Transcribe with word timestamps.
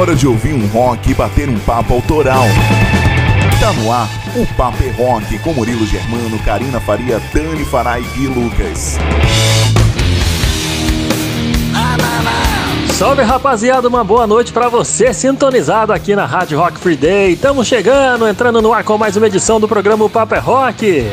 hora 0.00 0.16
de 0.16 0.26
ouvir 0.26 0.54
um 0.54 0.66
rock 0.68 1.10
e 1.10 1.14
bater 1.14 1.46
um 1.46 1.58
papo 1.58 1.92
autoral. 1.92 2.44
Tá 3.60 3.70
no 3.74 3.92
ar 3.92 4.08
o 4.34 4.46
Papo 4.54 4.82
é 4.82 4.90
Rock 4.92 5.38
com 5.40 5.52
Murilo 5.52 5.84
Germano, 5.84 6.38
Karina 6.38 6.80
Faria, 6.80 7.20
Dani 7.34 7.64
Farai 7.66 8.02
e 8.16 8.26
Lucas. 8.26 8.96
Salve 12.92 13.22
rapaziada, 13.22 13.88
uma 13.88 14.02
boa 14.02 14.26
noite 14.26 14.52
para 14.52 14.68
você 14.68 15.12
sintonizado 15.12 15.92
aqui 15.92 16.16
na 16.16 16.24
Rádio 16.24 16.58
Rock 16.58 16.78
Free 16.78 16.96
Day. 16.96 17.32
Estamos 17.32 17.66
chegando, 17.66 18.26
entrando 18.26 18.62
no 18.62 18.72
ar 18.72 18.84
com 18.84 18.96
mais 18.96 19.16
uma 19.16 19.26
edição 19.26 19.60
do 19.60 19.68
programa 19.68 20.04
o 20.04 20.08
Papo 20.08 20.34
é 20.34 20.38
Rock. 20.38 21.04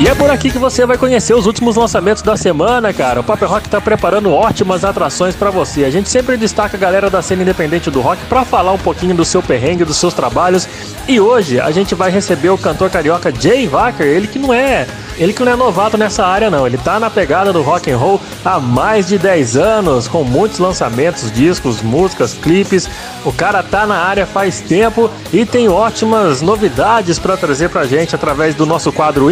E 0.00 0.06
é 0.06 0.14
por 0.14 0.30
aqui 0.30 0.48
que 0.48 0.58
você 0.58 0.86
vai 0.86 0.96
conhecer 0.96 1.34
os 1.34 1.44
últimos 1.44 1.74
lançamentos 1.74 2.22
da 2.22 2.36
semana, 2.36 2.92
cara. 2.92 3.18
O 3.18 3.24
Paper 3.24 3.48
Rock 3.48 3.68
tá 3.68 3.80
preparando 3.80 4.30
ótimas 4.30 4.84
atrações 4.84 5.34
para 5.34 5.50
você. 5.50 5.84
A 5.84 5.90
gente 5.90 6.08
sempre 6.08 6.36
destaca 6.36 6.76
a 6.76 6.80
galera 6.80 7.10
da 7.10 7.20
cena 7.20 7.42
independente 7.42 7.90
do 7.90 8.00
rock 8.00 8.24
para 8.26 8.44
falar 8.44 8.70
um 8.70 8.78
pouquinho 8.78 9.12
do 9.12 9.24
seu 9.24 9.42
perrengue, 9.42 9.84
dos 9.84 9.96
seus 9.96 10.14
trabalhos. 10.14 10.68
E 11.08 11.18
hoje 11.18 11.58
a 11.58 11.72
gente 11.72 11.96
vai 11.96 12.12
receber 12.12 12.50
o 12.50 12.56
cantor 12.56 12.90
carioca 12.90 13.34
Jay 13.34 13.66
Wacker, 13.66 14.06
ele 14.06 14.28
que 14.28 14.38
não 14.38 14.54
é 14.54 14.86
ele 15.18 15.32
que 15.32 15.42
não 15.42 15.50
é 15.50 15.56
novato 15.56 15.98
nessa 15.98 16.24
área 16.24 16.48
não, 16.48 16.64
ele 16.64 16.78
tá 16.78 17.00
na 17.00 17.10
pegada 17.10 17.52
do 17.52 17.60
rock 17.60 17.90
and 17.90 17.96
roll 17.96 18.20
há 18.44 18.60
mais 18.60 19.08
de 19.08 19.18
10 19.18 19.56
anos, 19.56 20.06
com 20.06 20.22
muitos 20.22 20.60
lançamentos, 20.60 21.32
discos, 21.32 21.82
músicas, 21.82 22.34
clipes. 22.34 22.88
O 23.24 23.32
cara 23.32 23.60
tá 23.60 23.84
na 23.84 23.96
área 23.96 24.24
faz 24.24 24.60
tempo 24.60 25.10
e 25.32 25.44
tem 25.44 25.68
ótimas 25.68 26.40
novidades 26.40 27.18
para 27.18 27.36
trazer 27.36 27.68
pra 27.68 27.84
gente 27.84 28.14
através 28.14 28.54
do 28.54 28.64
nosso 28.64 28.92
quadro 28.92 29.28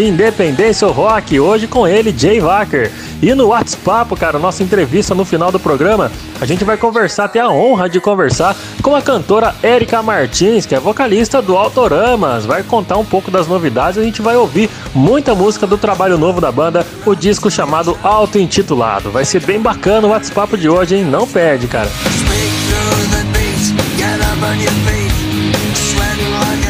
Independência 0.56 0.88
Rock, 0.88 1.38
hoje 1.38 1.66
com 1.66 1.86
ele, 1.86 2.14
Jay 2.16 2.40
Wacker. 2.40 2.90
E 3.20 3.34
no 3.34 3.48
WhatsApp, 3.48 4.16
cara, 4.16 4.38
nossa 4.38 4.62
entrevista 4.62 5.14
no 5.14 5.22
final 5.22 5.52
do 5.52 5.60
programa, 5.60 6.10
a 6.40 6.46
gente 6.46 6.64
vai 6.64 6.78
conversar, 6.78 7.28
ter 7.28 7.40
a 7.40 7.50
honra 7.50 7.90
de 7.90 8.00
conversar 8.00 8.56
com 8.82 8.96
a 8.96 9.02
cantora 9.02 9.54
Erika 9.62 10.02
Martins, 10.02 10.64
que 10.64 10.74
é 10.74 10.80
vocalista 10.80 11.42
do 11.42 11.58
Autoramas. 11.58 12.46
Vai 12.46 12.62
contar 12.62 12.96
um 12.96 13.04
pouco 13.04 13.30
das 13.30 13.46
novidades, 13.46 13.98
a 13.98 14.02
gente 14.02 14.22
vai 14.22 14.34
ouvir 14.34 14.70
muita 14.94 15.34
música 15.34 15.66
do 15.66 15.76
trabalho 15.76 16.16
novo 16.16 16.40
da 16.40 16.50
banda, 16.50 16.86
o 17.04 17.14
disco 17.14 17.50
chamado 17.50 17.96
Auto-intitulado. 18.02 19.10
Vai 19.10 19.26
ser 19.26 19.42
bem 19.42 19.60
bacana 19.60 20.06
o 20.06 20.10
WhatsApp 20.10 20.56
de 20.56 20.70
hoje, 20.70 20.96
hein? 20.96 21.04
Não 21.04 21.26
perde, 21.26 21.66
cara. 21.66 21.90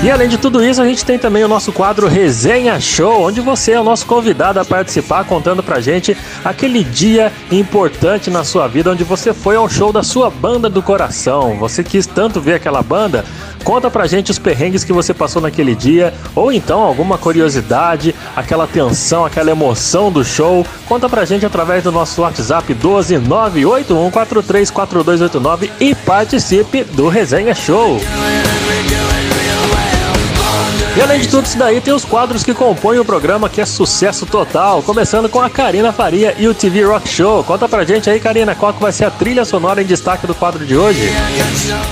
E 0.02 0.10
além 0.10 0.28
de 0.28 0.36
tudo 0.38 0.62
isso, 0.62 0.80
a 0.80 0.84
gente 0.84 1.04
tem 1.04 1.18
também 1.18 1.42
o 1.42 1.48
nosso 1.48 1.72
quadro 1.72 2.06
Resenha 2.06 2.78
Show, 2.78 3.22
onde 3.22 3.40
você 3.40 3.72
é 3.72 3.80
o 3.80 3.84
nosso 3.84 4.06
convidado 4.06 4.60
a 4.60 4.64
participar, 4.64 5.24
contando 5.24 5.60
pra 5.62 5.80
gente 5.80 6.14
aquele 6.44 6.84
dia 6.84 7.32
importante 7.50 8.30
na 8.30 8.44
sua 8.44 8.68
vida, 8.68 8.92
onde 8.92 9.02
você 9.02 9.32
foi 9.32 9.56
ao 9.56 9.68
show 9.68 9.92
da 9.92 10.04
sua 10.04 10.30
banda 10.30 10.68
do 10.68 10.82
coração. 10.82 11.56
Você 11.58 11.82
quis 11.82 12.06
tanto 12.06 12.42
ver 12.42 12.54
aquela 12.54 12.82
banda, 12.82 13.24
conta 13.64 13.90
pra 13.90 14.06
gente 14.06 14.30
os 14.30 14.38
perrengues 14.38 14.84
que 14.84 14.92
você 14.92 15.14
passou 15.14 15.40
naquele 15.40 15.74
dia, 15.74 16.12
ou 16.36 16.52
então 16.52 16.82
alguma 16.82 17.16
curiosidade, 17.18 18.14
aquela 18.36 18.66
tensão, 18.66 19.24
aquela 19.24 19.50
emoção 19.50 20.12
do 20.12 20.22
show. 20.22 20.64
Conta 20.86 21.08
pra 21.08 21.24
gente 21.24 21.46
através 21.46 21.82
do 21.82 21.90
nosso 21.90 22.20
WhatsApp 22.20 22.74
12981434289 22.74 25.70
e 25.80 25.94
participe 25.94 26.84
do 26.84 27.08
Resenha 27.08 27.54
Show. 27.54 27.98
E 30.96 31.00
além 31.02 31.20
de 31.20 31.28
tudo 31.28 31.44
isso 31.44 31.58
daí, 31.58 31.78
tem 31.78 31.92
os 31.92 32.06
quadros 32.06 32.42
que 32.42 32.54
compõem 32.54 32.98
o 32.98 33.04
programa 33.04 33.50
que 33.50 33.60
é 33.60 33.66
sucesso 33.66 34.24
total, 34.24 34.82
começando 34.82 35.28
com 35.28 35.38
a 35.38 35.50
Karina 35.50 35.92
Faria 35.92 36.34
e 36.38 36.48
o 36.48 36.54
TV 36.54 36.84
Rock 36.84 37.06
Show. 37.06 37.44
Conta 37.44 37.68
pra 37.68 37.84
gente 37.84 38.08
aí, 38.08 38.18
Karina, 38.18 38.54
qual 38.54 38.72
que 38.72 38.80
vai 38.80 38.90
ser 38.90 39.04
a 39.04 39.10
trilha 39.10 39.44
sonora 39.44 39.82
em 39.82 39.84
destaque 39.84 40.26
do 40.26 40.34
quadro 40.34 40.64
de 40.64 40.74
hoje? 40.74 41.10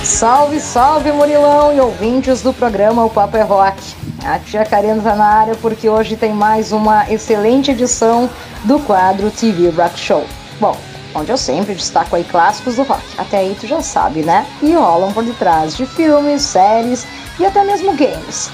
Salve, 0.03 0.59
salve, 0.59 1.11
Murilão 1.11 1.71
e 1.71 1.79
ouvintes 1.79 2.41
do 2.41 2.51
programa 2.51 3.05
O 3.05 3.09
Papo 3.11 3.37
é 3.37 3.43
Rock. 3.43 3.79
A 4.25 4.39
tia 4.39 4.65
Karina 4.65 4.99
tá 4.99 5.15
na 5.15 5.27
área 5.27 5.55
porque 5.61 5.87
hoje 5.87 6.15
tem 6.15 6.33
mais 6.33 6.71
uma 6.71 7.07
excelente 7.07 7.69
edição 7.69 8.27
do 8.63 8.79
quadro 8.79 9.29
TV 9.29 9.69
Rock 9.69 9.99
Show. 9.99 10.25
Bom, 10.59 10.75
onde 11.13 11.31
eu 11.31 11.37
sempre 11.37 11.75
destaco 11.75 12.15
aí 12.15 12.23
clássicos 12.23 12.77
do 12.77 12.81
rock. 12.81 13.03
Até 13.19 13.37
aí 13.37 13.55
tu 13.59 13.67
já 13.67 13.83
sabe, 13.83 14.23
né? 14.23 14.47
E 14.63 14.73
rolam 14.73 15.13
por 15.13 15.23
detrás 15.23 15.77
de 15.77 15.85
filmes, 15.85 16.41
séries 16.41 17.05
e 17.39 17.45
até 17.45 17.63
mesmo 17.63 17.95
games. 17.95 18.49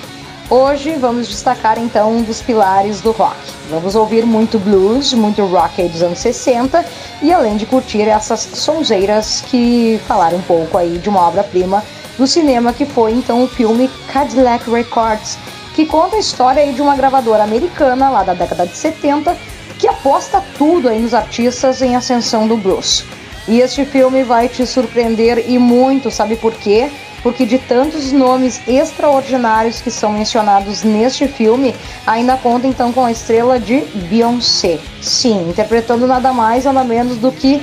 Hoje 0.53 0.95
vamos 0.95 1.29
destacar 1.29 1.79
então 1.79 2.17
um 2.17 2.23
dos 2.23 2.41
pilares 2.41 2.99
do 2.99 3.11
rock. 3.11 3.37
Vamos 3.69 3.95
ouvir 3.95 4.25
muito 4.25 4.59
blues, 4.59 5.13
muito 5.13 5.45
rock 5.45 5.81
dos 5.83 6.03
anos 6.03 6.19
60 6.19 6.85
e 7.21 7.31
além 7.31 7.55
de 7.55 7.65
curtir 7.65 8.01
essas 8.01 8.41
sonzeiras 8.41 9.39
que 9.47 9.97
falaram 10.05 10.39
um 10.39 10.41
pouco 10.41 10.77
aí 10.77 10.97
de 10.97 11.07
uma 11.07 11.25
obra-prima 11.25 11.81
do 12.17 12.27
cinema 12.27 12.73
que 12.73 12.85
foi 12.85 13.13
então 13.13 13.41
o 13.45 13.47
filme 13.47 13.89
Cadillac 14.11 14.69
Records, 14.69 15.37
que 15.73 15.85
conta 15.85 16.17
a 16.17 16.19
história 16.19 16.61
aí 16.61 16.73
de 16.73 16.81
uma 16.81 16.97
gravadora 16.97 17.43
americana 17.43 18.09
lá 18.09 18.21
da 18.21 18.33
década 18.33 18.67
de 18.67 18.75
70 18.75 19.37
que 19.79 19.87
aposta 19.87 20.43
tudo 20.57 20.89
aí 20.89 20.99
nos 20.99 21.13
artistas 21.13 21.81
em 21.81 21.95
ascensão 21.95 22.45
do 22.45 22.57
blues. 22.57 23.05
E 23.47 23.61
este 23.61 23.85
filme 23.85 24.21
vai 24.21 24.49
te 24.49 24.67
surpreender 24.67 25.49
e 25.49 25.57
muito, 25.57 26.11
sabe 26.11 26.35
por 26.35 26.53
quê? 26.53 26.91
Porque 27.23 27.45
de 27.45 27.57
tantos 27.57 28.11
nomes 28.11 28.61
extraordinários 28.67 29.81
que 29.81 29.91
são 29.91 30.11
mencionados 30.11 30.83
neste 30.83 31.27
filme, 31.27 31.75
ainda 32.05 32.37
conta 32.37 32.67
então 32.67 32.91
com 32.91 33.05
a 33.05 33.11
estrela 33.11 33.59
de 33.59 33.81
Beyoncé. 34.09 34.79
Sim, 35.01 35.49
interpretando 35.49 36.07
nada 36.07 36.33
mais 36.33 36.65
nada 36.65 36.83
menos 36.83 37.17
do 37.17 37.31
que 37.31 37.61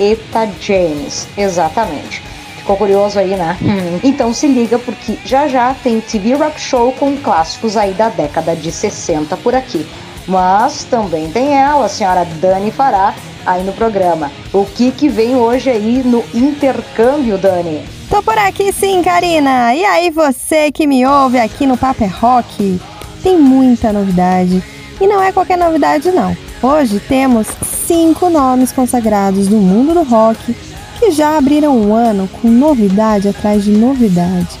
Eta 0.00 0.48
James. 0.60 1.28
Exatamente. 1.36 2.22
Ficou 2.56 2.76
curioso 2.76 3.18
aí, 3.18 3.36
né? 3.36 3.58
então 4.02 4.32
se 4.32 4.46
liga 4.46 4.78
porque 4.78 5.18
já 5.24 5.46
já 5.46 5.74
tem 5.74 6.00
TV 6.00 6.34
Rock 6.34 6.58
Show 6.58 6.92
com 6.92 7.14
clássicos 7.16 7.76
aí 7.76 7.92
da 7.92 8.08
década 8.08 8.56
de 8.56 8.72
60 8.72 9.36
por 9.36 9.54
aqui. 9.54 9.86
Mas 10.26 10.84
também 10.84 11.30
tem 11.30 11.54
ela, 11.54 11.84
a 11.84 11.88
senhora 11.88 12.24
Dani 12.40 12.70
Fará, 12.70 13.14
aí 13.44 13.62
no 13.62 13.74
programa. 13.74 14.32
O 14.52 14.64
que 14.64 14.90
que 14.90 15.08
vem 15.08 15.36
hoje 15.36 15.68
aí 15.68 16.02
no 16.02 16.24
intercâmbio, 16.32 17.36
Dani? 17.36 17.84
Tô 18.14 18.22
por 18.22 18.38
aqui 18.38 18.72
sim, 18.72 19.02
Karina. 19.02 19.74
E 19.74 19.84
aí, 19.84 20.08
você 20.08 20.70
que 20.70 20.86
me 20.86 21.04
ouve 21.04 21.36
aqui 21.36 21.66
no 21.66 21.76
Paper 21.76 22.16
Rock? 22.20 22.80
Tem 23.24 23.36
muita 23.36 23.92
novidade. 23.92 24.62
E 25.00 25.06
não 25.08 25.20
é 25.20 25.32
qualquer 25.32 25.58
novidade, 25.58 26.12
não. 26.12 26.36
Hoje 26.62 27.00
temos 27.00 27.48
cinco 27.88 28.30
nomes 28.30 28.70
consagrados 28.70 29.48
do 29.48 29.56
mundo 29.56 29.94
do 29.94 30.04
rock 30.04 30.54
que 31.00 31.10
já 31.10 31.36
abriram 31.36 31.76
um 31.76 31.92
ano 31.92 32.30
com 32.40 32.46
novidade 32.46 33.26
atrás 33.26 33.64
de 33.64 33.72
novidade. 33.72 34.60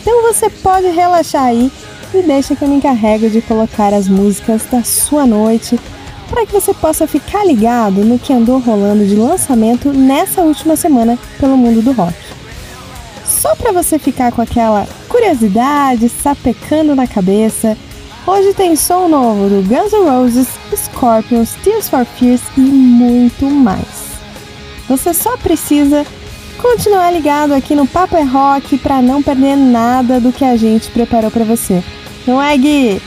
Então 0.00 0.22
você 0.22 0.48
pode 0.48 0.86
relaxar 0.86 1.46
aí 1.46 1.72
e 2.14 2.22
deixa 2.22 2.54
que 2.54 2.62
eu 2.62 2.68
me 2.68 2.76
encarrego 2.76 3.28
de 3.28 3.42
colocar 3.42 3.92
as 3.92 4.06
músicas 4.06 4.62
da 4.70 4.84
sua 4.84 5.26
noite 5.26 5.80
para 6.30 6.46
que 6.46 6.52
você 6.52 6.72
possa 6.72 7.08
ficar 7.08 7.44
ligado 7.44 8.04
no 8.04 8.20
que 8.20 8.32
andou 8.32 8.60
rolando 8.60 9.04
de 9.04 9.16
lançamento 9.16 9.92
nessa 9.92 10.42
última 10.42 10.76
semana 10.76 11.18
pelo 11.40 11.56
mundo 11.56 11.82
do 11.82 11.90
rock 11.90 12.33
só 13.44 13.54
para 13.54 13.72
você 13.72 13.98
ficar 13.98 14.32
com 14.32 14.40
aquela 14.40 14.88
curiosidade 15.06 16.08
sapecando 16.08 16.94
na 16.94 17.06
cabeça, 17.06 17.76
hoje 18.26 18.54
tem 18.54 18.74
som 18.74 19.06
novo 19.06 19.50
do 19.50 19.68
Guns 19.68 19.92
N' 19.92 20.08
Roses, 20.08 20.48
Scorpions, 20.74 21.52
Tears 21.62 21.86
for 21.86 22.06
Fears 22.06 22.40
e 22.56 22.62
muito 22.62 23.44
mais. 23.44 24.16
Você 24.88 25.12
só 25.12 25.36
precisa 25.36 26.06
continuar 26.56 27.10
ligado 27.10 27.52
aqui 27.52 27.74
no 27.74 27.86
Papo 27.86 28.16
é 28.16 28.22
Rock 28.22 28.78
para 28.78 29.02
não 29.02 29.22
perder 29.22 29.56
nada 29.56 30.18
do 30.18 30.32
que 30.32 30.42
a 30.42 30.56
gente 30.56 30.90
preparou 30.90 31.30
para 31.30 31.44
você. 31.44 31.84
Não 32.26 32.42
é, 32.42 32.56
Gui? 32.56 33.02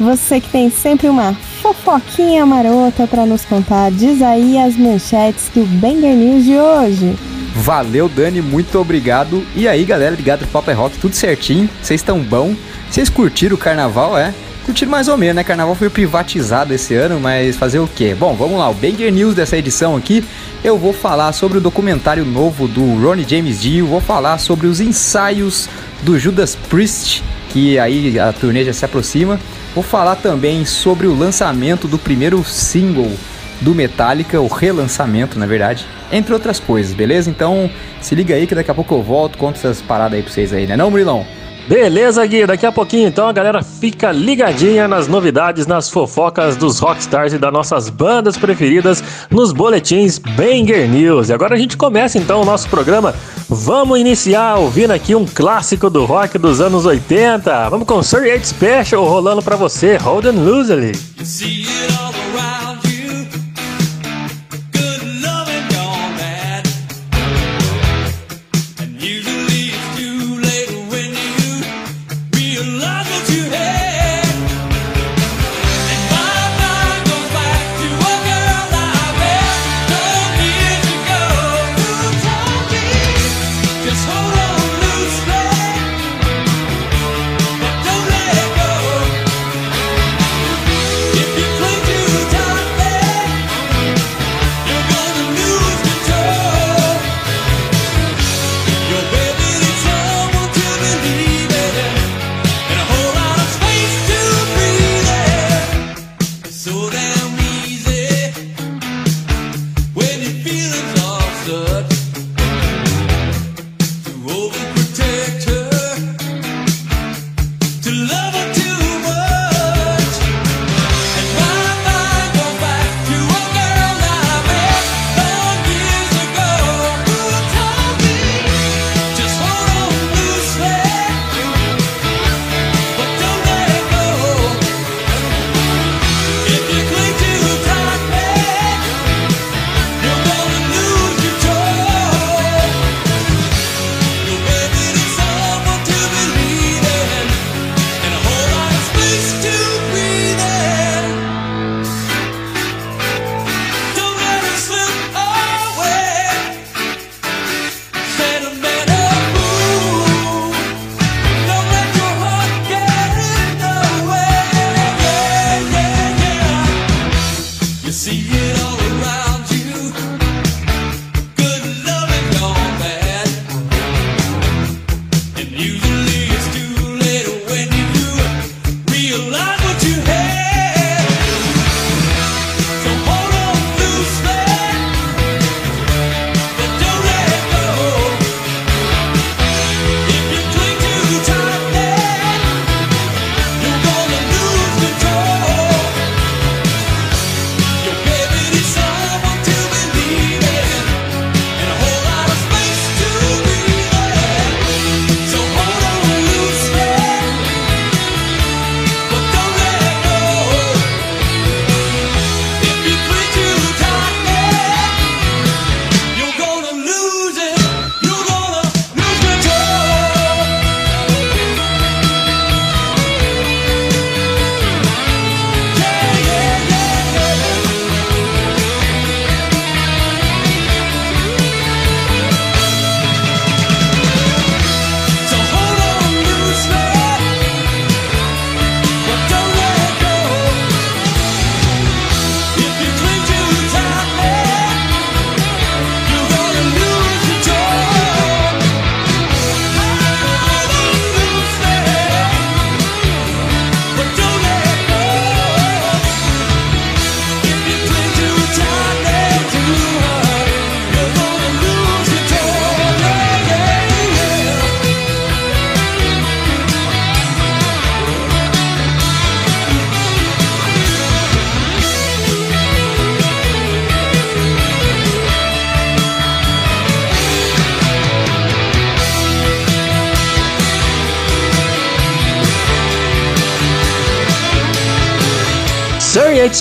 Você 0.00 0.40
que 0.40 0.48
tem 0.48 0.70
sempre 0.70 1.10
uma 1.10 1.34
fofoquinha 1.60 2.46
marota 2.46 3.06
para 3.06 3.26
nos 3.26 3.44
contar, 3.44 3.90
diz 3.90 4.22
aí 4.22 4.56
as 4.56 4.78
manchetes 4.78 5.50
do 5.54 5.62
Banger 5.78 6.16
News 6.16 6.44
de 6.46 6.56
hoje. 6.56 7.34
Valeu, 7.54 8.08
Dani, 8.08 8.42
muito 8.42 8.76
obrigado. 8.80 9.46
E 9.54 9.68
aí, 9.68 9.84
galera, 9.84 10.16
ligado 10.16 10.40
pro 10.40 10.48
Papo 10.48 10.70
é 10.72 10.74
Rock, 10.74 10.98
tudo 10.98 11.14
certinho? 11.14 11.70
Vocês 11.80 12.00
estão 12.00 12.18
bom? 12.18 12.54
Vocês 12.90 13.08
curtiram 13.08 13.54
o 13.54 13.58
carnaval, 13.58 14.18
é? 14.18 14.34
Curtindo 14.66 14.90
mais 14.90 15.06
ou 15.06 15.16
menos, 15.16 15.36
né? 15.36 15.44
Carnaval 15.44 15.76
foi 15.76 15.88
privatizado 15.88 16.74
esse 16.74 16.94
ano, 16.94 17.20
mas 17.20 17.54
fazer 17.54 17.78
o 17.78 17.86
quê? 17.86 18.12
Bom, 18.18 18.34
vamos 18.34 18.58
lá. 18.58 18.68
O 18.68 18.74
Banger 18.74 19.12
News 19.12 19.36
dessa 19.36 19.56
edição 19.56 19.94
aqui, 19.94 20.24
eu 20.64 20.76
vou 20.76 20.92
falar 20.92 21.32
sobre 21.32 21.58
o 21.58 21.60
documentário 21.60 22.24
novo 22.24 22.66
do 22.66 23.00
Ronnie 23.00 23.26
James 23.28 23.60
Dio, 23.60 23.86
vou 23.86 24.00
falar 24.00 24.38
sobre 24.38 24.66
os 24.66 24.80
ensaios 24.80 25.68
do 26.02 26.18
Judas 26.18 26.56
Priest, 26.56 27.22
que 27.50 27.78
aí 27.78 28.18
a 28.18 28.32
turnê 28.32 28.64
já 28.64 28.72
se 28.72 28.84
aproxima. 28.84 29.38
Vou 29.76 29.84
falar 29.84 30.16
também 30.16 30.64
sobre 30.64 31.06
o 31.06 31.16
lançamento 31.16 31.86
do 31.86 31.98
primeiro 31.98 32.42
single 32.42 33.12
do 33.60 33.74
Metallica, 33.74 34.40
o 34.40 34.46
relançamento, 34.46 35.38
na 35.38 35.46
verdade, 35.46 35.86
entre 36.12 36.32
outras 36.32 36.58
coisas, 36.60 36.94
beleza? 36.94 37.30
Então, 37.30 37.70
se 38.00 38.14
liga 38.14 38.34
aí 38.34 38.46
que 38.46 38.54
daqui 38.54 38.70
a 38.70 38.74
pouco 38.74 38.94
eu 38.94 39.02
volto, 39.02 39.38
conto 39.38 39.56
essas 39.56 39.80
paradas 39.80 40.14
aí 40.14 40.22
pra 40.22 40.32
vocês 40.32 40.52
aí, 40.52 40.66
né 40.66 40.76
não, 40.76 40.90
Murilão? 40.90 41.26
Beleza, 41.66 42.24
Gui. 42.26 42.46
Daqui 42.46 42.66
a 42.66 42.72
pouquinho, 42.72 43.08
então, 43.08 43.26
a 43.26 43.32
galera 43.32 43.62
fica 43.62 44.12
ligadinha 44.12 44.86
nas 44.86 45.08
novidades, 45.08 45.66
nas 45.66 45.88
fofocas 45.88 46.56
dos 46.56 46.78
rockstars 46.78 47.32
e 47.32 47.38
das 47.38 47.52
nossas 47.52 47.88
bandas 47.88 48.36
preferidas 48.36 49.02
nos 49.30 49.50
boletins 49.52 50.18
Banger 50.18 50.88
News. 50.88 51.30
E 51.30 51.32
agora 51.32 51.54
a 51.54 51.58
gente 51.58 51.76
começa, 51.76 52.18
então, 52.18 52.42
o 52.42 52.44
nosso 52.44 52.68
programa. 52.68 53.14
Vamos 53.48 53.98
iniciar 53.98 54.56
ouvindo 54.56 54.90
aqui 54.90 55.14
um 55.14 55.24
clássico 55.24 55.88
do 55.88 56.04
rock 56.04 56.38
dos 56.38 56.60
anos 56.60 56.84
80. 56.84 57.70
Vamos 57.70 57.86
com 57.86 58.02
Sir 58.02 58.22
8 58.22 58.46
Special 58.46 59.04
rolando 59.04 59.42
pra 59.42 59.56
você, 59.56 59.96
Hold 59.96 60.26
and 60.26 60.32
Loosely. 60.32 60.92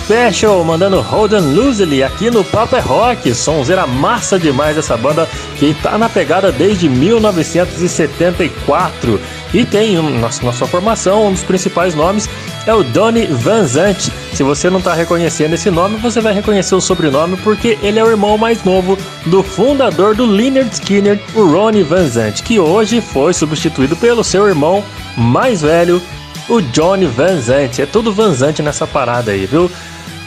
Special 0.04 0.64
mandando 0.66 1.00
Holden 1.00 1.54
Loosely 1.54 2.04
aqui 2.04 2.30
no 2.30 2.44
Papa 2.44 2.82
Rock. 2.82 3.34
Sonzeira 3.34 3.88
massa 3.88 4.38
demais 4.38 4.78
essa 4.78 4.98
banda 4.98 5.30
que 5.56 5.74
tá 5.76 5.98
na 5.98 6.10
pegada 6.10 6.52
desde 6.52 6.90
1974 6.90 9.22
e 9.54 9.64
tem 9.64 9.96
na, 10.20 10.30
sua 10.30 10.68
formação 10.68 11.28
um 11.28 11.32
dos 11.32 11.44
principais 11.44 11.96
nomes 11.96 12.28
é 12.68 12.74
o 12.74 12.84
Donny 12.84 13.28
Van 13.28 13.66
Zant. 13.66 14.12
Se 14.34 14.44
você 14.44 14.70
não 14.70 14.80
está 14.80 14.94
reconhecendo 14.94 15.54
esse 15.54 15.72
nome, 15.72 15.96
você 15.98 16.20
vai 16.20 16.34
reconhecer 16.34 16.76
o 16.76 16.82
sobrenome 16.82 17.38
porque 17.38 17.80
ele 17.82 17.98
é 17.98 18.04
o 18.04 18.10
irmão 18.10 18.38
mais 18.38 18.62
novo 18.62 18.98
do 19.26 19.42
fundador 19.42 20.16
do 20.16 20.26
Leonard 20.26 20.70
Skinner, 20.74 21.18
o 21.34 21.46
Ronnie 21.46 21.84
Van 21.84 22.10
Zant, 22.10 22.44
que 22.44 22.60
hoje 22.60 23.00
foi 23.00 23.34
substituído 23.34 23.96
pelo 23.96 24.22
seu 24.22 24.50
irmão 24.50 24.84
mais 25.16 25.62
velho, 25.62 26.02
o 26.50 26.62
Johnny 26.62 27.06
Van 27.06 27.40
Zant. 27.40 27.80
É 27.80 27.86
tudo 27.86 28.12
Van 28.12 28.34
Zant 28.34 28.60
nessa 28.60 28.86
parada 28.86 29.32
aí, 29.32 29.46
viu? 29.46 29.72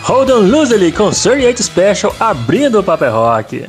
Hold 0.09 0.31
on 0.31 0.49
loosely 0.49 0.93
com 0.93 1.11
38 1.11 1.61
Special 1.65 2.15
abrindo 2.21 2.79
o 2.79 2.83
Paper 2.85 3.13
Rock. 3.13 3.69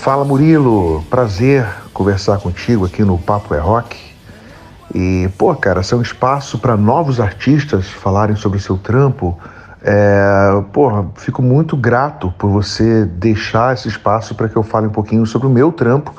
Fala 0.00 0.24
Murilo, 0.24 1.04
prazer 1.10 1.66
conversar 1.92 2.38
contigo 2.38 2.86
aqui 2.86 3.02
no 3.02 3.18
Papo 3.18 3.52
é 3.52 3.58
Rock. 3.58 4.07
E, 4.94 5.28
pô, 5.36 5.54
cara, 5.54 5.82
ser 5.82 5.96
um 5.96 6.02
espaço 6.02 6.58
para 6.58 6.76
novos 6.76 7.20
artistas 7.20 7.88
falarem 7.88 8.36
sobre 8.36 8.58
o 8.58 8.60
seu 8.60 8.78
trampo. 8.78 9.38
É, 9.82 10.62
porra, 10.72 11.06
fico 11.16 11.42
muito 11.42 11.76
grato 11.76 12.32
por 12.38 12.50
você 12.50 13.04
deixar 13.04 13.74
esse 13.74 13.88
espaço 13.88 14.34
para 14.34 14.48
que 14.48 14.56
eu 14.56 14.62
fale 14.62 14.86
um 14.86 14.90
pouquinho 14.90 15.26
sobre 15.26 15.46
o 15.46 15.50
meu 15.50 15.70
trampo. 15.70 16.14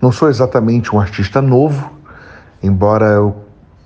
Não 0.00 0.10
sou 0.10 0.28
exatamente 0.28 0.94
um 0.94 1.00
artista 1.00 1.40
novo, 1.40 1.92
embora 2.62 3.06
eu 3.06 3.44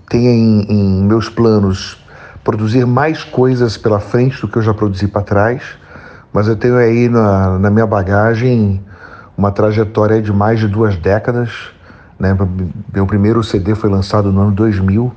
tenha 0.08 0.30
em, 0.30 0.62
em 0.68 1.02
meus 1.02 1.28
planos 1.28 2.02
produzir 2.42 2.86
mais 2.86 3.24
coisas 3.24 3.76
pela 3.76 4.00
frente 4.00 4.40
do 4.40 4.48
que 4.48 4.56
eu 4.58 4.62
já 4.62 4.72
produzi 4.72 5.06
para 5.06 5.22
trás, 5.22 5.62
mas 6.32 6.46
eu 6.46 6.56
tenho 6.56 6.76
aí 6.76 7.08
na, 7.08 7.58
na 7.58 7.70
minha 7.70 7.86
bagagem 7.86 8.82
uma 9.36 9.50
trajetória 9.50 10.20
de 10.20 10.32
mais 10.32 10.60
de 10.60 10.68
duas 10.68 10.96
décadas 10.96 11.73
né? 12.18 12.36
Meu 12.92 13.06
primeiro 13.06 13.42
CD 13.42 13.74
foi 13.74 13.90
lançado 13.90 14.32
no 14.32 14.40
ano 14.40 14.52
2000 14.52 15.12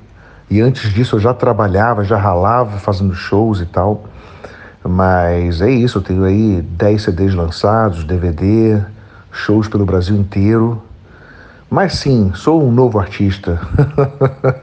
e 0.50 0.62
antes 0.62 0.94
disso 0.94 1.18
eu 1.18 1.20
já 1.20 1.34
trabalhava, 1.34 2.04
já 2.04 2.18
ralava 2.18 2.77
fazendo 2.80 3.13
shows 3.13 3.60
e 3.60 3.66
tal. 3.66 4.06
Mas 4.84 5.62
é 5.62 5.70
isso, 5.70 5.98
eu 5.98 6.01
tenho 6.01 6.24
aí 6.24 6.62
10 6.62 7.01
CDs 7.01 7.34
lançados, 7.34 8.06
DVD, 8.06 8.82
shows 9.32 9.68
pelo 9.68 9.86
Brasil 9.86 10.16
inteiro. 10.16 10.82
Mas 11.70 11.96
sim, 11.96 12.32
sou 12.34 12.63
um 12.63 12.72
novo 12.72 12.98
artista. 12.98 13.60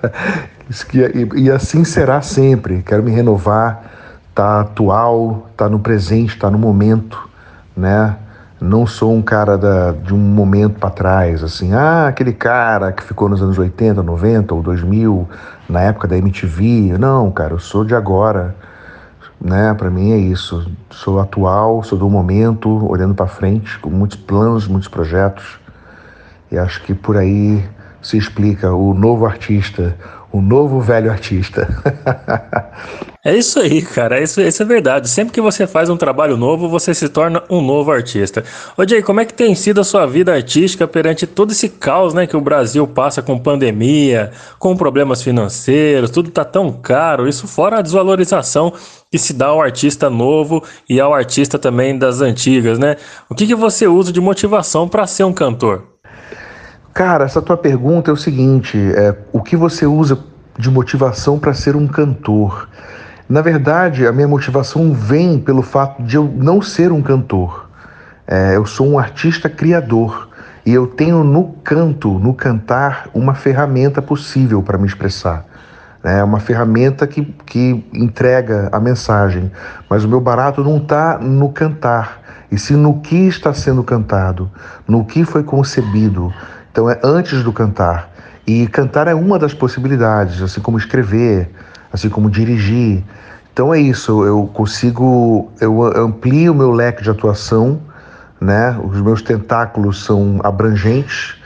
e, 0.95 1.43
e 1.43 1.50
assim 1.50 1.85
será 1.85 2.23
sempre. 2.23 2.83
Quero 2.83 3.03
me 3.03 3.11
renovar, 3.11 3.85
tá 4.35 4.62
atual, 4.62 5.50
tá 5.55 5.69
no 5.69 5.79
presente, 5.79 6.38
tá 6.38 6.50
no 6.50 6.59
momento, 6.59 7.29
né? 7.76 8.17
Não 8.61 8.87
sou 8.87 9.13
um 9.13 9.21
cara 9.21 9.59
da, 9.59 9.93
de 9.93 10.15
um 10.15 10.19
momento 10.19 10.79
para 10.79 10.91
trás, 10.91 11.43
assim, 11.43 11.73
ah, 11.73 12.07
aquele 12.07 12.33
cara 12.33 12.93
que 12.93 13.03
ficou 13.03 13.29
nos 13.29 13.43
anos 13.43 13.59
80, 13.59 14.03
90 14.03 14.55
ou 14.55 14.63
2000, 14.63 15.29
na 15.69 15.83
época 15.83 16.07
da 16.09 16.17
MTV. 16.17 16.97
Não, 16.99 17.31
cara, 17.31 17.55
eu 17.55 17.59
sou 17.59 17.85
de 17.85 17.95
agora, 17.95 18.55
né? 19.41 19.75
Para 19.75 19.91
mim 19.91 20.13
é 20.13 20.17
isso. 20.17 20.71
Sou 20.91 21.21
atual, 21.21 21.83
sou 21.83 21.99
do 21.99 22.09
momento, 22.09 22.87
olhando 22.89 23.15
para 23.15 23.27
frente, 23.27 23.79
com 23.81 23.91
muitos 23.91 24.17
planos, 24.17 24.67
muitos 24.69 24.89
projetos. 24.89 25.59
E 26.51 26.57
acho 26.57 26.83
que 26.83 26.95
por 26.95 27.17
aí 27.17 27.65
se 28.01 28.17
explica 28.17 28.73
o 28.73 28.95
novo 28.95 29.27
artista, 29.27 29.97
o 30.35 30.43
novo 30.43 30.81
velho 30.81 31.12
artista. 31.12 31.69
é 33.25 33.37
isso 33.37 33.61
aí, 33.61 33.81
cara. 33.81 34.21
Isso, 34.21 34.41
isso 34.41 34.64
é 34.64 34.67
verdade. 34.67 35.09
Sempre 35.09 35.33
que 35.33 35.41
você 35.41 35.64
faz 35.64 35.88
um 35.88 35.97
trabalho 35.97 36.37
novo, 36.37 36.69
você 36.69 36.93
se 36.93 37.09
torna 37.09 37.45
um 37.49 37.62
novo 37.62 37.93
artista. 37.93 38.43
Ô 38.76 38.85
Jay, 38.85 39.00
como 39.00 39.21
é 39.21 39.25
que 39.25 39.33
tem 39.33 39.55
sido 39.55 39.81
a 39.81 39.85
sua 39.85 40.07
vida 40.07 40.35
artística 40.35 40.88
perante 40.88 41.25
todo 41.25 41.53
esse 41.53 41.69
caos 41.69 42.12
né, 42.14 42.26
que 42.26 42.37
o 42.37 42.41
Brasil 42.41 42.85
passa 42.85 43.23
com 43.23 43.38
pandemia, 43.38 44.33
com 44.59 44.76
problemas 44.76 45.23
financeiros, 45.23 46.11
tudo 46.11 46.33
tá 46.33 46.45
tão 46.45 46.73
caro, 46.73 47.29
isso 47.29 47.47
fora 47.47 47.79
a 47.79 47.83
desvalorização 47.83 48.73
que 49.12 49.19
se 49.19 49.33
dá 49.33 49.47
ao 49.47 49.62
artista 49.62 50.11
novo 50.11 50.64
e 50.91 51.00
ao 51.00 51.14
artista 51.14 51.61
também 51.61 51.97
das 51.97 52.21
antigas, 52.21 52.76
né? 52.76 52.97
O 53.31 53.37
que, 53.37 53.47
que 53.47 53.55
você 53.55 53.87
usa 53.87 54.11
de 54.11 54.21
motivação 54.21 54.88
para 54.88 55.07
ser 55.07 55.23
um 55.23 55.33
cantor? 55.33 55.94
Cara, 56.95 57.25
essa 57.25 57.43
tua 57.43 57.57
pergunta 57.57 58.13
é 58.13 58.15
o 58.15 58.17
seguinte: 58.17 58.79
é, 58.95 59.17
o 59.33 59.43
que 59.43 59.57
você 59.57 59.85
usa 59.85 60.17
de 60.57 60.71
motivação 60.71 61.41
para 61.41 61.53
ser 61.53 61.75
um 61.75 61.89
cantor? 61.89 62.69
Na 63.29 63.41
verdade, 63.41 64.07
a 64.07 64.13
minha 64.13 64.29
motivação 64.29 64.93
vem 64.93 65.41
pelo 65.41 65.61
fato 65.61 66.01
de 66.05 66.15
eu 66.15 66.33
não 66.37 66.63
ser 66.63 66.93
um 66.93 67.03
cantor. 67.03 67.69
É, 68.29 68.55
eu 68.55 68.65
sou 68.65 68.87
um 68.87 68.97
artista 68.97 69.51
criador 69.51 70.29
e 70.65 70.73
eu 70.73 70.87
tenho 70.87 71.25
no 71.25 71.55
canto, 71.65 72.17
no 72.21 72.33
cantar, 72.33 73.09
uma 73.13 73.35
ferramenta 73.35 74.01
possível 74.01 74.63
para 74.63 74.79
me 74.79 74.87
expressar. 74.87 75.45
É 76.05 76.23
uma 76.23 76.39
ferramenta 76.39 77.09
que, 77.09 77.25
que 77.45 77.85
entrega 77.93 78.69
a 78.71 78.79
mensagem, 78.79 79.51
mas 79.91 80.05
o 80.05 80.09
meu 80.09 80.21
barato 80.21 80.63
não 80.63 80.77
está 80.77 81.19
no 81.19 81.49
cantar, 81.49 82.21
e 82.53 82.59
sim 82.59 82.77
no 82.77 83.01
que 83.01 83.27
está 83.27 83.53
sendo 83.53 83.83
cantado, 83.83 84.51
no 84.87 85.05
que 85.05 85.25
foi 85.25 85.43
concebido, 85.43 86.33
então 86.75 86.90
é 86.90 86.99
antes 87.04 87.45
do 87.45 87.52
cantar. 87.52 88.11
E 88.45 88.66
cantar 88.66 89.07
é 89.07 89.14
uma 89.14 89.38
das 89.38 89.54
possibilidades, 89.54 90.43
assim 90.43 90.61
como 90.61 90.76
escrever, 90.76 91.49
assim 91.93 92.09
como 92.09 92.28
dirigir. 92.28 93.04
Então 93.52 93.73
é 93.73 93.78
isso, 93.78 94.25
eu 94.25 94.50
consigo, 94.52 95.52
eu 95.61 95.85
amplio 95.97 96.50
o 96.50 96.54
meu 96.54 96.73
leque 96.73 97.00
de 97.00 97.09
atuação, 97.09 97.81
né? 98.40 98.76
Os 98.83 99.00
meus 99.00 99.23
tentáculos 99.23 100.04
são 100.04 100.40
abrangentes 100.43 101.37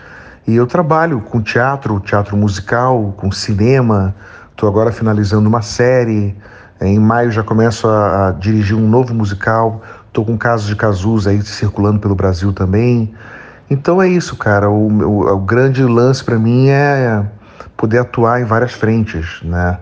e 0.47 0.57
eu 0.57 0.67
trabalho 0.67 1.21
com 1.21 1.43
teatro, 1.43 2.01
teatro 2.01 2.35
musical, 2.35 3.13
com 3.19 3.31
cinema. 3.31 4.15
Estou 4.53 4.67
agora 4.67 4.91
finalizando 4.91 5.47
uma 5.47 5.61
série. 5.61 6.35
Em 6.81 6.99
maio 6.99 7.31
já 7.31 7.43
começo 7.43 7.87
a, 7.87 8.29
a 8.29 8.33
dirigir 8.33 8.75
um 8.75 8.89
novo 8.89 9.13
musical. 9.13 9.83
Estou 10.07 10.25
com 10.25 10.39
casos 10.39 10.67
de 10.67 10.75
Casus 10.75 11.27
aí 11.27 11.43
circulando 11.43 12.01
pelo 12.01 12.15
Brasil 12.15 12.51
também. 12.51 13.15
Então 13.71 14.01
é 14.01 14.09
isso, 14.09 14.37
cara. 14.37 14.71
O, 14.71 14.89
o, 14.89 15.35
o 15.35 15.39
grande 15.39 15.83
lance 15.83 16.25
para 16.25 16.39
mim 16.39 16.69
é 16.69 17.25
poder 17.77 17.99
atuar 17.99 18.41
em 18.41 18.45
várias 18.45 18.73
frentes, 18.73 19.41
né? 19.43 19.79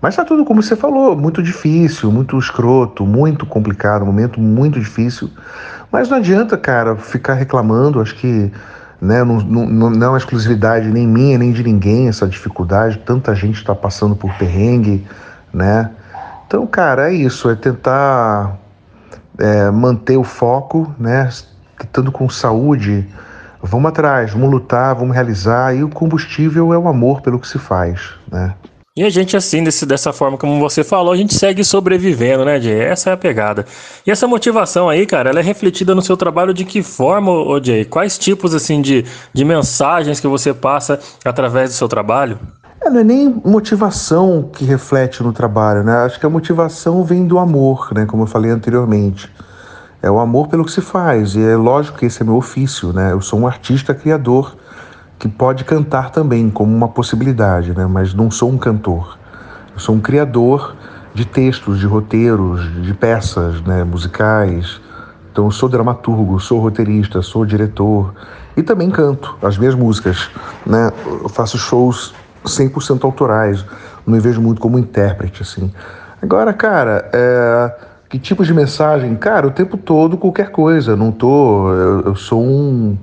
Mas 0.00 0.16
tá 0.16 0.24
tudo 0.24 0.44
como 0.44 0.62
você 0.62 0.74
falou, 0.74 1.14
muito 1.14 1.42
difícil, 1.42 2.10
muito 2.10 2.38
escroto, 2.38 3.04
muito 3.04 3.44
complicado, 3.44 4.06
momento 4.06 4.40
muito 4.40 4.80
difícil. 4.80 5.30
Mas 5.92 6.08
não 6.08 6.16
adianta, 6.16 6.56
cara, 6.56 6.96
ficar 6.96 7.34
reclamando. 7.34 8.00
Acho 8.00 8.14
que 8.14 8.50
né, 9.00 9.22
não, 9.24 9.40
não, 9.40 9.90
não 9.90 10.14
é 10.14 10.18
exclusividade 10.18 10.88
nem 10.88 11.06
minha, 11.06 11.36
nem 11.36 11.52
de 11.52 11.62
ninguém 11.62 12.08
essa 12.08 12.26
dificuldade. 12.26 12.98
Tanta 13.04 13.34
gente 13.34 13.56
está 13.56 13.74
passando 13.74 14.16
por 14.16 14.32
perrengue, 14.34 15.06
né? 15.52 15.90
Então, 16.46 16.66
cara, 16.66 17.10
é 17.10 17.14
isso, 17.14 17.50
é 17.50 17.54
tentar 17.54 18.56
é, 19.38 19.70
manter 19.70 20.16
o 20.16 20.24
foco, 20.24 20.94
né? 20.98 21.28
Estando 21.78 22.10
com 22.10 22.28
saúde, 22.28 23.06
Vamos 23.62 23.88
atrás, 23.88 24.32
vamos 24.32 24.50
lutar, 24.50 24.94
vamos 24.94 25.14
realizar. 25.14 25.74
E 25.74 25.84
o 25.84 25.88
combustível 25.88 26.72
é 26.72 26.78
o 26.78 26.88
amor 26.88 27.20
pelo 27.20 27.38
que 27.38 27.46
se 27.46 27.58
faz, 27.58 28.10
né? 28.30 28.54
E 28.96 29.04
a 29.04 29.08
gente, 29.08 29.36
assim, 29.36 29.62
desse, 29.62 29.86
dessa 29.86 30.12
forma 30.12 30.36
como 30.36 30.58
você 30.58 30.82
falou, 30.82 31.12
a 31.12 31.16
gente 31.16 31.32
segue 31.32 31.62
sobrevivendo, 31.62 32.44
né, 32.44 32.60
Jay? 32.60 32.80
Essa 32.80 33.10
é 33.10 33.12
a 33.12 33.16
pegada. 33.16 33.64
E 34.04 34.10
essa 34.10 34.26
motivação 34.26 34.88
aí, 34.88 35.06
cara, 35.06 35.30
ela 35.30 35.38
é 35.38 35.42
refletida 35.42 35.94
no 35.94 36.02
seu 36.02 36.16
trabalho 36.16 36.52
de 36.52 36.64
que 36.64 36.82
forma, 36.82 37.30
ô 37.30 37.62
Jay? 37.62 37.84
Quais 37.84 38.18
tipos, 38.18 38.52
assim, 38.52 38.82
de, 38.82 39.04
de 39.32 39.44
mensagens 39.44 40.18
que 40.18 40.26
você 40.26 40.52
passa 40.52 40.98
através 41.24 41.70
do 41.70 41.74
seu 41.74 41.88
trabalho? 41.88 42.38
É, 42.82 42.90
não 42.90 43.00
é 43.00 43.04
nem 43.04 43.40
motivação 43.44 44.50
que 44.52 44.64
reflete 44.64 45.22
no 45.22 45.32
trabalho, 45.32 45.84
né? 45.84 45.98
Acho 45.98 46.18
que 46.18 46.26
a 46.26 46.30
motivação 46.30 47.04
vem 47.04 47.26
do 47.26 47.38
amor, 47.38 47.92
né? 47.94 48.06
Como 48.06 48.24
eu 48.24 48.26
falei 48.26 48.50
anteriormente. 48.50 49.30
É 50.02 50.10
o 50.10 50.18
amor 50.18 50.48
pelo 50.48 50.64
que 50.64 50.72
se 50.72 50.80
faz. 50.80 51.34
E 51.34 51.42
é 51.42 51.56
lógico 51.56 51.98
que 51.98 52.06
esse 52.06 52.22
é 52.22 52.24
meu 52.24 52.36
ofício, 52.36 52.92
né? 52.92 53.12
Eu 53.12 53.20
sou 53.20 53.38
um 53.38 53.46
artista 53.46 53.94
criador 53.94 54.56
que 55.18 55.28
pode 55.28 55.64
cantar 55.64 56.10
também 56.10 56.48
como 56.48 56.74
uma 56.74 56.88
possibilidade, 56.88 57.74
né? 57.76 57.86
Mas 57.86 58.14
não 58.14 58.30
sou 58.30 58.50
um 58.50 58.56
cantor. 58.56 59.18
Eu 59.74 59.80
sou 59.80 59.94
um 59.94 60.00
criador 60.00 60.74
de 61.12 61.24
textos, 61.26 61.78
de 61.78 61.86
roteiros, 61.86 62.62
de 62.82 62.94
peças 62.94 63.60
né, 63.62 63.84
musicais. 63.84 64.80
Então, 65.30 65.44
eu 65.46 65.50
sou 65.50 65.68
dramaturgo, 65.68 66.40
sou 66.40 66.60
roteirista, 66.60 67.20
sou 67.20 67.44
diretor 67.44 68.14
e 68.56 68.62
também 68.62 68.90
canto 68.90 69.36
as 69.42 69.58
minhas 69.58 69.74
músicas. 69.74 70.30
Né? 70.66 70.90
Eu 71.22 71.28
faço 71.28 71.58
shows 71.58 72.14
100% 72.44 73.04
autorais, 73.04 73.64
não 74.06 74.14
me 74.14 74.20
vejo 74.20 74.40
muito 74.40 74.60
como 74.60 74.78
intérprete. 74.78 75.42
assim. 75.42 75.72
Agora, 76.22 76.52
cara, 76.52 77.08
é... 77.12 77.89
que 78.10 78.18
tipo 78.18 78.44
de 78.44 78.52
mensagem? 78.52 79.14
Cara, 79.14 79.46
o 79.46 79.52
tempo 79.52 79.76
todo 79.76 80.18
qualquer 80.18 80.50
coisa. 80.50 80.96
Não 80.96 81.12
tô. 81.12 81.72
Eu, 81.72 82.00
eu 82.00 82.16
sou 82.16 82.42
um. 82.42 82.98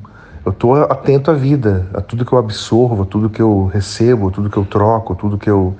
Eu 0.46 0.52
tô 0.52 0.76
atento 0.76 1.32
à 1.32 1.34
vida, 1.34 1.88
a 1.94 2.00
tudo 2.00 2.24
que 2.24 2.32
eu 2.32 2.38
absorvo, 2.38 3.06
tudo 3.06 3.30
que 3.30 3.42
eu 3.42 3.66
recebo, 3.66 4.32
tudo 4.32 4.50
que 4.50 4.56
eu 4.56 4.64
troco, 4.64 5.16
tudo 5.16 5.38
que 5.38 5.50
eu 5.50 5.76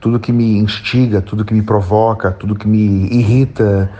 tudo 0.00 0.18
que 0.18 0.32
me 0.32 0.58
instiga, 0.58 1.22
tudo 1.22 1.44
que 1.44 1.54
me 1.54 1.62
provoca, 1.62 2.32
tudo 2.32 2.56
que 2.56 2.66
me 2.66 3.06
irrita, 3.06 3.90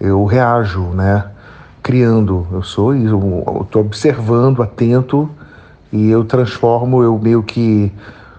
eu 0.00 0.24
reajo, 0.24 0.84
né? 0.94 1.24
Criando. 1.82 2.46
Eu 2.52 2.62
sou 2.62 2.94
isso, 2.94 3.14
eu 3.14 3.62
estou 3.62 3.82
observando, 3.82 4.62
atento 4.62 5.28
e 5.92 6.10
eu 6.10 6.24
transformo, 6.24 7.02
eu 7.02 7.18
meio 7.18 7.42
que 7.42 7.92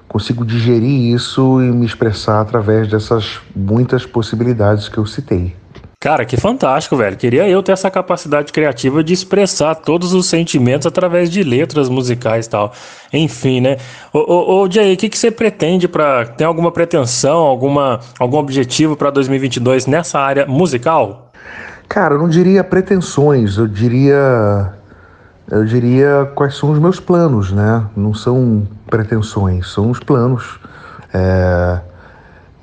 consigo 0.07 0.45
digerir 0.45 1.13
isso 1.13 1.61
e 1.61 1.69
me 1.69 1.85
expressar 1.85 2.41
através 2.41 2.87
dessas 2.87 3.39
muitas 3.55 4.05
possibilidades 4.05 4.87
que 4.87 4.97
eu 4.97 5.05
citei. 5.05 5.55
Cara, 6.01 6.23
que 6.23 6.37
fantástico, 6.37 6.95
velho. 6.95 7.17
Queria 7.17 7.45
eu 7.49 7.61
ter 7.61 7.73
essa 7.73 7.91
capacidade 7.91 8.53
criativa 8.53 9.03
de 9.03 9.11
expressar 9.11 9.75
todos 9.75 10.13
os 10.13 10.27
sentimentos 10.27 10.87
através 10.87 11.29
de 11.29 11.43
letras 11.43 11.89
musicais 11.89 12.45
e 12.45 12.49
tal. 12.49 12.71
Enfim, 13.11 13.59
né? 13.59 13.75
Ô, 14.13 14.19
ô, 14.19 14.63
ô 14.63 14.71
Jay, 14.71 14.93
o 14.93 14.97
que, 14.97 15.09
que 15.09 15.17
você 15.17 15.29
pretende 15.29 15.89
para 15.89 16.25
Tem 16.25 16.47
alguma 16.47 16.71
pretensão, 16.71 17.39
alguma, 17.39 17.99
algum 18.17 18.37
objetivo 18.37 18.95
para 18.95 19.09
2022 19.09 19.87
nessa 19.87 20.19
área 20.21 20.45
musical? 20.45 21.33
Cara, 21.89 22.15
eu 22.15 22.19
não 22.19 22.29
diria 22.29 22.63
pretensões, 22.63 23.57
eu 23.57 23.67
diria. 23.67 24.73
Eu 25.51 25.65
diria 25.65 26.31
quais 26.33 26.55
são 26.55 26.71
os 26.71 26.79
meus 26.79 27.01
planos, 27.01 27.51
né? 27.51 27.83
Não 27.93 28.13
são 28.13 28.65
pretensões, 28.89 29.67
são 29.67 29.89
os 29.91 29.99
planos. 29.99 30.61
É 31.13 31.88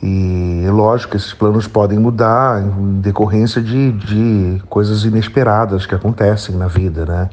e 0.03 0.63
é 0.67 0.71
lógico 0.71 1.13
que 1.13 1.17
esses 1.17 1.33
planos 1.33 1.67
podem 1.67 1.99
mudar 1.99 2.63
em 2.63 3.01
decorrência 3.01 3.63
de, 3.63 3.93
de 3.93 4.63
coisas 4.69 5.05
inesperadas 5.05 5.87
que 5.87 5.95
acontecem 5.95 6.55
na 6.57 6.67
vida, 6.67 7.07
né? 7.07 7.31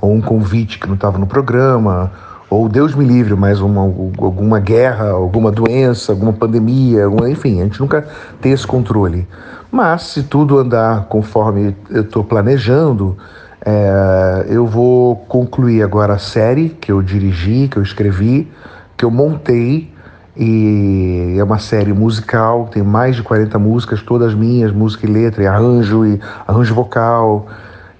Ou 0.00 0.12
um 0.12 0.20
convite 0.20 0.78
que 0.78 0.86
não 0.86 0.94
estava 0.94 1.18
no 1.18 1.26
programa, 1.26 2.12
ou 2.48 2.68
Deus 2.68 2.94
me 2.94 3.04
livre, 3.04 3.34
mais 3.34 3.60
uma, 3.60 3.80
alguma 3.80 4.60
guerra, 4.60 5.10
alguma 5.10 5.50
doença, 5.50 6.12
alguma 6.12 6.32
pandemia, 6.32 7.04
alguma, 7.04 7.28
enfim, 7.28 7.60
a 7.60 7.64
gente 7.64 7.80
nunca 7.80 8.06
tem 8.40 8.52
esse 8.52 8.66
controle. 8.66 9.26
Mas 9.72 10.02
se 10.02 10.22
tudo 10.22 10.58
andar 10.58 11.06
conforme 11.06 11.74
eu 11.90 12.02
estou 12.02 12.22
planejando, 12.22 13.16
é, 13.64 14.46
eu 14.48 14.66
vou 14.66 15.16
concluir 15.16 15.82
agora 15.82 16.14
a 16.14 16.18
série 16.18 16.68
que 16.68 16.92
eu 16.92 17.02
dirigi, 17.02 17.66
que 17.66 17.78
eu 17.78 17.82
escrevi, 17.82 18.48
que 18.96 19.04
eu 19.04 19.10
montei 19.10 19.93
e 20.36 21.36
é 21.38 21.44
uma 21.44 21.58
série 21.58 21.92
musical, 21.92 22.68
tem 22.70 22.82
mais 22.82 23.16
de 23.16 23.22
40 23.22 23.58
músicas, 23.58 24.02
todas 24.02 24.34
minhas, 24.34 24.72
música 24.72 25.06
e 25.06 25.10
letra, 25.10 25.42
e 25.42 25.46
arranjo 25.46 26.04
e 26.04 26.20
arranjo 26.46 26.74
vocal. 26.74 27.46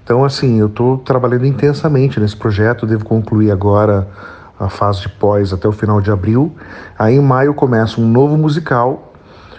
Então, 0.02 0.24
assim, 0.24 0.58
eu 0.58 0.66
estou 0.66 0.98
trabalhando 0.98 1.46
intensamente 1.46 2.18
nesse 2.18 2.36
projeto, 2.36 2.86
devo 2.86 3.04
concluir 3.04 3.50
agora 3.50 4.08
a 4.58 4.68
fase 4.68 5.02
de 5.02 5.08
pós 5.08 5.52
até 5.52 5.68
o 5.68 5.72
final 5.72 6.00
de 6.00 6.10
abril. 6.10 6.54
Aí 6.98 7.16
em 7.16 7.20
maio 7.20 7.54
começa 7.54 8.00
um 8.00 8.08
novo 8.08 8.36
musical. 8.36 9.12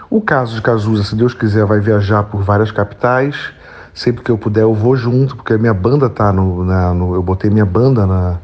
O 0.09 0.21
caso 0.21 0.55
de 0.55 0.61
Cazuza, 0.61 1.03
se 1.03 1.15
Deus 1.15 1.33
quiser, 1.33 1.65
vai 1.65 1.79
viajar 1.79 2.23
por 2.23 2.41
várias 2.41 2.71
capitais. 2.71 3.51
Sempre 3.93 4.23
que 4.23 4.29
eu 4.29 4.37
puder, 4.37 4.63
eu 4.63 4.73
vou 4.73 4.95
junto, 4.95 5.35
porque 5.35 5.53
a 5.53 5.57
minha 5.57 5.73
banda 5.73 6.09
tá 6.09 6.31
no. 6.31 6.63
Na, 6.63 6.93
no 6.93 7.15
eu 7.15 7.23
botei 7.23 7.49
minha 7.49 7.65
banda 7.65 8.05
na, 8.05 8.37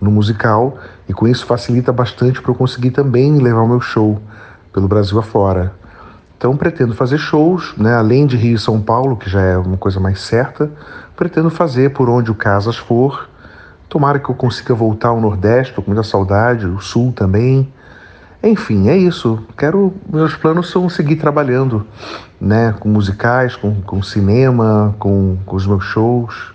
no 0.00 0.10
musical 0.10 0.78
e 1.08 1.12
com 1.12 1.26
isso 1.26 1.44
facilita 1.44 1.92
bastante 1.92 2.40
para 2.40 2.50
eu 2.50 2.54
conseguir 2.54 2.90
também 2.90 3.38
levar 3.38 3.62
o 3.62 3.68
meu 3.68 3.80
show 3.80 4.20
pelo 4.72 4.88
Brasil 4.88 5.18
afora. 5.18 5.72
Então 6.36 6.56
pretendo 6.56 6.94
fazer 6.94 7.18
shows, 7.18 7.74
né, 7.76 7.94
além 7.94 8.26
de 8.26 8.36
Rio 8.36 8.54
e 8.54 8.58
São 8.58 8.80
Paulo, 8.80 9.16
que 9.16 9.28
já 9.28 9.40
é 9.40 9.58
uma 9.58 9.76
coisa 9.76 9.98
mais 9.98 10.20
certa, 10.20 10.70
pretendo 11.16 11.50
fazer 11.50 11.90
por 11.90 12.08
onde 12.08 12.30
o 12.30 12.34
Casas 12.34 12.76
for. 12.76 13.28
Tomara 13.88 14.20
que 14.20 14.28
eu 14.28 14.34
consiga 14.34 14.72
voltar 14.74 15.08
ao 15.08 15.20
Nordeste, 15.20 15.70
estou 15.70 15.82
com 15.82 15.90
muita 15.90 16.04
saudade, 16.04 16.66
o 16.66 16.80
Sul 16.80 17.12
também. 17.12 17.72
Enfim, 18.40 18.88
é 18.88 18.96
isso. 18.96 19.42
Quero. 19.56 19.92
Meus 20.12 20.36
planos 20.36 20.70
são 20.70 20.88
seguir 20.88 21.16
trabalhando, 21.16 21.84
né? 22.40 22.72
Com 22.78 22.88
musicais, 22.88 23.56
com, 23.56 23.80
com 23.80 24.00
cinema, 24.00 24.94
com, 24.98 25.38
com 25.44 25.56
os 25.56 25.66
meus 25.66 25.82
shows. 25.84 26.52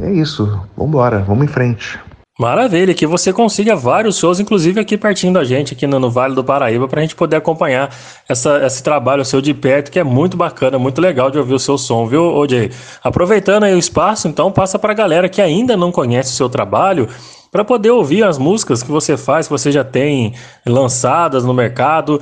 É 0.00 0.10
isso. 0.10 0.46
Vamos 0.74 0.90
embora, 0.90 1.18
vamos 1.18 1.44
em 1.44 1.48
frente. 1.48 2.00
Maravilha, 2.40 2.94
que 2.94 3.06
você 3.06 3.30
consiga 3.30 3.76
vários 3.76 4.18
shows, 4.18 4.40
inclusive 4.40 4.80
aqui 4.80 4.96
pertinho 4.96 5.34
da 5.34 5.44
gente, 5.44 5.74
aqui 5.74 5.86
no, 5.86 6.10
Vale 6.10 6.34
do 6.34 6.42
Paraíba, 6.42 6.88
para 6.88 7.00
a 7.00 7.02
gente 7.02 7.14
poder 7.14 7.36
acompanhar 7.36 7.94
essa, 8.26 8.64
esse 8.64 8.82
trabalho 8.82 9.22
seu 9.22 9.42
de 9.42 9.52
perto, 9.52 9.90
que 9.90 9.98
é 9.98 10.04
muito 10.04 10.34
bacana, 10.34 10.78
muito 10.78 10.98
legal 10.98 11.30
de 11.30 11.38
ouvir 11.38 11.52
o 11.52 11.58
seu 11.58 11.76
som, 11.76 12.06
viu, 12.06 12.22
OJ? 12.22 12.70
Aproveitando 13.04 13.64
aí 13.64 13.74
o 13.74 13.78
espaço, 13.78 14.28
então 14.28 14.50
passa 14.50 14.78
para 14.78 14.92
a 14.92 14.94
galera 14.94 15.28
que 15.28 15.42
ainda 15.42 15.76
não 15.76 15.92
conhece 15.92 16.32
o 16.32 16.36
seu 16.36 16.48
trabalho, 16.48 17.06
para 17.50 17.66
poder 17.66 17.90
ouvir 17.90 18.24
as 18.24 18.38
músicas 18.38 18.82
que 18.82 18.90
você 18.90 19.14
faz, 19.14 19.46
que 19.46 19.52
você 19.52 19.70
já 19.70 19.84
tem 19.84 20.32
lançadas 20.64 21.44
no 21.44 21.52
mercado. 21.52 22.18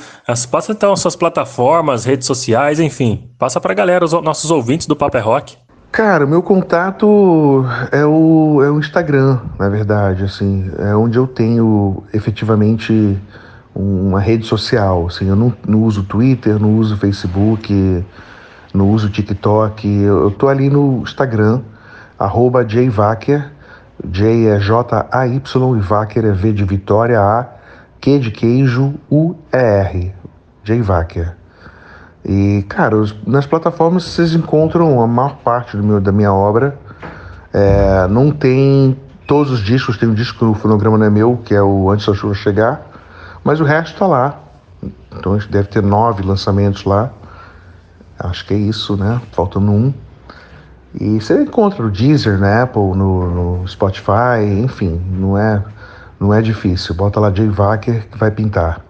Passa 0.51 0.73
então 0.73 0.93
as 0.93 0.99
suas 0.99 1.15
plataformas, 1.15 2.05
redes 2.05 2.27
sociais, 2.27 2.81
enfim. 2.81 3.31
Passa 3.39 3.61
para 3.61 3.71
a 3.71 3.77
galera, 3.77 4.05
os 4.05 4.13
nossos 4.13 4.51
ouvintes 4.51 4.89
do 4.89 4.97
Paper 4.97 5.21
é 5.21 5.25
Rock. 5.25 5.57
Cara, 5.93 6.25
meu 6.25 6.41
contato 6.41 7.67
é 7.91 8.07
o, 8.07 8.63
é 8.63 8.71
o 8.71 8.79
Instagram, 8.79 9.41
na 9.59 9.69
verdade, 9.69 10.23
assim, 10.23 10.71
é 10.79 10.95
onde 10.95 11.19
eu 11.19 11.27
tenho 11.27 12.05
efetivamente 12.15 13.21
uma 13.75 14.21
rede 14.21 14.47
social, 14.47 15.09
assim, 15.09 15.29
eu 15.29 15.35
não, 15.35 15.53
não 15.67 15.83
uso 15.83 16.05
Twitter, 16.05 16.61
não 16.61 16.77
uso 16.77 16.97
Facebook, 16.97 18.05
não 18.73 18.89
uso 18.91 19.11
TikTok, 19.11 19.89
eu, 19.89 20.23
eu 20.23 20.31
tô 20.31 20.47
ali 20.47 20.71
no 20.71 21.03
Instagram, 21.03 21.61
arroba 22.17 22.65
J 22.65 22.89
é 23.29 24.59
J-A-Y 24.59 25.77
e 25.77 25.81
Vacker 25.81 26.25
é 26.25 26.33
V 26.33 26.53
de 26.53 26.65
Vitória, 26.65 27.21
A, 27.21 27.47
Q 28.01 28.21
de 28.21 28.31
queijo, 28.31 28.95
U-E-R, 29.11 30.15
jvacker. 30.63 31.40
E, 32.25 32.65
cara, 32.69 32.97
os, 32.97 33.15
nas 33.27 33.47
plataformas 33.47 34.05
vocês 34.05 34.35
encontram 34.35 35.01
a 35.01 35.07
maior 35.07 35.37
parte 35.37 35.77
do 35.77 35.83
meu, 35.83 36.01
da 36.01 36.13
minha 36.13 36.33
obra. 36.33 36.79
É, 37.53 38.07
não 38.09 38.31
tem 38.31 38.97
todos 39.27 39.53
os 39.53 39.61
discos, 39.61 39.97
tem 39.97 40.09
um 40.09 40.15
disco 40.15 40.45
no 40.45 40.55
fonograma 40.55 40.99
não 40.99 41.07
é 41.07 41.11
meu, 41.11 41.37
que 41.45 41.55
é 41.55 41.63
o 41.63 41.91
Antes 41.91 42.07
da 42.07 42.15
Chuva 42.15 42.35
Chegar, 42.35 42.83
mas 43.43 43.61
o 43.61 43.65
resto 43.65 43.99
tá 43.99 44.07
lá. 44.07 44.39
Então 45.17 45.37
deve 45.51 45.69
ter 45.69 45.83
nove 45.83 46.23
lançamentos 46.23 46.85
lá. 46.85 47.11
Acho 48.19 48.47
que 48.47 48.55
é 48.55 48.57
isso, 48.57 48.97
né? 48.97 49.21
Faltando 49.33 49.71
um. 49.71 49.95
E 51.01 51.21
você 51.21 51.41
encontra 51.43 51.83
no 51.83 51.91
Deezer, 51.91 52.39
na 52.39 52.63
Apple, 52.63 52.83
no, 52.97 53.59
no 53.61 53.69
Spotify, 53.69 54.43
enfim, 54.63 55.01
não 55.11 55.39
é, 55.39 55.63
não 56.19 56.35
é 56.35 56.43
difícil. 56.43 56.95
Bota 56.95 57.21
lá 57.21 57.33
Jay 57.33 57.49
Wacker 57.49 58.09
que 58.09 58.19
vai 58.19 58.31
pintar. 58.31 58.85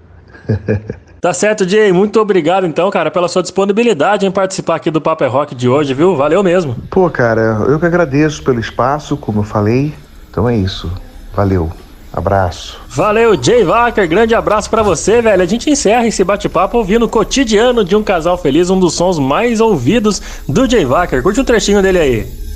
Tá 1.20 1.34
certo, 1.34 1.68
Jay. 1.68 1.92
Muito 1.92 2.18
obrigado, 2.18 2.66
então, 2.66 2.90
cara, 2.90 3.10
pela 3.10 3.28
sua 3.28 3.42
disponibilidade 3.42 4.24
em 4.24 4.30
participar 4.30 4.76
aqui 4.76 4.90
do 4.90 5.02
Paper 5.02 5.30
Rock 5.30 5.54
de 5.54 5.68
hoje, 5.68 5.92
viu? 5.92 6.16
Valeu 6.16 6.42
mesmo. 6.42 6.74
Pô, 6.88 7.10
cara, 7.10 7.62
eu 7.68 7.78
que 7.78 7.84
agradeço 7.84 8.42
pelo 8.42 8.58
espaço, 8.58 9.18
como 9.18 9.40
eu 9.40 9.44
falei. 9.44 9.92
Então 10.30 10.48
é 10.48 10.56
isso. 10.56 10.90
Valeu. 11.34 11.70
Abraço. 12.12 12.80
Valeu, 12.88 13.40
Jay 13.40 13.62
Wacker. 13.62 14.08
Grande 14.08 14.34
abraço 14.34 14.68
para 14.68 14.82
você, 14.82 15.20
velho. 15.20 15.42
A 15.42 15.46
gente 15.46 15.70
encerra 15.70 16.06
esse 16.06 16.24
bate-papo 16.24 16.78
ouvindo 16.78 17.04
o 17.04 17.08
cotidiano 17.08 17.84
de 17.84 17.94
um 17.94 18.02
casal 18.02 18.36
feliz, 18.36 18.70
um 18.70 18.80
dos 18.80 18.94
sons 18.94 19.18
mais 19.18 19.60
ouvidos 19.60 20.20
do 20.48 20.68
Jay 20.68 20.84
Wacker. 20.84 21.22
Curte 21.22 21.40
um 21.40 21.44
trechinho 21.44 21.82
dele 21.82 21.98
aí. 21.98 22.49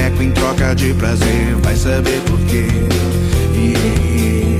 Esposa 0.00 0.22
em 0.22 0.30
treco 0.30 0.74
de 0.74 0.94
prazer, 0.94 1.54
vai 1.62 1.76
saber 1.76 2.20
porquê. 2.26 2.66
E 3.54 4.56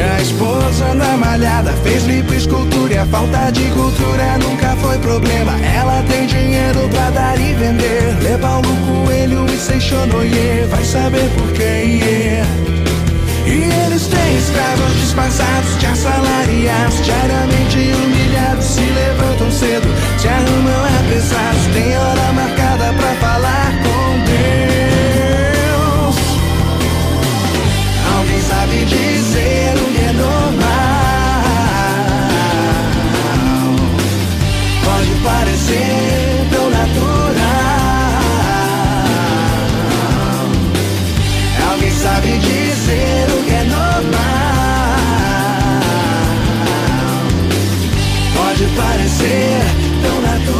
a 0.00 0.22
esposa 0.22 0.94
da 0.94 1.16
malhada 1.16 1.72
fez 1.82 2.04
lipoescultura 2.04 2.94
e 2.94 2.98
a 2.98 3.06
falta 3.06 3.50
de 3.50 3.64
cultura 3.70 4.38
nunca 4.38 4.76
foi 4.76 4.96
problema. 4.98 5.52
Ela 5.60 6.02
tem 6.08 6.26
dinheiro 6.26 6.88
pra 6.88 7.10
dar 7.10 7.38
e 7.38 7.52
vender. 7.54 8.16
Lê 8.22 8.38
Paulo 8.38 8.68
Coelho 8.86 9.44
e 9.46 9.58
Seixonoye, 9.58 10.66
vai 10.70 10.84
saber 10.84 11.28
porquê. 11.36 12.00
Yeah. 12.02 12.48
E 13.46 13.84
eles 13.86 14.06
têm 14.06 14.38
escravos 14.38 14.94
disfarçados 15.00 15.78
de 15.78 15.86
assalariados, 15.86 17.04
diariamente 17.04 17.78
humilhados, 17.78 18.64
se 18.64 18.80
levantam 18.80 19.50
cedo, 19.50 19.88
se 20.18 20.28
arrumam 20.28 20.84
apressados, 21.00 21.66
tem 21.74 21.98
hora 21.98 22.32
marcada 22.32 22.59
parecer 48.76 49.60
tão 50.02 50.20
natural. 50.20 50.50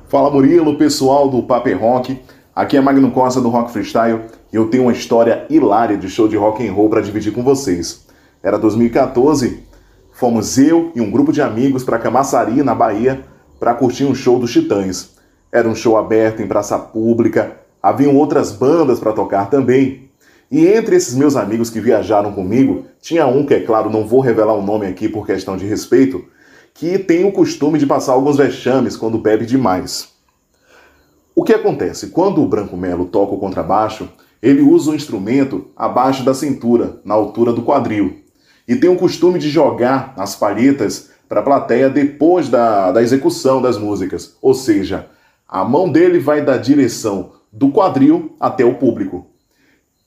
Fala 0.09 0.31
Murilo, 0.31 0.77
pessoal 0.77 1.29
do 1.29 1.43
Paper 1.43 1.81
Rock. 1.81 2.21
Aqui 2.55 2.77
é 2.77 2.81
Magno 2.81 3.11
Costa 3.11 3.41
do 3.41 3.49
Rock 3.49 3.73
Freestyle 3.73 4.21
eu 4.53 4.69
tenho 4.69 4.85
uma 4.85 4.93
história 4.93 5.47
hilária 5.49 5.97
de 5.97 6.11
show 6.11 6.29
de 6.29 6.37
rock 6.37 6.67
and 6.67 6.73
roll 6.73 6.91
para 6.91 7.01
dividir 7.01 7.33
com 7.33 7.43
vocês. 7.43 8.07
Era 8.43 8.59
2014, 8.59 9.63
fomos 10.13 10.59
eu 10.59 10.93
e 10.95 11.01
um 11.01 11.11
grupo 11.11 11.33
de 11.33 11.41
amigos 11.41 11.83
para 11.83 11.99
Camaçari, 11.99 12.63
na 12.63 12.75
Bahia, 12.75 13.25
para 13.59 13.75
curtir 13.75 14.05
um 14.05 14.15
show 14.15 14.39
dos 14.39 14.53
Titãs. 14.53 15.13
Era 15.51 15.69
um 15.69 15.75
show 15.75 15.97
aberto 15.97 16.43
em 16.43 16.47
praça 16.47 16.79
pública, 16.79 17.57
haviam 17.83 18.15
outras 18.17 18.53
bandas 18.53 19.01
para 19.01 19.13
tocar 19.13 19.49
também. 19.49 20.11
E 20.51 20.67
entre 20.67 20.97
esses 20.97 21.15
meus 21.15 21.35
amigos 21.35 21.71
que 21.71 21.81
viajaram 21.81 22.33
comigo, 22.33 22.85
tinha 23.01 23.27
um 23.27 23.47
que, 23.47 23.55
é 23.55 23.61
claro, 23.61 23.89
não 23.89 24.07
vou 24.07 24.21
revelar 24.21 24.53
o 24.53 24.63
nome 24.63 24.87
aqui 24.87 25.09
por 25.09 25.27
questão 25.27 25.57
de 25.57 25.65
respeito, 25.65 26.25
que 26.75 26.99
tem 26.99 27.25
o 27.25 27.33
costume 27.33 27.79
de 27.79 27.87
passar 27.87 28.13
alguns 28.13 28.37
vexames 28.37 28.97
quando 28.97 29.17
bebe 29.17 29.47
demais. 29.47 30.09
O 31.35 31.43
que 31.43 31.55
acontece? 31.55 32.09
Quando 32.09 32.43
o 32.43 32.47
Branco 32.47 32.77
Melo 32.77 33.07
toca 33.07 33.35
o 33.35 33.39
contrabaixo, 33.39 34.09
ele 34.43 34.61
usa 34.61 34.91
o 34.91 34.95
instrumento 34.95 35.67
abaixo 35.77 36.25
da 36.25 36.35
cintura, 36.35 37.01
na 37.05 37.15
altura 37.15 37.53
do 37.53 37.63
quadril, 37.63 38.19
e 38.67 38.75
tem 38.75 38.91
o 38.91 38.97
costume 38.97 39.39
de 39.39 39.49
jogar 39.49 40.13
as 40.17 40.35
palhetas 40.35 41.11
para 41.29 41.41
a 41.41 41.45
plateia 41.45 41.89
depois 41.89 42.49
da, 42.49 42.91
da 42.91 43.03
execução 43.03 43.63
das 43.63 43.79
músicas, 43.79 44.37
ou 44.43 44.53
seja, 44.53 45.07
a 45.49 45.65
mão 45.65 45.91
dele 45.91 46.19
vai 46.19 46.45
da 46.45 46.57
direção 46.57 47.33
do 47.53 47.71
quadril 47.71 48.35
até 48.41 48.65
o 48.65 48.75
público. 48.75 49.27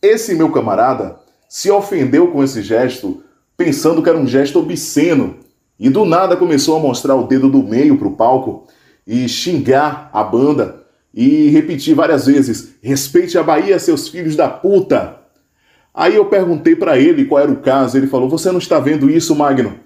Esse 0.01 0.35
meu 0.35 0.51
camarada 0.51 1.17
se 1.47 1.71
ofendeu 1.71 2.27
com 2.27 2.43
esse 2.43 2.61
gesto, 2.61 3.23
pensando 3.55 4.03
que 4.03 4.09
era 4.09 4.17
um 4.17 4.27
gesto 4.27 4.59
obsceno, 4.59 5.37
e 5.79 5.89
do 5.89 6.05
nada 6.05 6.35
começou 6.35 6.77
a 6.77 6.79
mostrar 6.79 7.15
o 7.15 7.27
dedo 7.27 7.49
do 7.49 7.63
meio 7.63 7.97
para 7.97 8.07
o 8.07 8.15
palco 8.15 8.67
e 9.05 9.27
xingar 9.27 10.09
a 10.13 10.23
banda 10.23 10.84
e 11.15 11.47
repetir 11.47 11.95
várias 11.95 12.25
vezes: 12.25 12.75
respeite 12.81 13.37
a 13.37 13.43
Bahia, 13.43 13.79
seus 13.79 14.09
filhos 14.09 14.35
da 14.35 14.49
puta. 14.49 15.21
Aí 15.93 16.15
eu 16.15 16.25
perguntei 16.25 16.75
para 16.75 16.99
ele 16.99 17.23
qual 17.23 17.41
era 17.41 17.51
o 17.51 17.61
caso. 17.61 17.97
Ele 17.97 18.07
falou: 18.07 18.29
Você 18.29 18.51
não 18.51 18.59
está 18.59 18.79
vendo 18.79 19.09
isso, 19.09 19.33
Magno? 19.33 19.79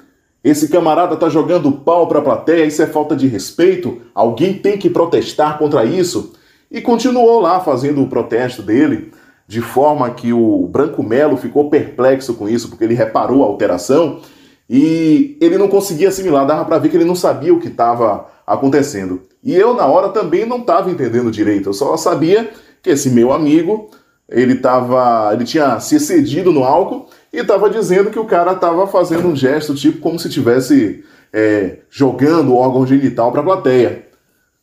Esse 0.43 0.69
camarada 0.69 1.15
tá 1.17 1.29
jogando 1.29 1.71
pau 1.71 2.07
para 2.07 2.19
a 2.19 2.21
plateia, 2.21 2.65
isso 2.65 2.81
é 2.81 2.87
falta 2.87 3.15
de 3.15 3.27
respeito. 3.27 4.01
Alguém 4.15 4.53
tem 4.53 4.77
que 4.77 4.89
protestar 4.89 5.59
contra 5.59 5.85
isso. 5.85 6.33
E 6.71 6.81
continuou 6.81 7.41
lá 7.41 7.59
fazendo 7.59 8.01
o 8.01 8.07
protesto 8.07 8.61
dele, 8.61 9.11
de 9.47 9.61
forma 9.61 10.09
que 10.11 10.31
o 10.31 10.67
Branco 10.67 11.03
Melo 11.03 11.35
ficou 11.35 11.69
perplexo 11.69 12.35
com 12.35 12.47
isso, 12.47 12.69
porque 12.69 12.83
ele 12.83 12.93
reparou 12.93 13.43
a 13.43 13.47
alteração 13.47 14.21
e 14.69 15.35
ele 15.41 15.57
não 15.57 15.67
conseguia 15.67 16.09
assimilar, 16.09 16.45
dava 16.45 16.63
para 16.63 16.77
ver 16.77 16.89
que 16.89 16.97
ele 16.97 17.05
não 17.05 17.15
sabia 17.15 17.53
o 17.53 17.59
que 17.59 17.67
estava 17.67 18.27
acontecendo. 18.45 19.23
E 19.43 19.55
eu, 19.55 19.73
na 19.73 19.85
hora, 19.85 20.09
também 20.09 20.45
não 20.45 20.59
estava 20.59 20.89
entendendo 20.89 21.31
direito. 21.31 21.69
Eu 21.69 21.73
só 21.73 21.95
sabia 21.95 22.49
que 22.81 22.89
esse 22.89 23.09
meu 23.09 23.31
amigo, 23.31 23.89
ele, 24.27 24.55
tava, 24.55 25.33
ele 25.33 25.45
tinha 25.45 25.79
se 25.79 25.95
excedido 25.95 26.51
no 26.51 26.63
álcool 26.63 27.07
e 27.31 27.37
estava 27.37 27.69
dizendo 27.69 28.09
que 28.09 28.19
o 28.19 28.25
cara 28.25 28.53
estava 28.53 28.87
fazendo 28.87 29.27
um 29.27 29.35
gesto, 29.35 29.75
tipo 29.75 29.99
como 29.99 30.19
se 30.19 30.27
estivesse 30.27 31.03
é, 31.31 31.77
jogando 31.89 32.53
o 32.53 32.57
órgão 32.57 32.85
genital 32.85 33.31
para 33.31 33.41
a 33.41 33.45
plateia. 33.45 34.07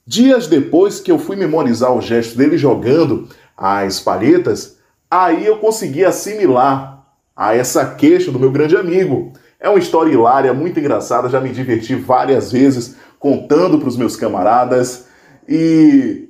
Dias 0.07 0.47
depois 0.47 1.01
que 1.01 1.11
eu 1.11 1.19
fui 1.19 1.37
memorizar 1.37 1.93
o 1.93 2.01
gesto 2.01 2.37
dele 2.37 2.57
jogando 2.57 3.29
as 3.57 3.99
palhetas, 3.99 4.77
aí 5.11 5.47
eu 5.47 5.59
consegui 5.59 6.05
assimilar 6.05 7.05
a 7.35 7.55
essa 7.55 7.85
queixa 7.95 8.31
do 8.31 8.39
meu 8.39 8.51
grande 8.51 8.77
amigo. 8.77 9.33
É 9.67 9.69
uma 9.69 9.81
história 9.81 10.13
hilária, 10.13 10.55
muito 10.55 10.79
engraçada, 10.79 11.29
já 11.29 11.41
me 11.41 11.49
diverti 11.49 11.97
várias 11.97 12.53
vezes 12.53 12.95
contando 13.19 13.81
para 13.81 13.89
os 13.89 13.97
meus 13.97 14.15
camaradas. 14.15 15.07
E, 15.49 16.29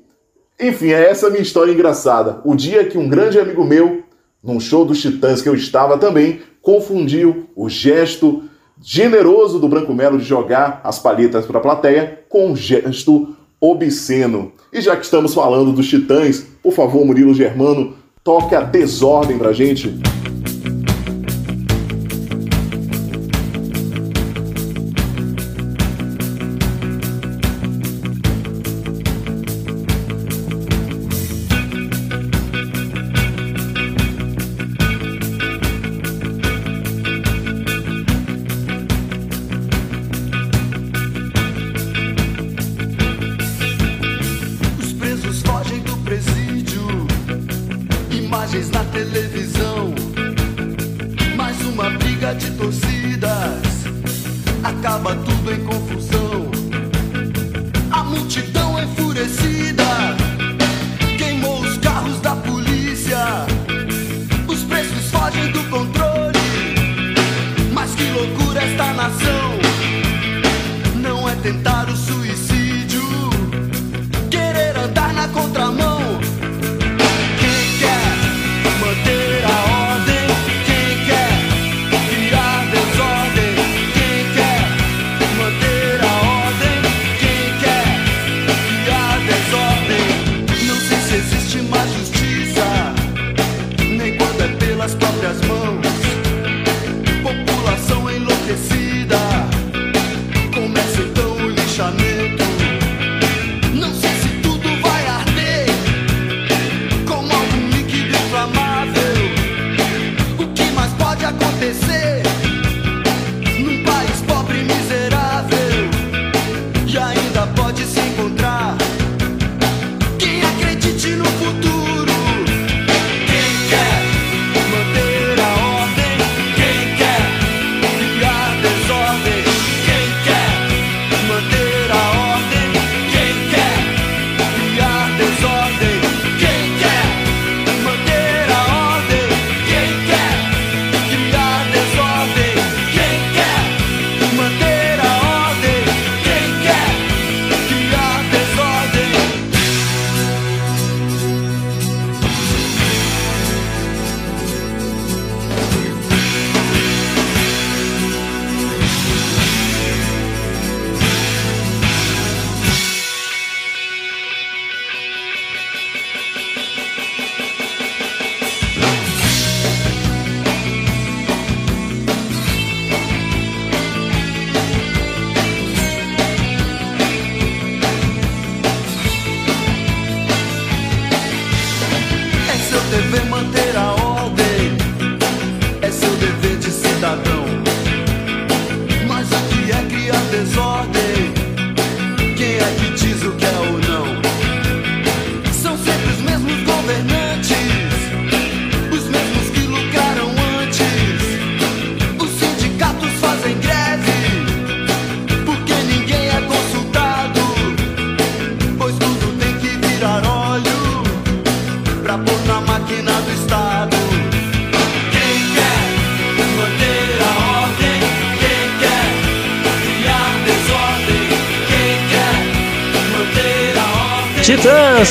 enfim, 0.59 0.93
é 0.93 1.11
essa 1.11 1.29
minha 1.29 1.43
história 1.43 1.71
engraçada. 1.71 2.41
O 2.47 2.55
dia 2.55 2.87
que 2.87 2.97
um 2.97 3.07
grande 3.07 3.39
amigo 3.39 3.63
meu, 3.63 4.05
num 4.43 4.59
show 4.59 4.87
dos 4.87 5.03
Titãs 5.03 5.43
que 5.43 5.51
eu 5.51 5.55
estava 5.55 5.99
também, 5.99 6.41
confundiu 6.63 7.47
o 7.55 7.69
gesto 7.69 8.43
generoso 8.81 9.59
do 9.59 9.69
Branco 9.69 9.93
Melo 9.93 10.17
de 10.17 10.25
jogar 10.25 10.81
as 10.83 10.99
palhetas 10.99 11.45
para 11.45 11.59
a 11.59 11.63
plateia 11.63 12.21
com 12.31 12.53
um 12.53 12.57
gesto 12.57 13.37
obsceno. 13.61 14.51
E 14.73 14.81
já 14.81 14.97
que 14.97 15.05
estamos 15.05 15.35
falando 15.35 15.73
dos 15.73 15.87
Titãs, 15.87 16.47
por 16.63 16.73
favor, 16.73 17.05
Murilo 17.05 17.35
Germano, 17.35 17.97
toque 18.25 18.55
a 18.55 18.63
desordem 18.63 19.37
pra 19.37 19.53
gente. 19.53 19.95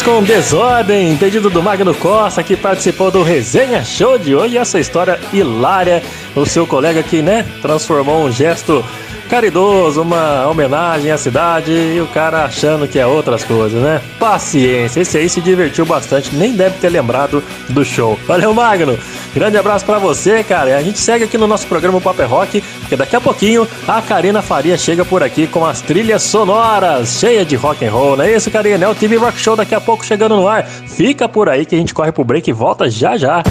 Com 0.06 0.22
Desordem, 0.22 1.18
pedido 1.18 1.50
do 1.50 1.64
Magno 1.64 1.94
Costa, 1.96 2.44
que 2.44 2.56
participou 2.56 3.10
do 3.10 3.24
Resenha 3.24 3.84
Show 3.84 4.20
de 4.20 4.36
hoje. 4.36 4.56
Essa 4.56 4.80
história 4.80 5.20
hilária, 5.34 6.04
o 6.36 6.46
seu 6.46 6.68
colega 6.68 7.02
que, 7.02 7.24
né, 7.24 7.44
transformou 7.60 8.24
um 8.24 8.32
gesto 8.32 8.86
caridoso, 9.28 10.04
uma 10.04 10.48
homenagem 10.48 11.12
à 11.12 11.18
cidade 11.18 11.72
e 11.72 12.00
o 12.00 12.08
cara 12.08 12.46
achando 12.46 12.88
que 12.88 13.00
é 13.00 13.08
outras 13.08 13.44
coisas, 13.44 13.82
né? 13.82 14.00
Paciência, 14.20 15.02
esse 15.02 15.18
aí 15.18 15.28
se 15.28 15.42
divertiu 15.42 15.86
bastante, 15.86 16.36
nem 16.36 16.54
deve 16.54 16.78
ter 16.78 16.90
lembrado 16.90 17.44
do 17.70 17.84
show. 17.84 18.20
Valeu, 18.28 18.54
Magno! 18.54 18.98
Grande 19.34 19.58
abraço 19.58 19.86
pra 19.86 19.98
você, 19.98 20.44
cara. 20.44 20.78
A 20.78 20.84
gente 20.84 21.00
segue 21.00 21.26
aqui 21.26 21.38
no 21.38 21.48
nosso 21.48 21.68
programa 21.68 22.00
Paper 22.00 22.30
Rock, 22.30 22.64
porque 22.86 22.96
daqui 22.96 23.16
a 23.16 23.22
pouquinho 23.22 23.68
a 23.88 24.00
Karina 24.00 24.44
Faria 24.44 24.78
chega 24.78 25.04
por 25.04 25.24
aqui 25.24 25.48
com 25.48 25.66
as 25.66 25.82
trilhas 25.82 26.22
sonoras, 26.22 27.20
cheia 27.20 27.44
de 27.44 27.56
rock 27.56 27.84
and 27.84 27.92
roll, 27.92 28.16
não 28.16 28.24
é 28.24 28.36
isso, 28.36 28.52
Karina? 28.52 28.86
É 28.86 28.88
o 28.88 28.94
TV 28.94 29.16
Rock 29.16 29.40
Show 29.40 29.56
daqui 29.56 29.74
a 29.74 29.82
pouco 29.82 30.06
chegando 30.06 30.36
no 30.36 30.48
ar. 30.48 30.64
Fica 30.66 31.28
por 31.28 31.50
aí 31.50 31.66
que 31.66 31.76
a 31.76 31.78
gente 31.80 31.94
corre 31.96 32.12
pro 32.12 32.24
break 32.24 32.48
e 32.48 32.54
volta 32.54 32.90
já 32.90 33.18
já. 33.18 33.42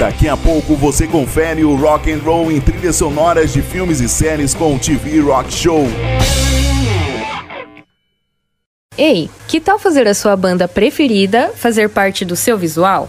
Daqui 0.00 0.28
a 0.28 0.36
pouco 0.36 0.74
você 0.74 1.06
confere 1.06 1.62
o 1.62 1.76
rock 1.76 2.10
and 2.10 2.20
roll 2.24 2.50
em 2.50 2.58
trilhas 2.58 2.96
sonoras 2.96 3.52
de 3.52 3.60
filmes 3.60 4.00
e 4.00 4.08
séries 4.08 4.54
com 4.54 4.74
o 4.74 4.78
TV 4.78 5.20
Rock 5.20 5.52
Show. 5.52 5.86
Ei, 8.96 9.28
que 9.46 9.60
tal 9.60 9.78
fazer 9.78 10.08
a 10.08 10.14
sua 10.14 10.34
banda 10.34 10.66
preferida 10.66 11.50
fazer 11.54 11.90
parte 11.90 12.24
do 12.24 12.34
seu 12.34 12.56
visual? 12.56 13.08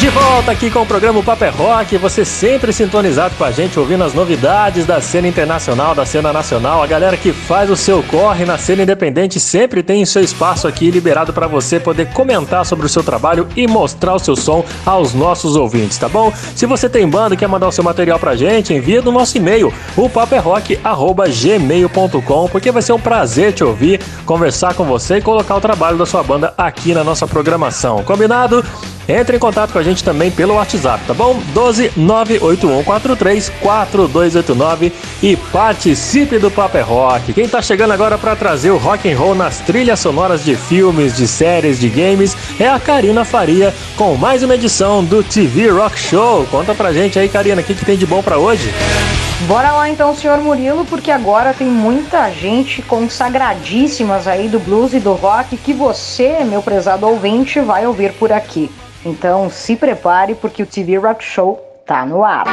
De 0.00 0.08
volta 0.08 0.50
aqui 0.50 0.70
com 0.70 0.80
o 0.80 0.86
programa 0.86 1.22
Paper 1.22 1.54
Rock, 1.54 1.98
você 1.98 2.24
sempre 2.24 2.72
sintonizado 2.72 3.34
com 3.36 3.44
a 3.44 3.50
gente, 3.50 3.78
ouvindo 3.78 4.02
as 4.02 4.14
novidades 4.14 4.86
da 4.86 4.98
cena 4.98 5.28
internacional, 5.28 5.94
da 5.94 6.06
cena 6.06 6.32
nacional. 6.32 6.82
A 6.82 6.86
galera 6.86 7.18
que 7.18 7.34
faz 7.34 7.68
o 7.68 7.76
seu 7.76 8.02
corre 8.04 8.46
na 8.46 8.56
cena 8.56 8.82
independente 8.82 9.38
sempre 9.38 9.82
tem 9.82 10.06
seu 10.06 10.22
espaço 10.22 10.66
aqui 10.66 10.90
liberado 10.90 11.34
para 11.34 11.46
você 11.46 11.78
poder 11.78 12.06
comentar 12.14 12.64
sobre 12.64 12.86
o 12.86 12.88
seu 12.88 13.04
trabalho 13.04 13.46
e 13.54 13.68
mostrar 13.68 14.14
o 14.14 14.18
seu 14.18 14.34
som 14.34 14.64
aos 14.86 15.12
nossos 15.12 15.54
ouvintes, 15.54 15.98
tá 15.98 16.08
bom? 16.08 16.32
Se 16.56 16.64
você 16.64 16.88
tem 16.88 17.06
banda 17.06 17.34
e 17.34 17.36
quer 17.36 17.48
mandar 17.48 17.68
o 17.68 17.72
seu 17.72 17.84
material 17.84 18.18
pra 18.18 18.34
gente, 18.34 18.72
envia 18.72 19.02
no 19.02 19.12
nosso 19.12 19.36
e-mail, 19.36 19.70
o 19.98 20.08
paperrock.gmail.com, 20.08 22.48
porque 22.48 22.72
vai 22.72 22.80
ser 22.80 22.94
um 22.94 23.00
prazer 23.00 23.52
te 23.52 23.62
ouvir, 23.62 24.00
conversar 24.24 24.72
com 24.72 24.84
você 24.84 25.18
e 25.18 25.20
colocar 25.20 25.56
o 25.56 25.60
trabalho 25.60 25.98
da 25.98 26.06
sua 26.06 26.22
banda 26.22 26.54
aqui 26.56 26.94
na 26.94 27.04
nossa 27.04 27.26
programação. 27.26 28.02
Combinado? 28.02 28.64
Entre 29.10 29.36
em 29.36 29.40
contato 29.40 29.72
com 29.72 29.78
a 29.78 29.82
gente 29.82 29.89
também 29.96 30.30
pelo 30.30 30.54
WhatsApp, 30.54 31.04
tá 31.06 31.14
bom? 31.14 31.40
12 31.52 31.92
98143 31.96 33.48
4289 33.60 34.92
e 35.22 35.36
participe 35.36 36.38
do 36.38 36.50
Paper 36.50 36.86
Rock. 36.86 37.32
Quem 37.32 37.48
tá 37.48 37.60
chegando 37.60 37.92
agora 37.92 38.16
para 38.16 38.36
trazer 38.36 38.70
o 38.70 38.78
rock 38.78 39.10
and 39.10 39.18
roll 39.18 39.34
nas 39.34 39.58
trilhas 39.58 40.00
sonoras 40.00 40.44
de 40.44 40.54
filmes, 40.54 41.16
de 41.16 41.26
séries, 41.26 41.80
de 41.80 41.88
games 41.88 42.36
é 42.58 42.68
a 42.68 42.78
Karina 42.78 43.24
Faria 43.24 43.74
com 43.96 44.14
mais 44.14 44.42
uma 44.42 44.54
edição 44.54 45.04
do 45.04 45.22
TV 45.22 45.68
Rock 45.70 45.98
Show. 45.98 46.46
Conta 46.50 46.74
pra 46.74 46.92
gente 46.92 47.18
aí, 47.18 47.28
Karina, 47.28 47.60
o 47.60 47.64
que, 47.64 47.74
que 47.74 47.84
tem 47.84 47.96
de 47.96 48.06
bom 48.06 48.22
para 48.22 48.38
hoje? 48.38 48.72
Bora 49.46 49.72
lá 49.72 49.88
então, 49.88 50.14
senhor 50.14 50.38
Murilo, 50.38 50.84
porque 50.84 51.10
agora 51.10 51.54
tem 51.54 51.66
muita 51.66 52.30
gente 52.30 52.82
consagradíssimas 52.82 54.28
aí 54.28 54.48
do 54.48 54.60
blues 54.60 54.92
e 54.92 55.00
do 55.00 55.14
rock 55.14 55.56
que 55.56 55.72
você, 55.72 56.44
meu 56.44 56.62
prezado 56.62 57.06
ouvinte, 57.06 57.58
vai 57.58 57.86
ouvir 57.86 58.12
por 58.12 58.30
aqui. 58.32 58.70
Então 59.04 59.48
se 59.48 59.76
prepare 59.76 60.34
porque 60.34 60.62
o 60.62 60.66
TV 60.66 60.96
Rock 60.98 61.24
Show 61.24 61.58
tá 61.86 62.04
no 62.04 62.22
ar. 62.24 62.44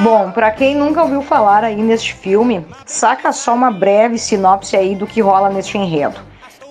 Bom, 0.00 0.30
para 0.30 0.50
quem 0.50 0.76
nunca 0.76 1.02
ouviu 1.02 1.22
falar 1.22 1.64
aí 1.64 1.82
neste 1.82 2.14
filme, 2.14 2.64
saca 2.86 3.32
só 3.32 3.54
uma 3.54 3.70
breve 3.70 4.16
sinopse 4.18 4.76
aí 4.76 4.94
do 4.94 5.06
que 5.06 5.20
rola 5.20 5.50
neste 5.50 5.76
enredo. 5.76 6.20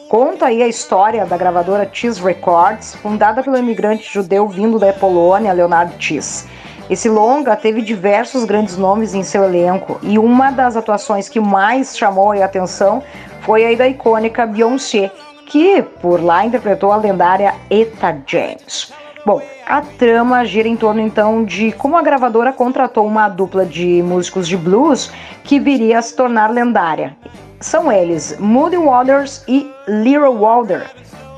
Conta 0.08 0.46
aí 0.46 0.64
a 0.64 0.68
história 0.68 1.26
da 1.26 1.36
gravadora 1.36 1.90
Cheese 1.92 2.22
Records, 2.24 2.96
fundada 2.96 3.44
pelo 3.44 3.58
imigrante 3.58 4.14
judeu 4.14 4.48
vindo 4.48 4.80
da 4.80 4.94
Polônia, 4.94 5.52
Leonard 5.52 5.94
Cheese. 6.00 6.48
Esse 6.90 7.10
longa 7.10 7.58
teve 7.58 7.82
diversos 7.82 8.46
grandes 8.46 8.78
nomes 8.78 9.14
em 9.14 9.22
seu 9.22 9.44
elenco 9.44 10.00
e 10.02 10.18
uma 10.18 10.52
das 10.52 10.78
atuações 10.78 11.28
que 11.28 11.42
mais 11.42 11.98
chamou 11.98 12.32
a 12.32 12.46
atenção 12.46 13.04
foi 13.42 13.74
a 13.74 13.78
da 13.78 13.88
icônica 13.90 14.46
Beyoncé, 14.46 15.12
que 15.48 15.82
por 15.82 16.24
lá 16.24 16.46
interpretou 16.46 16.92
a 16.92 16.98
lendária 16.98 17.56
Eta 17.70 18.18
James. 18.26 18.94
Bom, 19.26 19.42
a 19.66 19.82
trama 19.82 20.46
gira 20.46 20.68
em 20.68 20.78
torno 20.78 21.02
então 21.02 21.44
de 21.44 21.72
como 21.74 21.98
a 21.98 22.02
gravadora 22.02 22.54
contratou 22.54 23.06
uma 23.06 23.28
dupla 23.28 23.66
de 23.66 24.02
músicos 24.04 24.48
de 24.48 24.56
blues 24.56 25.12
que 25.44 25.60
viria 25.60 26.00
a 26.00 26.02
se 26.02 26.16
tornar 26.16 26.52
lendária. 26.52 27.18
São 27.60 27.92
eles 27.92 28.38
Moody 28.40 28.78
Waters 28.78 29.44
e 29.48 29.70
Little 29.88 30.38
Walder. 30.38 30.90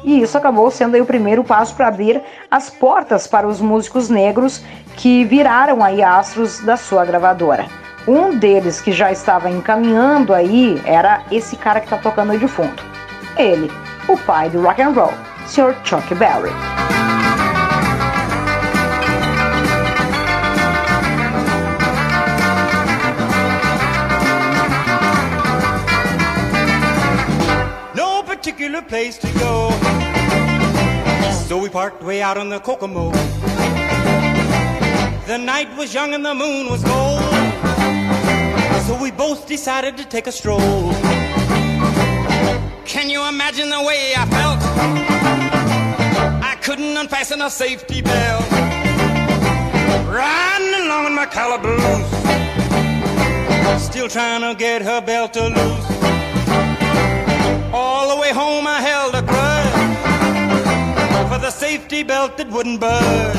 E 0.03 0.21
isso 0.21 0.37
acabou 0.37 0.69
sendo 0.69 0.97
o 0.97 1.05
primeiro 1.05 1.43
passo 1.43 1.75
para 1.75 1.87
abrir 1.87 2.21
as 2.49 2.69
portas 2.69 3.27
para 3.27 3.47
os 3.47 3.59
músicos 3.59 4.09
negros 4.09 4.63
que 4.95 5.23
viraram 5.25 5.83
aí 5.83 6.03
astros 6.03 6.59
da 6.59 6.77
sua 6.77 7.05
gravadora. 7.05 7.65
Um 8.07 8.37
deles 8.37 8.81
que 8.81 8.91
já 8.91 9.11
estava 9.11 9.49
encaminhando 9.49 10.33
aí 10.33 10.81
era 10.85 11.21
esse 11.31 11.55
cara 11.55 11.79
que 11.79 11.85
está 11.85 11.97
tocando 11.97 12.31
aí 12.31 12.37
de 12.37 12.47
fundo. 12.47 12.81
Ele, 13.37 13.71
o 14.09 14.17
pai 14.17 14.49
do 14.49 14.59
rock 14.59 14.79
and 14.79 14.95
roll, 14.95 15.13
Sr. 15.45 15.79
Chuck 15.83 16.09
Berry. 16.17 16.49
no 27.95 28.23
particular 28.23 28.81
place 28.81 29.17
to 29.19 29.31
go. 29.33 29.69
So 31.47 31.57
we 31.59 31.69
parked 31.69 32.01
way 32.03 32.21
out 32.21 32.37
on 32.37 32.49
the 32.49 32.59
Kokomo. 32.59 33.11
The 35.27 35.37
night 35.37 35.69
was 35.77 35.93
young 35.93 36.15
and 36.15 36.25
the 36.25 36.33
moon 36.33 36.67
was 36.67 36.83
gold. 36.83 37.21
So 38.87 38.99
we 38.99 39.11
both 39.11 39.47
decided 39.47 39.97
to 39.97 40.05
take 40.05 40.25
a 40.25 40.31
stroll. 40.31 40.93
Can 42.89 43.07
you 43.07 43.23
imagine 43.27 43.69
the 43.69 43.83
way 43.83 44.13
I 44.17 44.25
felt? 44.25 44.59
I 46.43 46.55
couldn't 46.59 46.97
unfasten 46.97 47.39
a 47.39 47.47
safety 47.47 48.01
belt. 48.01 48.43
Riding 50.09 50.73
along 50.87 51.05
in 51.05 51.13
my 51.13 51.27
calaboose. 51.27 52.09
Still 53.79 54.07
trying 54.07 54.41
to 54.41 54.55
get 54.57 54.81
her 54.81 55.01
belt 55.01 55.33
to 55.33 55.49
loose. 55.49 55.85
All 57.71 58.09
the 58.09 58.19
way 58.19 58.31
home 58.33 58.65
I 58.65 58.81
held 58.81 59.13
a 59.13 59.21
grudge 59.21 59.73
for 61.29 61.37
the 61.37 61.51
safety 61.51 62.01
belt 62.01 62.37
that 62.37 62.49
wouldn't 62.49 62.79
budge. 62.79 63.37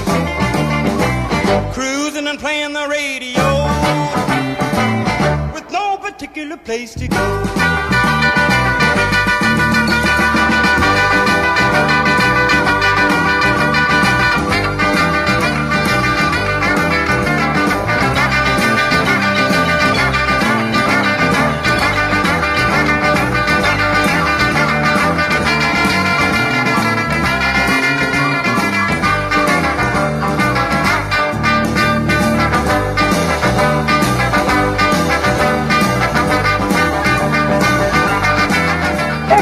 Cruising 1.74 2.28
and 2.28 2.38
playing 2.38 2.72
the 2.72 2.86
radio 2.86 3.64
with 5.52 5.68
no 5.72 5.96
particular 5.96 6.56
place 6.56 6.94
to 6.94 7.08
go. 7.08 7.99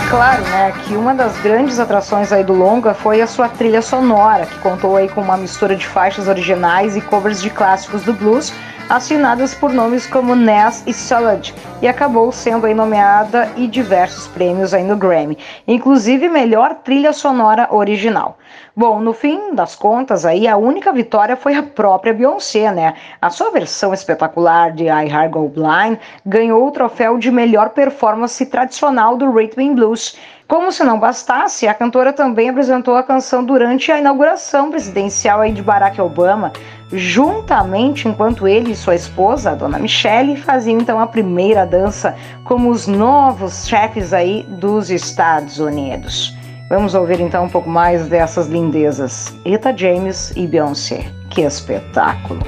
Claro, 0.09 0.42
né, 0.44 0.73
que 0.85 0.97
uma 0.97 1.14
das 1.14 1.37
grandes 1.40 1.79
atrações 1.79 2.33
aí 2.33 2.42
do 2.42 2.55
longa 2.55 2.94
foi 2.94 3.21
a 3.21 3.27
sua 3.27 3.49
trilha 3.49 3.83
sonora, 3.83 4.47
que 4.47 4.59
contou 4.59 4.97
aí 4.97 5.09
com 5.09 5.21
uma 5.21 5.37
mistura 5.37 5.77
de 5.77 5.87
faixas 5.87 6.29
originais 6.29 6.97
e 6.97 7.01
covers 7.01 7.42
de 7.42 7.51
clássicos 7.51 8.03
do 8.03 8.14
blues, 8.14 8.53
assinadas 8.88 9.55
por 9.55 9.72
nomes 9.72 10.07
como 10.07 10.35
Ness 10.35 10.83
e 10.87 10.92
Solid, 10.92 11.55
e 11.83 11.88
acabou 11.88 12.33
sendo 12.33 12.66
aí 12.66 12.74
nomeada 12.74 13.51
e 13.57 13.66
diversos 13.66 14.27
prêmios 14.29 14.72
aí 14.72 14.83
no 14.83 14.96
Grammy, 14.96 15.38
inclusive 15.66 16.29
melhor 16.29 16.74
trilha 16.77 17.12
sonora 17.12 17.68
original. 17.70 18.38
Bom, 18.74 19.01
no 19.01 19.12
fim 19.12 19.55
das 19.55 19.74
contas 19.74 20.24
aí 20.24 20.46
a 20.46 20.57
única 20.57 20.92
vitória 20.92 21.37
foi 21.37 21.55
a 21.57 21.62
própria 21.62 22.14
Beyoncé, 22.14 22.70
né? 22.70 22.94
A 23.20 23.29
sua 23.29 23.51
versão 23.51 23.92
espetacular 23.92 24.72
de 24.72 24.85
I 24.85 25.09
Heart 25.09 25.33
Go 25.33 25.48
Blind 25.48 25.98
ganhou 26.24 26.66
o 26.66 26.70
troféu 26.70 27.18
de 27.18 27.31
melhor 27.31 27.70
performance 27.70 28.46
tradicional 28.46 29.16
do 29.16 29.31
Rhythm 29.33 29.61
and 29.61 29.74
Blues. 29.74 30.16
Como 30.46 30.72
se 30.72 30.83
não 30.83 30.98
bastasse, 30.98 31.68
a 31.68 31.74
cantora 31.74 32.11
também 32.12 32.48
apresentou 32.48 32.96
a 32.96 33.03
canção 33.03 33.44
durante 33.44 33.92
a 33.92 33.98
inauguração 33.98 34.70
presidencial 34.70 35.40
aí 35.40 35.53
de 35.53 35.61
Barack 35.61 36.01
Obama, 36.01 36.53
juntamente 36.92 38.09
enquanto 38.09 38.48
ele 38.48 38.72
e 38.72 38.77
sua 38.77 38.94
esposa, 38.94 39.51
a 39.51 39.55
dona 39.55 39.79
Michelle, 39.79 40.37
faziam 40.37 40.81
então 40.81 40.98
a 40.98 41.07
primeira 41.07 41.66
dança 41.66 42.14
como 42.44 42.70
os 42.70 42.87
novos 42.87 43.66
chefes 43.66 44.12
aí 44.12 44.46
dos 44.48 44.90
Estados 44.90 45.59
Unidos. 45.59 46.37
Vamos 46.68 46.94
ouvir 46.94 47.20
então 47.20 47.44
um 47.44 47.48
pouco 47.48 47.68
mais 47.68 48.09
dessas 48.09 48.46
lindezas. 48.46 49.35
Eta 49.44 49.74
James 49.74 50.33
e 50.37 50.46
Beyoncé. 50.46 51.11
Que 51.31 51.42
espetáculo! 51.42 52.40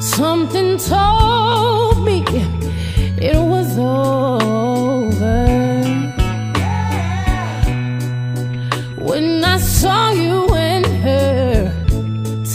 Something 0.00 0.76
told 0.76 2.02
me 2.02 2.22
it 3.20 3.36
was 3.36 3.78
over 3.78 4.84
when 8.98 9.44
I 9.44 9.58
saw 9.58 10.10
you 10.10 10.53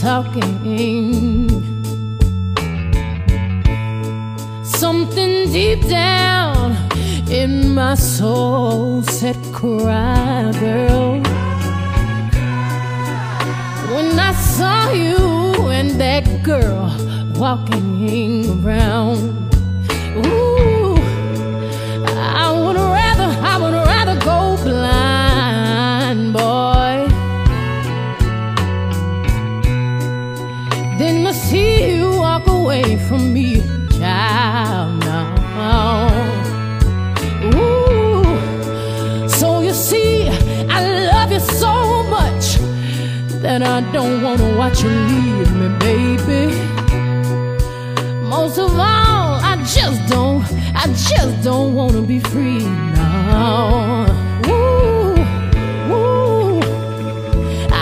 talking. 0.02 1.50
Something 4.64 5.52
deep 5.52 5.86
down 5.88 6.76
in 7.30 7.74
my 7.74 7.96
soul 7.96 9.04
said, 9.04 9.36
Cry, 9.52 10.52
girl. 10.60 11.20
When 13.94 14.18
I 14.20 14.32
saw 14.34 14.92
you 14.92 15.18
and 15.70 16.00
that 16.00 16.44
girl 16.44 16.96
walking 17.36 18.64
around, 18.64 19.20
ooh, 20.26 20.49
wanna 44.30 44.56
watch 44.56 44.84
you 44.84 44.90
leave 44.90 45.52
me, 45.56 45.68
baby. 45.80 46.54
Most 48.22 48.60
of 48.60 48.72
all, 48.78 49.42
I 49.52 49.56
just 49.66 50.08
don't, 50.08 50.44
I 50.76 50.86
just 50.86 51.44
don't 51.44 51.74
wanna 51.74 52.04
be 52.04 52.20
free 52.20 52.60
now. 52.60 54.06
Ooh, 54.46 55.18
ooh. 55.92 56.62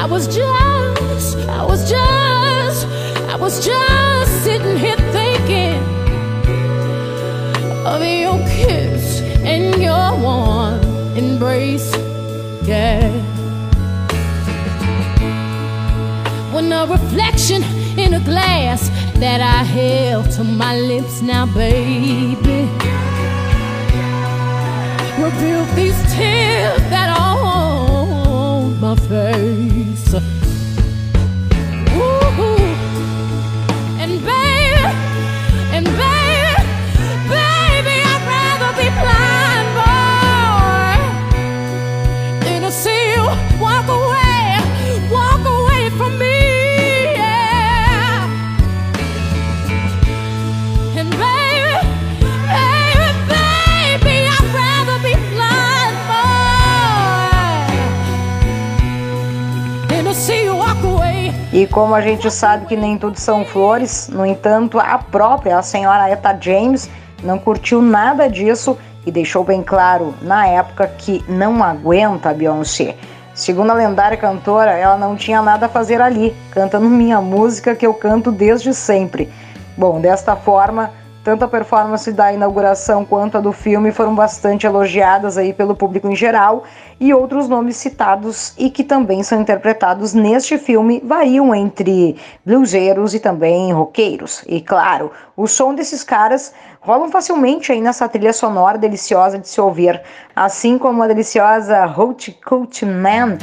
I 0.01 0.05
was 0.09 0.25
just, 0.27 1.37
I 1.49 1.65
was 1.65 1.89
just, 1.89 2.87
I 3.33 3.35
was 3.35 3.65
just 3.65 4.43
sitting 4.45 4.77
here 4.77 5.01
thinking 5.11 5.83
of 7.85 7.99
your 8.01 8.39
kiss 8.47 9.19
and 9.43 9.81
your 9.81 10.15
warm 10.21 10.79
embrace, 11.17 11.91
yeah. 12.63 13.16
A 16.77 16.85
reflection 16.85 17.63
in 17.97 18.13
a 18.13 18.19
glass 18.19 18.89
that 19.19 19.41
I 19.41 19.63
held 19.63 20.29
to 20.31 20.43
my 20.43 20.79
lips 20.79 21.21
now, 21.21 21.47
baby. 21.47 22.69
Revealed 25.19 25.69
these 25.75 25.99
tears 26.13 26.81
that 26.93 27.09
are 27.19 27.37
on 27.43 28.79
my 28.79 28.95
face. 28.95 30.36
E 61.67 61.69
como 61.69 61.93
a 61.93 61.99
gente 61.99 62.31
sabe 62.31 62.65
que 62.65 62.77
nem 62.77 62.97
tudo 62.97 63.19
são 63.19 63.43
flores, 63.43 64.07
no 64.07 64.25
entanto, 64.25 64.79
a 64.79 64.97
própria 64.97 65.57
a 65.57 65.61
senhora 65.61 66.09
Eta 66.09 66.33
James 66.39 66.89
não 67.21 67.37
curtiu 67.37 67.81
nada 67.81 68.29
disso 68.29 68.77
e 69.05 69.11
deixou 69.11 69.43
bem 69.43 69.61
claro 69.61 70.15
na 70.21 70.47
época 70.47 70.87
que 70.87 71.21
não 71.27 71.61
aguenta 71.61 72.29
a 72.29 72.33
Beyoncé. 72.33 72.95
Segundo 73.35 73.71
a 73.71 73.73
lendária 73.73 74.17
cantora, 74.17 74.71
ela 74.71 74.97
não 74.97 75.17
tinha 75.17 75.41
nada 75.41 75.65
a 75.65 75.69
fazer 75.69 75.99
ali, 75.99 76.33
cantando 76.51 76.87
minha 76.87 77.19
música 77.19 77.75
que 77.75 77.85
eu 77.85 77.93
canto 77.93 78.31
desde 78.31 78.73
sempre. 78.73 79.29
Bom, 79.75 79.99
desta 79.99 80.37
forma, 80.37 80.91
tanto 81.27 81.43
a 81.43 81.47
performance 81.49 82.09
da 82.13 82.31
inauguração 82.31 83.03
quanto 83.03 83.37
a 83.37 83.41
do 83.41 83.51
filme 83.51 83.91
foram 83.91 84.15
bastante 84.15 84.65
elogiadas 84.65 85.37
aí 85.37 85.51
pelo 85.51 85.75
público 85.75 86.07
em 86.07 86.15
geral, 86.15 86.63
e 87.01 87.13
outros 87.13 87.49
nomes 87.49 87.75
citados 87.75 88.53
e 88.57 88.69
que 88.69 88.81
também 88.81 89.21
são 89.23 89.41
interpretados 89.41 90.13
neste 90.13 90.57
filme 90.57 91.01
variam 91.03 91.53
entre 91.53 92.15
bluseiros 92.45 93.13
e 93.13 93.19
também 93.19 93.73
roqueiros. 93.73 94.41
E 94.47 94.61
claro, 94.61 95.11
o 95.35 95.47
som 95.47 95.75
desses 95.75 96.01
caras 96.01 96.53
rolam 96.79 97.11
facilmente 97.11 97.73
aí 97.73 97.81
nessa 97.81 98.07
trilha 98.07 98.31
sonora 98.31 98.77
deliciosa 98.77 99.37
de 99.37 99.49
se 99.49 99.59
ouvir, 99.59 100.01
assim 100.33 100.77
como 100.77 101.03
a 101.03 101.07
deliciosa 101.07 101.85
Hot 101.87 102.39
Coach 102.45 102.85
Man. 102.85 103.37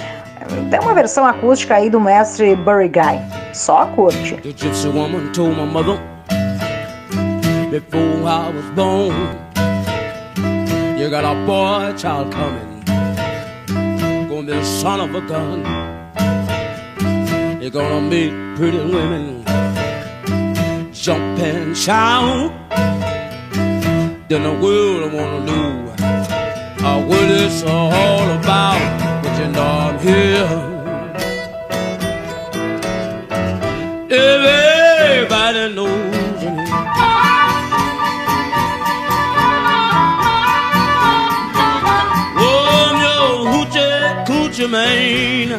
Tem 0.71 0.81
uma 0.81 0.95
versão 0.95 1.27
acústica 1.27 1.75
aí 1.75 1.91
do 1.91 2.01
mestre 2.01 2.57
Burry 2.57 2.89
Guy. 2.89 3.21
Só 3.53 3.85
curte. 3.95 4.37
The 4.37 6.14
before 7.81 8.23
I 8.25 8.51
was 8.51 8.67
born. 8.77 9.17
You 10.97 11.11
got 11.11 11.25
a 11.25 11.35
boy 11.45 11.93
child 11.99 12.33
coming, 12.33 12.85
gonna 14.29 14.47
be 14.47 14.53
a 14.53 14.65
son 14.65 15.01
of 15.01 15.13
a 15.13 15.21
gun. 15.33 15.59
You're 17.61 17.73
gonna 17.73 18.01
meet 18.01 18.33
pretty 18.57 18.79
women, 18.79 19.45
jump 20.93 21.41
and 21.41 21.77
shout. 21.77 22.53
Then 24.29 24.43
the 24.49 24.57
world 24.63 25.01
I 25.03 25.15
wanna 25.19 25.41
know 25.51 25.71
uh, 26.87 27.05
what 27.09 27.29
it's 27.43 27.65
all 27.65 28.27
about. 28.39 28.83
But 29.23 29.35
you 29.41 29.49
know 29.49 29.71
I'm 29.87 29.99
here. 29.99 30.75
Everybody 34.11 34.54
man. 44.85 45.51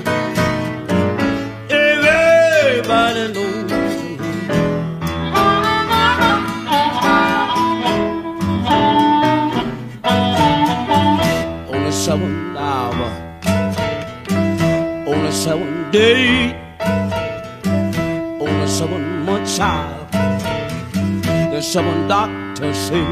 Everybody 1.69 3.33
knows. 3.33 3.71
On 11.73 11.81
the 11.83 11.91
seventh 11.91 12.57
hour, 12.57 13.09
on 15.11 15.19
the 15.25 15.31
seventh 15.31 15.91
day, 15.91 16.53
on 18.45 18.53
the 18.61 18.67
seventh 18.67 19.25
month 19.25 19.57
child, 19.57 20.11
the 21.53 21.61
seven 21.61 22.07
doctors 22.07 22.77
say 22.77 23.05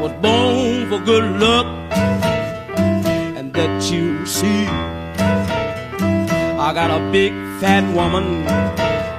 was 0.00 0.12
born 0.24 0.88
for 0.88 1.00
good 1.04 1.26
luck, 1.40 1.66
that 3.52 3.90
you 3.90 4.24
see. 4.24 4.66
I 6.66 6.72
got 6.74 6.90
a 6.90 7.00
big 7.10 7.32
fat 7.60 7.84
woman, 7.94 8.46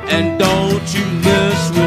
and 0.09 0.39
don't 0.39 0.93
you 0.93 1.05
mess 1.21 1.69
with 1.71 1.82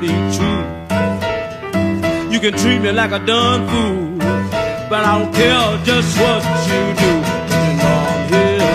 be 0.00 0.08
true. 0.36 0.64
You 2.30 2.38
can 2.40 2.52
treat 2.58 2.80
me 2.80 2.92
like 2.92 3.12
a 3.12 3.18
done 3.18 3.66
fool, 3.68 4.18
but 4.90 5.04
I 5.04 5.18
don't 5.18 5.32
care 5.34 5.78
just 5.84 6.18
what 6.20 6.42
you 6.68 6.82
do. 7.02 7.12
Know 7.80 7.96
I'm 8.12 8.22
here. 8.32 8.74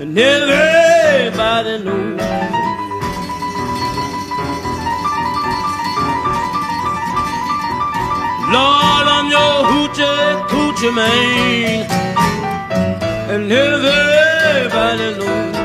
And 0.00 0.18
everybody 0.18 1.74
knows. 1.84 2.20
Lord, 8.54 9.06
I'm 9.16 9.26
your 9.36 9.54
hoochie 9.70 10.46
coochie 10.50 10.92
man, 10.94 11.90
and 13.32 13.50
everybody 13.50 15.18
knows. 15.18 15.55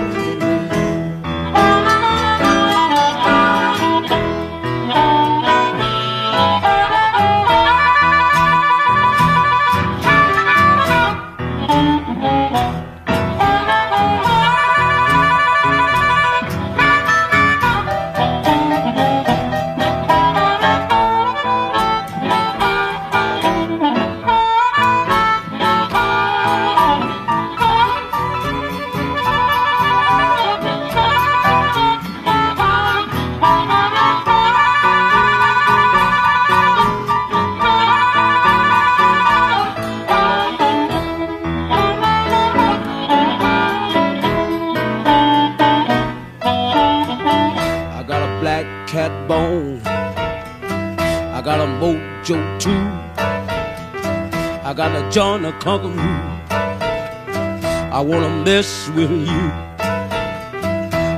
I 57.93 57.99
wanna 57.99 58.43
mess 58.45 58.89
with 58.95 59.11
you. 59.11 59.51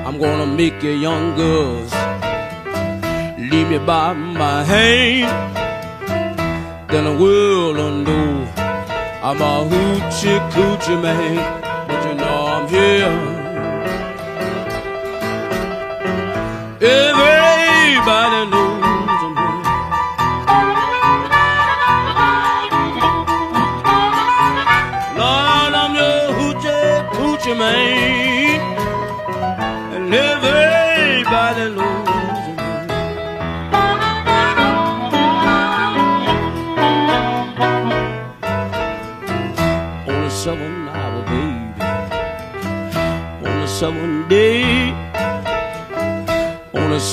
I'm 0.05 0.17
gonna 0.19 0.45
make 0.45 0.81
you 0.83 0.91
young 0.91 1.35
girls 1.35 1.91
leave 3.37 3.69
me 3.69 3.77
by 3.77 4.13
my 4.13 4.63
hand. 4.63 5.29
Then 6.89 7.03
the 7.05 7.15
world 7.23 7.77
will 7.77 7.97
know 8.07 8.47
I'm 9.23 9.41
a 9.41 9.53
hoochie 9.69 10.39
coochie 10.51 11.01
man. 11.01 11.37
But 11.87 12.05
you 12.05 12.13
know 12.15 12.37
I'm 12.55 12.67
here. 12.67 13.13
Everybody 16.81 17.22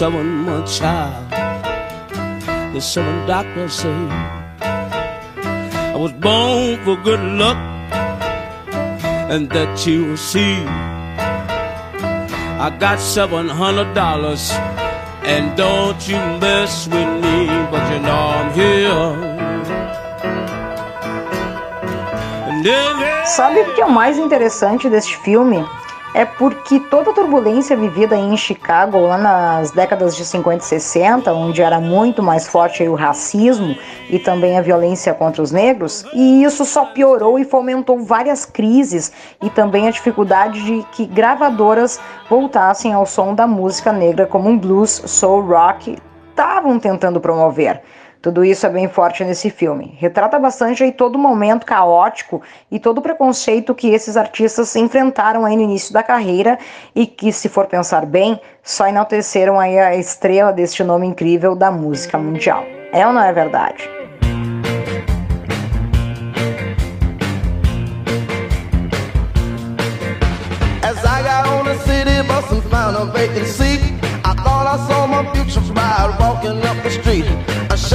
seven 0.00 0.48
month 0.48 0.64
child. 0.80 1.28
The 2.72 2.80
seven 2.80 3.26
doctors 3.26 3.74
say 3.74 3.92
I 5.92 5.94
was 5.94 6.12
born 6.12 6.82
for 6.84 6.96
good 7.04 7.20
luck, 7.20 7.58
and 9.28 9.50
that 9.50 9.86
you 9.86 10.06
will 10.06 10.16
see. 10.16 10.56
I 12.64 12.74
got 12.80 12.98
seven 12.98 13.46
hundred 13.46 13.92
dollars, 13.92 14.50
and 15.22 15.54
don't 15.54 16.00
you 16.08 16.16
mess 16.40 16.88
with 16.88 17.10
me, 17.20 17.36
but 17.70 17.84
you 17.92 18.00
know 18.00 18.22
I'm 18.38 18.50
here. 18.56 19.30
Sabe 23.26 23.60
o 23.60 23.74
que 23.74 23.82
é 23.82 23.84
o 23.84 23.90
mais 23.90 24.16
interessante 24.16 24.88
deste 24.88 25.18
filme? 25.18 25.62
É 26.14 26.24
porque 26.24 26.80
toda 26.80 27.10
a 27.10 27.14
turbulência 27.14 27.76
vivida 27.76 28.16
em 28.16 28.36
Chicago 28.36 28.98
lá 28.98 29.16
nas 29.16 29.70
décadas 29.70 30.16
de 30.16 30.24
50 30.24 30.64
e 30.64 30.66
60, 30.66 31.32
onde 31.32 31.62
era 31.62 31.80
muito 31.80 32.22
mais 32.22 32.48
forte 32.48 32.82
o 32.82 32.94
racismo 32.94 33.76
e 34.08 34.18
também 34.18 34.58
a 34.58 34.62
violência 34.62 35.14
contra 35.14 35.42
os 35.42 35.52
negros, 35.52 36.04
e 36.12 36.42
isso 36.42 36.64
só 36.64 36.86
piorou 36.86 37.38
e 37.38 37.44
fomentou 37.44 38.00
várias 38.00 38.44
crises 38.44 39.12
e 39.40 39.48
também 39.48 39.86
a 39.86 39.90
dificuldade 39.90 40.62
de 40.64 40.82
que 40.92 41.06
gravadoras 41.06 42.00
voltassem 42.28 42.92
ao 42.92 43.06
som 43.06 43.34
da 43.34 43.46
música 43.46 43.92
negra 43.92 44.26
como 44.26 44.48
um 44.48 44.58
blues, 44.58 45.02
soul, 45.06 45.42
rock 45.42 45.96
estavam 46.30 46.78
tentando 46.78 47.20
promover. 47.20 47.82
Tudo 48.22 48.44
isso 48.44 48.66
é 48.66 48.68
bem 48.68 48.86
forte 48.86 49.24
nesse 49.24 49.48
filme. 49.48 49.96
Retrata 49.98 50.38
bastante 50.38 50.84
aí 50.84 50.92
todo 50.92 51.14
o 51.16 51.18
momento 51.18 51.64
caótico 51.64 52.42
e 52.70 52.78
todo 52.78 52.98
o 52.98 53.02
preconceito 53.02 53.74
que 53.74 53.88
esses 53.88 54.14
artistas 54.14 54.76
enfrentaram 54.76 55.46
aí 55.46 55.56
no 55.56 55.62
início 55.62 55.90
da 55.90 56.02
carreira 56.02 56.58
e 56.94 57.06
que, 57.06 57.32
se 57.32 57.48
for 57.48 57.66
pensar 57.66 58.04
bem, 58.04 58.38
só 58.62 58.86
enalteceram 58.86 59.58
aí 59.58 59.78
a 59.78 59.96
estrela 59.96 60.52
deste 60.52 60.84
nome 60.84 61.06
incrível 61.06 61.56
da 61.56 61.70
música 61.70 62.18
mundial. 62.18 62.62
É 62.92 63.06
ou 63.06 63.12
não 63.14 63.22
é 63.22 63.32
verdade? 63.32 63.88
As 70.82 71.02
I 71.04 71.22
got 71.22 71.48
on 71.48 71.64
the 71.64 71.74
city. 71.86 72.00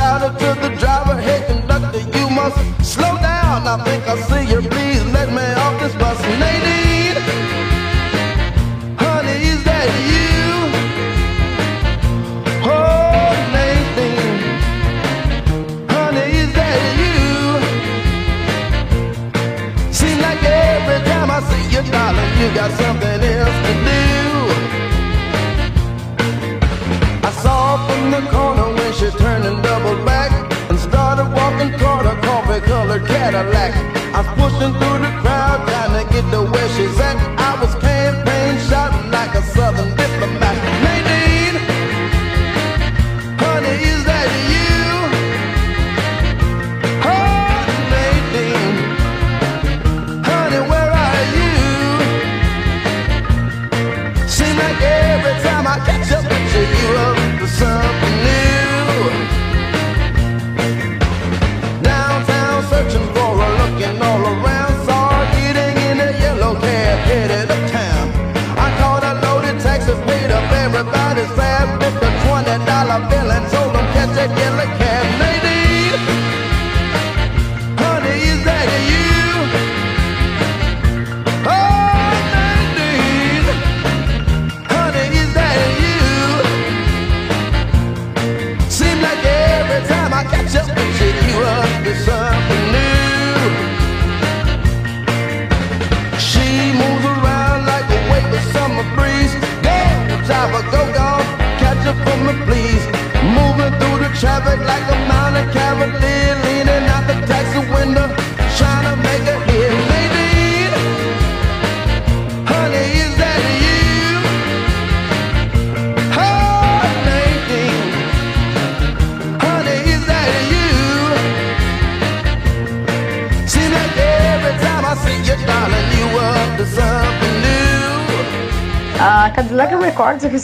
Shouted 0.05 0.37
to 0.37 0.61
the 0.61 0.75
driver, 0.77 1.19
hey 1.19 1.43
conductor, 1.47 1.97
you 2.15 2.29
must 2.29 2.85
slow 2.85 3.15
down. 3.17 3.67
I 3.67 3.83
think 3.85 4.07
I 4.07 4.15
see 4.27 4.51
you, 4.51 4.61
please 4.69 4.84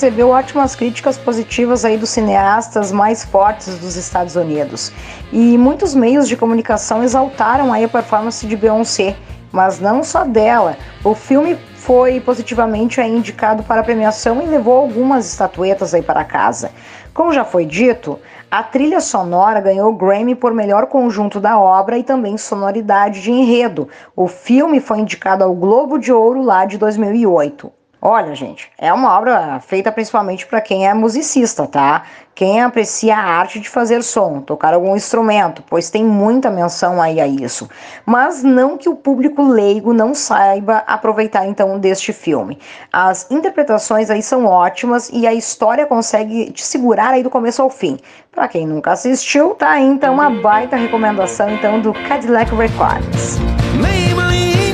recebeu 0.01 0.29
ótimas 0.29 0.75
críticas 0.75 1.15
positivas 1.15 1.85
aí 1.85 1.95
dos 1.95 2.09
cineastas 2.09 2.91
mais 2.91 3.23
fortes 3.23 3.77
dos 3.77 3.95
Estados 3.95 4.35
Unidos. 4.35 4.91
E 5.31 5.55
muitos 5.59 5.93
meios 5.93 6.27
de 6.27 6.35
comunicação 6.35 7.03
exaltaram 7.03 7.71
aí 7.71 7.83
a 7.83 7.87
performance 7.87 8.43
de 8.47 8.57
Beyoncé, 8.57 9.15
mas 9.51 9.79
não 9.79 10.03
só 10.03 10.23
dela. 10.23 10.75
O 11.03 11.13
filme 11.13 11.55
foi 11.75 12.19
positivamente 12.19 12.99
indicado 12.99 13.61
para 13.61 13.81
a 13.81 13.83
premiação 13.83 14.41
e 14.41 14.47
levou 14.47 14.75
algumas 14.75 15.27
estatuetas 15.27 15.93
aí 15.93 16.01
para 16.01 16.23
casa. 16.23 16.71
Como 17.13 17.31
já 17.31 17.45
foi 17.45 17.63
dito, 17.63 18.17
a 18.49 18.63
trilha 18.63 19.01
sonora 19.01 19.61
ganhou 19.61 19.91
o 19.91 19.95
Grammy 19.95 20.33
por 20.33 20.51
melhor 20.51 20.87
conjunto 20.87 21.39
da 21.39 21.59
obra 21.59 21.95
e 21.99 22.03
também 22.03 22.39
sonoridade 22.39 23.21
de 23.21 23.29
enredo. 23.29 23.87
O 24.15 24.27
filme 24.27 24.79
foi 24.79 24.97
indicado 24.97 25.43
ao 25.43 25.53
Globo 25.53 25.99
de 25.99 26.11
Ouro 26.11 26.41
lá 26.41 26.65
de 26.65 26.79
2008. 26.79 27.80
Olha, 28.03 28.33
gente, 28.33 28.67
é 28.79 28.91
uma 28.91 29.15
obra 29.15 29.59
feita 29.59 29.91
principalmente 29.91 30.47
para 30.47 30.59
quem 30.59 30.87
é 30.87 30.93
musicista, 30.93 31.67
tá? 31.67 32.01
Quem 32.33 32.59
aprecia 32.59 33.15
a 33.15 33.23
arte 33.23 33.59
de 33.59 33.69
fazer 33.69 34.01
som, 34.01 34.41
tocar 34.41 34.73
algum 34.73 34.95
instrumento, 34.95 35.63
pois 35.69 35.91
tem 35.91 36.03
muita 36.03 36.49
menção 36.49 36.99
aí 36.99 37.21
a 37.21 37.27
isso. 37.27 37.69
Mas 38.03 38.41
não 38.41 38.75
que 38.75 38.89
o 38.89 38.95
público 38.95 39.43
leigo 39.43 39.93
não 39.93 40.15
saiba 40.15 40.77
aproveitar 40.87 41.45
então 41.45 41.77
deste 41.77 42.11
filme. 42.11 42.57
As 42.91 43.29
interpretações 43.29 44.09
aí 44.09 44.23
são 44.23 44.47
ótimas 44.47 45.11
e 45.13 45.27
a 45.27 45.33
história 45.35 45.85
consegue 45.85 46.49
te 46.51 46.63
segurar 46.63 47.09
aí 47.09 47.21
do 47.21 47.29
começo 47.29 47.61
ao 47.61 47.69
fim. 47.69 47.99
Para 48.31 48.47
quem 48.47 48.65
nunca 48.65 48.93
assistiu, 48.93 49.53
tá 49.53 49.73
aí 49.73 49.85
então 49.85 50.15
uma 50.15 50.31
baita 50.31 50.75
recomendação 50.75 51.51
então 51.51 51.79
do 51.79 51.93
Cadillac 51.93 52.49
Records. 52.55 53.37
Maybelline, 53.79 54.73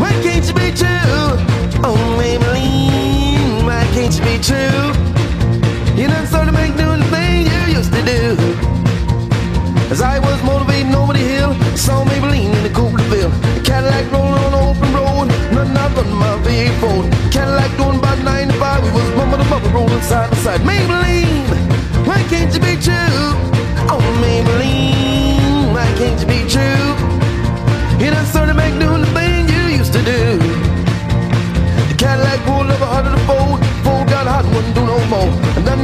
why 0.00 0.10
can't 0.20 0.48
you 0.48 0.54
be 0.54 0.72
true? 0.72 1.25
Can't 4.06 4.18
you 4.18 4.38
be 4.38 4.38
true? 4.38 4.86
You 5.98 6.06
done 6.06 6.28
started 6.28 6.52
make 6.52 6.76
doing 6.76 7.00
the 7.00 7.10
thing 7.10 7.42
you 7.42 7.74
used 7.74 7.92
to 7.92 8.02
do. 8.06 8.38
As 9.90 10.00
I 10.00 10.20
was 10.20 10.40
motivating 10.44 10.94
over 10.94 11.12
the 11.12 11.18
hill, 11.18 11.54
saw 11.74 12.04
Maybelline 12.04 12.54
in 12.54 12.62
the 12.62 12.70
Copleville. 12.70 13.32
Cadillac 13.64 14.06
rolling 14.12 14.38
on 14.46 14.54
open 14.54 14.94
road, 14.94 15.26
nothing 15.50 15.76
out 15.76 15.92
but 15.96 16.06
my 16.06 16.38
V8. 16.46 17.32
Cadillac 17.32 17.76
doing 17.76 17.98
about 17.98 18.22
95, 18.22 18.84
we 18.84 18.90
was 18.92 19.10
bumping 19.18 19.40
the 19.42 19.48
bumper 19.50 19.70
rolling 19.70 20.00
side 20.02 20.30
to 20.30 20.36
side. 20.36 20.60
Maybelline, 20.60 22.06
why 22.06 22.22
can't 22.30 22.54
you 22.54 22.60
be 22.60 22.78
true? 22.78 23.34
Oh, 23.90 23.98
Maybelline, 24.22 25.74
why 25.74 25.86
can't 25.98 26.20
you 26.20 26.28
be 26.30 26.46
true? 26.46 26.86
You 27.98 28.12
done 28.12 28.26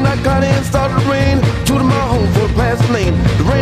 I 0.07 0.17
got 0.23 0.43
in, 0.43 0.65
started 0.65 0.99
to 0.99 1.11
rain, 1.11 1.41
to 1.67 1.75
my 1.75 2.01
home 2.13 2.29
for 2.35 2.49
past 2.55 2.89
lane. 2.91 3.15
The 3.39 3.45
rain 3.45 3.62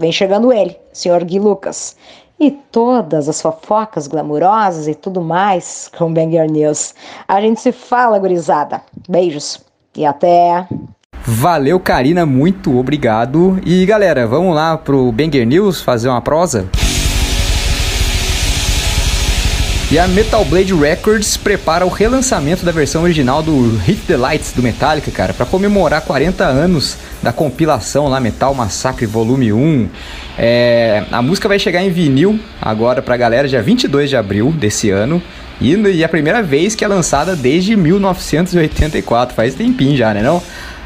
Vem 0.00 0.10
chegando 0.10 0.50
ele, 0.50 0.78
Sr. 0.94 1.22
Gui 1.26 1.38
Lucas. 1.38 1.94
E 2.40 2.50
todas 2.50 3.28
as 3.28 3.42
fofocas 3.42 4.06
glamurosas 4.06 4.88
e 4.88 4.94
tudo 4.94 5.20
mais 5.20 5.90
com 5.98 6.10
Banger 6.10 6.50
News. 6.50 6.94
A 7.28 7.38
gente 7.38 7.60
se 7.60 7.70
fala, 7.70 8.18
gurizada. 8.18 8.80
Beijos 9.06 9.60
e 9.94 10.06
até... 10.06 10.66
Valeu, 11.22 11.78
Karina, 11.78 12.24
muito 12.24 12.78
obrigado. 12.78 13.60
E 13.62 13.84
galera, 13.84 14.26
vamos 14.26 14.54
lá 14.54 14.78
pro 14.78 15.12
Banger 15.12 15.46
News 15.46 15.82
fazer 15.82 16.08
uma 16.08 16.22
prosa? 16.22 16.66
E 19.92 19.98
a 19.98 20.06
Metal 20.06 20.44
Blade 20.44 20.72
Records 20.72 21.36
prepara 21.36 21.84
o 21.84 21.88
relançamento 21.88 22.64
da 22.64 22.70
versão 22.70 23.02
original 23.02 23.42
do 23.42 23.76
Hit 23.78 24.02
the 24.06 24.16
Lights 24.16 24.52
do 24.52 24.62
Metallica, 24.62 25.10
cara, 25.10 25.34
para 25.34 25.44
comemorar 25.44 26.02
40 26.02 26.44
anos 26.44 26.96
da 27.20 27.32
compilação 27.32 28.06
lá 28.06 28.20
Metal 28.20 28.54
Massacre 28.54 29.04
Volume 29.04 29.52
1. 29.52 29.88
É, 30.38 31.02
a 31.10 31.20
música 31.20 31.48
vai 31.48 31.58
chegar 31.58 31.82
em 31.82 31.90
vinil 31.90 32.38
agora 32.62 33.02
pra 33.02 33.16
galera 33.16 33.48
dia 33.48 33.60
22 33.60 34.08
de 34.08 34.16
abril 34.16 34.52
desse 34.52 34.90
ano. 34.90 35.20
E, 35.60 35.74
e 35.74 36.02
é 36.02 36.06
a 36.06 36.08
primeira 36.08 36.40
vez 36.40 36.76
que 36.76 36.84
é 36.84 36.88
lançada 36.88 37.34
desde 37.34 37.74
1984, 37.74 39.34
faz 39.34 39.56
tempinho 39.56 39.96
já, 39.96 40.14
né 40.14 40.22
não? 40.22 40.40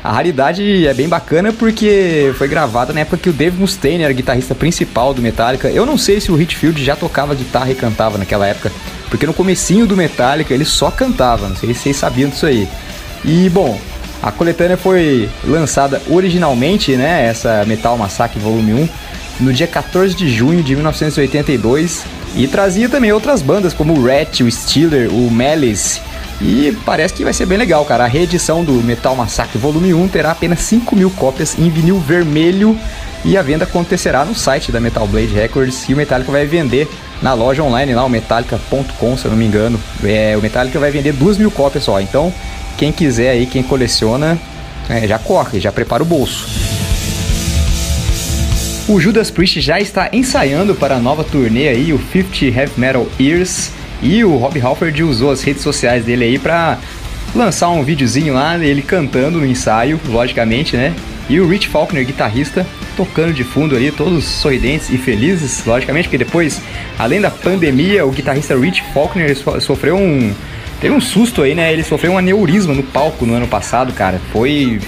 A 0.05 0.13
raridade 0.13 0.87
é 0.87 0.93
bem 0.93 1.09
bacana 1.09 1.51
porque 1.51 2.31
foi 2.37 2.47
gravada 2.47 2.93
na 2.93 3.01
época 3.01 3.17
que 3.17 3.31
o 3.31 3.33
Dave 3.33 3.59
Mustaine 3.59 4.05
era 4.05 4.13
guitarrista 4.13 4.55
principal 4.55 5.15
do 5.15 5.23
Metallica. 5.23 5.71
Eu 5.71 5.87
não 5.87 5.97
sei 5.97 6.21
se 6.21 6.31
o 6.31 6.39
Hitfield 6.39 6.85
já 6.85 6.95
tocava 6.95 7.35
guitarra 7.35 7.71
e 7.71 7.75
cantava 7.75 8.19
naquela 8.19 8.47
época, 8.47 8.71
porque 9.09 9.25
no 9.25 9.33
comecinho 9.33 9.87
do 9.87 9.97
Metallica 9.97 10.53
ele 10.53 10.67
só 10.67 10.91
cantava, 10.91 11.49
não 11.49 11.57
sei 11.57 11.73
se 11.73 11.81
vocês 11.81 11.97
sabiam 11.97 12.29
disso 12.29 12.45
aí. 12.45 12.69
E 13.25 13.49
bom, 13.49 13.81
a 14.23 14.31
coletânea 14.31 14.77
foi 14.77 15.27
lançada 15.43 16.03
originalmente, 16.11 16.95
né, 16.97 17.25
essa 17.27 17.65
Metal 17.65 17.97
Massacre 17.97 18.39
Volume 18.39 18.75
1, 18.75 18.89
no 19.41 19.55
dia 19.55 19.67
14 19.67 20.15
de 20.15 20.29
junho 20.29 20.63
de 20.63 20.75
1982 20.75 22.05
e 22.37 22.47
trazia 22.47 22.91
também 22.91 23.11
outras 23.11 23.41
bandas 23.41 23.73
como 23.73 23.95
o 23.95 24.07
Rat, 24.07 24.43
o 24.43 24.51
Steeler, 24.53 25.11
o 25.11 25.31
Malice 25.31 26.03
e 26.41 26.76
parece 26.85 27.14
que 27.14 27.24
vai 27.24 27.32
ser 27.32 27.47
bem 27.47 27.57
legal, 27.57 27.85
cara. 27.85 28.05
A 28.05 28.09
reedição 28.09 28.64
do 28.64 28.72
Metal 28.72 29.14
Massacre 29.14 29.59
Volume 29.59 29.95
1 29.95 30.09
terá 30.09 30.32
apenas 30.32 30.61
5 30.61 30.97
mil 30.97 31.11
cópias 31.11 31.59
em 31.59 31.70
vinil 31.70 31.99
vermelho 31.99 32.78
e 33.24 33.37
a 33.37 33.43
venda 33.43 33.64
acontecerá 33.64 34.24
no 34.24 34.35
site 34.35 34.70
da 34.70 34.80
Metal 34.80 35.07
Blade 35.07 35.32
Records 35.32 35.89
e 35.89 35.95
o 35.95 35.97
Metallica 35.97 36.30
vai 36.30 36.47
vender 36.47 36.89
na 37.22 37.32
loja 37.32 37.62
online 37.62 37.95
lá, 37.95 38.05
o 38.05 38.09
metallica.com, 38.09 39.16
se 39.16 39.24
eu 39.24 39.30
não 39.30 39.39
me 39.39 39.47
engano. 39.47 39.80
É, 40.03 40.37
o 40.37 40.43
Metallica 40.43 40.78
vai 40.78 40.91
vender 40.91 41.12
2 41.12 41.39
mil 41.39 41.51
cópias 41.51 41.85
só, 41.85 42.01
então 42.01 42.32
quem 42.76 42.93
quiser 42.93 43.30
aí, 43.30 43.47
quem 43.47 43.62
coleciona, 43.62 44.39
é, 44.89 45.07
já 45.07 45.18
corre, 45.18 45.61
já 45.61 45.72
prepara 45.72 46.03
o 46.03 46.07
bolso. 46.07 46.47
O 48.87 49.01
Judas 49.01 49.30
Priest 49.30 49.62
já 49.62 49.80
está 49.80 50.11
ensaiando 50.12 50.74
para 50.74 50.97
a 50.97 50.99
nova 50.99 51.24
turnê 51.24 51.68
aí, 51.68 51.93
o 51.95 51.99
50 51.99 52.45
Heavy 52.45 52.72
Metal 52.76 53.07
Years, 53.18 53.70
e 54.03 54.25
o 54.25 54.37
Rob 54.37 54.61
Halford 54.61 55.03
usou 55.03 55.31
as 55.31 55.43
redes 55.43 55.63
sociais 55.63 56.05
dele 56.05 56.25
aí 56.25 56.39
para 56.39 56.79
lançar 57.35 57.69
um 57.71 57.83
videozinho 57.83 58.35
lá, 58.35 58.57
ele 58.59 58.83
cantando 58.83 59.39
no 59.39 59.47
ensaio, 59.47 60.01
logicamente, 60.09 60.77
né? 60.77 60.95
E 61.29 61.41
o 61.41 61.49
Rich 61.49 61.69
Faulkner, 61.69 62.05
guitarrista, 62.05 62.67
tocando 62.97 63.33
de 63.33 63.45
fundo 63.45 63.75
ali, 63.75 63.91
todos 63.91 64.25
sorridentes 64.25 64.91
e 64.91 64.99
felizes, 64.99 65.65
logicamente, 65.65 66.07
porque 66.09 66.19
depois, 66.19 66.61
além 66.99 67.21
da 67.21 67.31
pandemia, 67.31 68.05
o 68.05 68.11
guitarrista 68.11 68.57
Rich 68.57 68.83
Faulkner 68.93 69.35
sofreu 69.61 69.97
um. 69.97 70.33
Teve 70.81 70.95
um 70.95 71.01
susto 71.01 71.43
aí, 71.43 71.55
né? 71.55 71.73
Ele 71.73 71.83
sofreu 71.83 72.13
um 72.13 72.19
aneurisma 72.19 72.75
no 72.75 72.83
palco 72.83 73.25
no 73.25 73.35
ano 73.35 73.49
passado, 73.49 73.93
cara. 73.95 74.21
Foi 74.33 74.79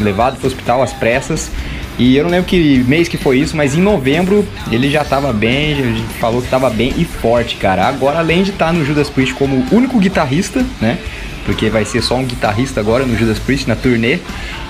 levado 0.00 0.36
para 0.36 0.44
o 0.44 0.46
hospital 0.48 0.82
às 0.82 0.92
pressas. 0.92 1.50
E 1.98 2.16
eu 2.16 2.24
não 2.24 2.30
lembro 2.30 2.46
que 2.46 2.84
mês 2.88 3.06
que 3.06 3.16
foi 3.16 3.38
isso, 3.38 3.56
mas 3.56 3.76
em 3.76 3.80
novembro 3.80 4.46
ele 4.70 4.90
já 4.90 5.04
tava 5.04 5.32
bem, 5.32 5.76
já 5.76 6.04
falou 6.18 6.42
que 6.42 6.48
tava 6.48 6.68
bem 6.68 6.92
e 6.96 7.04
forte, 7.04 7.56
cara. 7.56 7.86
Agora, 7.86 8.18
além 8.18 8.42
de 8.42 8.50
estar 8.50 8.72
no 8.72 8.84
Judas 8.84 9.08
Priest 9.08 9.34
como 9.34 9.64
único 9.70 9.98
guitarrista, 9.98 10.64
né? 10.80 10.98
Porque 11.44 11.68
vai 11.68 11.84
ser 11.84 12.02
só 12.02 12.16
um 12.16 12.24
guitarrista 12.24 12.80
agora 12.80 13.04
no 13.04 13.16
Judas 13.16 13.38
Priest 13.38 13.68
na 13.68 13.76
turnê. 13.76 14.18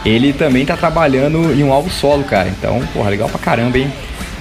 Ele 0.05 0.33
também 0.33 0.67
tá 0.67 0.77
trabalhando 0.77 1.53
em 1.55 1.63
um 1.63 1.73
álbum 1.73 1.89
solo, 1.89 2.25
cara. 2.25 2.49
Então, 2.49 2.83
porra, 2.93 3.11
legal 3.11 3.29
pra 3.29 3.39
caramba, 3.39 3.79
hein? 3.79 3.91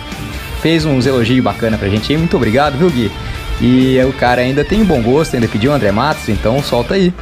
fez 0.62 0.84
uns 0.84 1.06
elogios 1.06 1.42
bacana 1.42 1.76
pra 1.76 1.88
gente 1.88 2.12
aí, 2.12 2.16
muito 2.16 2.36
obrigado, 2.36 2.78
viu 2.78 2.88
Gui? 2.88 3.10
E 3.60 4.00
o 4.04 4.12
cara 4.12 4.40
ainda 4.40 4.64
tem 4.64 4.84
bom 4.84 5.02
gosto, 5.02 5.34
ainda 5.34 5.48
pediu 5.48 5.72
o 5.72 5.74
André 5.74 5.90
Matos, 5.90 6.28
então 6.28 6.62
solta 6.62 6.94
aí. 6.94 7.12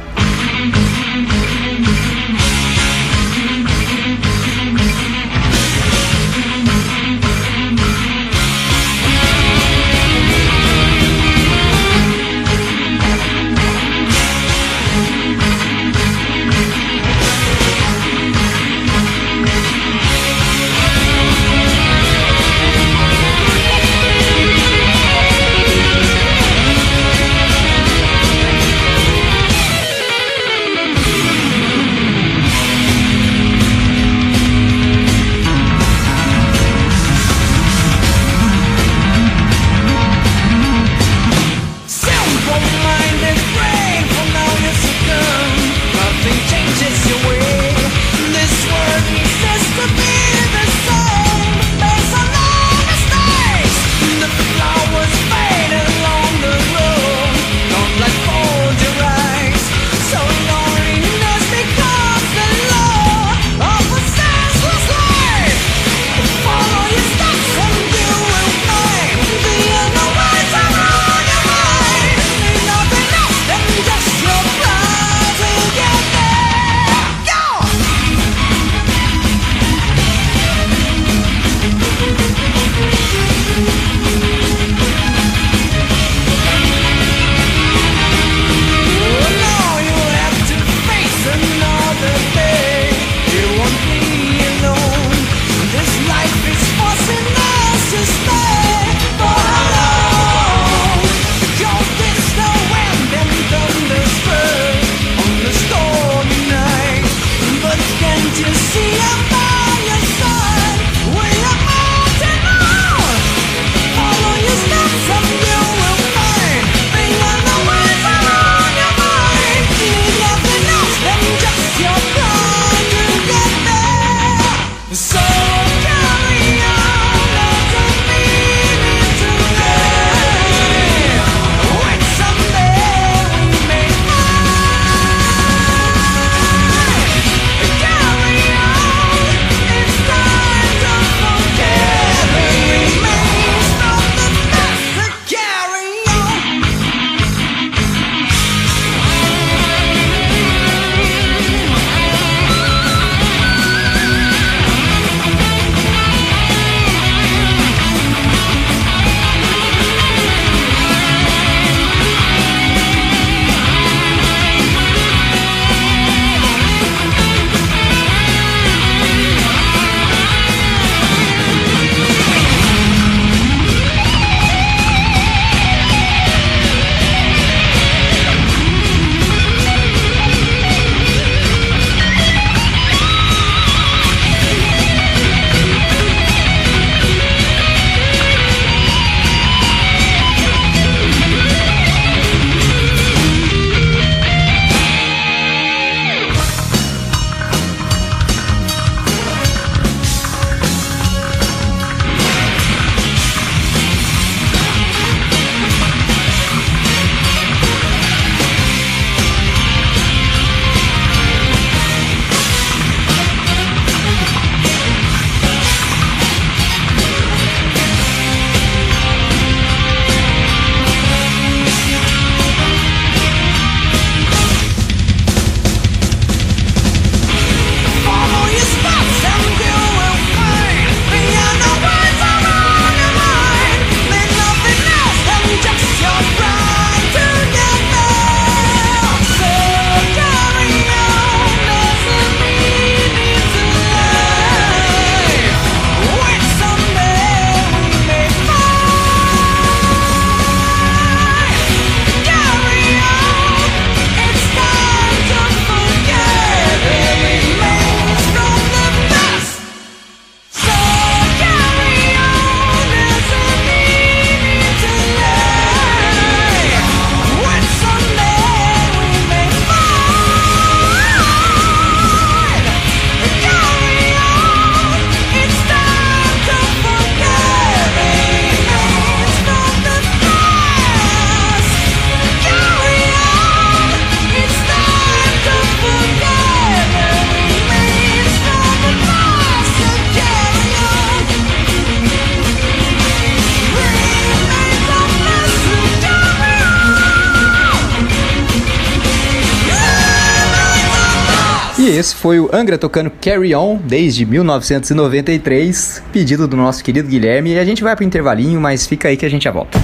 Esse 302.01 302.15
foi 302.15 302.39
o 302.39 302.49
Angra 302.51 302.79
tocando 302.79 303.11
Carry 303.11 303.53
On 303.53 303.77
desde 303.77 304.25
1993, 304.25 306.01
pedido 306.11 306.47
do 306.47 306.57
nosso 306.57 306.83
querido 306.83 307.07
Guilherme. 307.07 307.51
E 307.51 307.59
a 307.59 307.63
gente 307.63 307.83
vai 307.83 307.95
pro 307.95 308.03
intervalinho, 308.03 308.59
mas 308.59 308.87
fica 308.87 309.07
aí 309.07 309.15
que 309.15 309.23
a 309.23 309.29
gente 309.29 309.43
já 309.43 309.51
volta. 309.51 309.77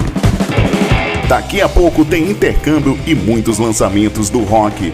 Daqui 1.28 1.62
a 1.62 1.70
pouco 1.70 2.04
tem 2.04 2.32
intercâmbio 2.32 2.98
e 3.06 3.14
muitos 3.14 3.60
lançamentos 3.60 4.32
do 4.32 4.44
rock. 4.44 4.92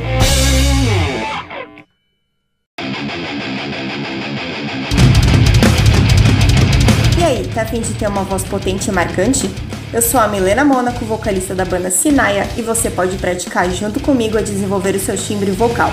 E 7.17 7.23
aí, 7.23 7.47
tá 7.55 7.61
afim 7.61 7.79
de 7.79 7.93
ter 7.93 8.09
uma 8.09 8.23
voz 8.23 8.43
potente 8.43 8.89
e 8.89 8.91
marcante? 8.91 9.49
Eu 9.93 10.01
sou 10.01 10.19
a 10.19 10.27
Milena 10.27 10.65
Mônaco, 10.65 11.05
vocalista 11.05 11.55
da 11.55 11.63
banda 11.63 11.89
Sinaia, 11.89 12.49
e 12.57 12.61
você 12.61 12.89
pode 12.89 13.15
praticar 13.15 13.69
junto 13.69 14.01
comigo 14.01 14.37
a 14.37 14.41
desenvolver 14.41 14.93
o 14.95 14.99
seu 14.99 15.15
timbre 15.15 15.51
vocal. 15.51 15.91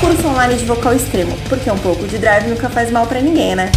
Curso 0.00 0.28
online 0.28 0.56
de 0.56 0.64
vocal 0.64 0.94
extremo, 0.94 1.36
porque 1.48 1.70
um 1.70 1.78
pouco 1.78 2.04
de 2.06 2.18
drive 2.18 2.48
nunca 2.48 2.68
faz 2.68 2.90
mal 2.90 3.06
pra 3.06 3.20
ninguém, 3.20 3.54
né? 3.54 3.70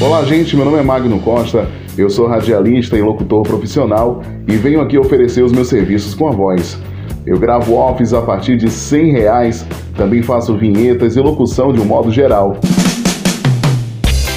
Olá, 0.01 0.25
gente. 0.25 0.55
Meu 0.55 0.65
nome 0.65 0.79
é 0.79 0.83
Magno 0.83 1.19
Costa. 1.21 1.69
Eu 1.99 2.09
sou 2.11 2.27
radialista 2.27 2.99
e 2.99 3.01
locutor 3.01 3.43
profissional 3.43 4.21
e 4.47 4.55
venho 4.57 4.83
aqui 4.83 4.99
oferecer 4.99 5.43
os 5.43 5.51
meus 5.51 5.69
serviços 5.69 6.15
com 6.15 6.29
a 6.29 6.31
voz. 6.31 6.79
Eu 7.25 7.39
gravo 7.39 7.73
offs 7.75 8.13
a 8.13 8.21
partir 8.21 8.59
de 8.59 8.71
100 8.71 9.13
reais, 9.13 9.67
também 9.97 10.23
faço 10.23 10.55
vinhetas 10.55 11.17
e 11.17 11.21
locução 11.21 11.73
de 11.73 11.81
um 11.81 11.87
modo 11.87 12.13
geral. 12.13 12.59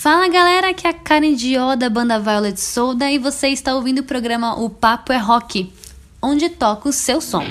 Fala 0.02 0.28
galera, 0.30 0.51
aqui 0.72 0.88
é 0.88 0.90
a 0.90 0.94
Karen 0.94 1.34
Dió 1.34 1.76
da 1.76 1.90
banda 1.90 2.18
Violet 2.18 2.58
Soda 2.60 3.12
e 3.12 3.18
você 3.18 3.50
está 3.50 3.76
ouvindo 3.76 4.00
o 4.00 4.04
programa 4.04 4.58
O 4.58 4.70
Papo 4.70 5.12
é 5.12 5.18
Rock, 5.18 5.72
onde 6.22 6.50
toca 6.50 6.88
o 6.88 6.94
seu 6.94 7.20
som. 7.20 7.44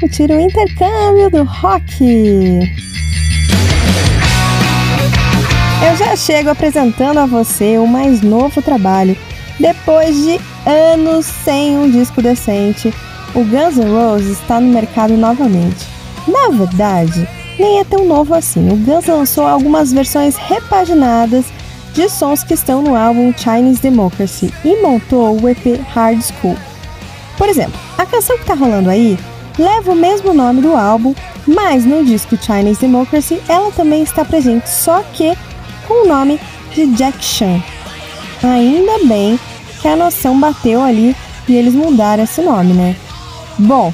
curtir 0.00 0.30
o 0.30 0.40
intercâmbio 0.40 1.30
do 1.30 1.44
rock. 1.44 2.68
Eu 5.80 5.94
já 5.96 6.16
chego 6.16 6.50
apresentando 6.50 7.18
a 7.18 7.26
você 7.26 7.78
o 7.78 7.86
mais 7.86 8.20
novo 8.20 8.60
trabalho. 8.60 9.16
Depois 9.60 10.16
de 10.16 10.40
anos 10.66 11.24
sem 11.24 11.78
um 11.78 11.88
disco 11.88 12.20
decente, 12.20 12.92
o 13.32 13.44
Guns 13.44 13.76
N' 13.76 13.88
Roses 13.88 14.38
está 14.38 14.60
no 14.60 14.72
mercado 14.72 15.16
novamente. 15.16 15.86
Na 16.26 16.48
verdade, 16.48 17.28
nem 17.58 17.78
é 17.78 17.84
tão 17.84 18.04
novo 18.04 18.34
assim. 18.34 18.68
O 18.70 18.76
Guns 18.76 19.06
lançou 19.06 19.46
algumas 19.46 19.92
versões 19.92 20.36
repaginadas 20.36 21.44
de 21.94 22.08
sons 22.08 22.42
que 22.42 22.54
estão 22.54 22.82
no 22.82 22.96
álbum 22.96 23.32
Chinese 23.36 23.80
Democracy 23.80 24.52
e 24.64 24.82
montou 24.82 25.40
o 25.40 25.48
EP 25.48 25.80
Hard 25.94 26.20
School. 26.20 26.56
Por 27.36 27.48
exemplo, 27.48 27.78
a 27.96 28.04
canção 28.04 28.36
que 28.36 28.42
está 28.42 28.54
rolando 28.54 28.90
aí 28.90 29.16
leva 29.56 29.92
o 29.92 29.96
mesmo 29.96 30.34
nome 30.34 30.60
do 30.60 30.76
álbum, 30.76 31.14
mas 31.46 31.84
no 31.84 32.04
disco 32.04 32.36
Chinese 32.36 32.80
Democracy 32.80 33.40
ela 33.48 33.70
também 33.70 34.02
está 34.02 34.24
presente, 34.24 34.68
só 34.68 35.02
que 35.14 35.36
com 35.88 36.04
o 36.04 36.08
nome 36.08 36.38
de 36.74 36.86
Jack 36.88 37.24
Chan. 37.24 37.60
Ainda 38.42 39.04
bem 39.06 39.40
que 39.80 39.88
a 39.88 39.96
noção 39.96 40.38
bateu 40.38 40.82
ali 40.82 41.16
e 41.48 41.56
eles 41.56 41.74
mudaram 41.74 42.22
esse 42.22 42.42
nome, 42.42 42.74
né? 42.74 42.94
Bom, 43.58 43.92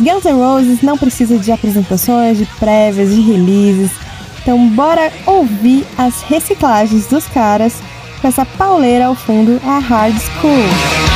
Guns 0.00 0.24
N' 0.24 0.32
Roses 0.32 0.82
não 0.82 0.98
precisa 0.98 1.38
de 1.38 1.50
apresentações, 1.50 2.36
de 2.36 2.46
prévias, 2.58 3.14
de 3.14 3.20
releases. 3.20 3.92
Então 4.42 4.68
bora 4.70 5.12
ouvir 5.24 5.86
as 5.96 6.22
reciclagens 6.22 7.06
dos 7.06 7.26
caras 7.28 7.74
com 8.20 8.28
essa 8.28 8.44
pauleira 8.44 9.06
ao 9.06 9.14
fundo, 9.14 9.60
a 9.64 9.78
Hard 9.78 10.16
School. 10.18 11.07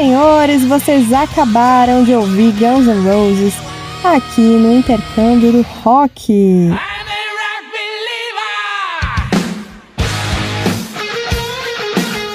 Senhores, 0.00 0.64
vocês 0.64 1.12
acabaram 1.12 2.04
de 2.04 2.14
ouvir 2.14 2.52
Guns 2.52 2.86
N' 2.86 3.04
Roses 3.06 3.54
aqui 4.02 4.40
no 4.40 4.72
intercâmbio 4.72 5.52
do 5.52 5.60
rock. 5.84 6.72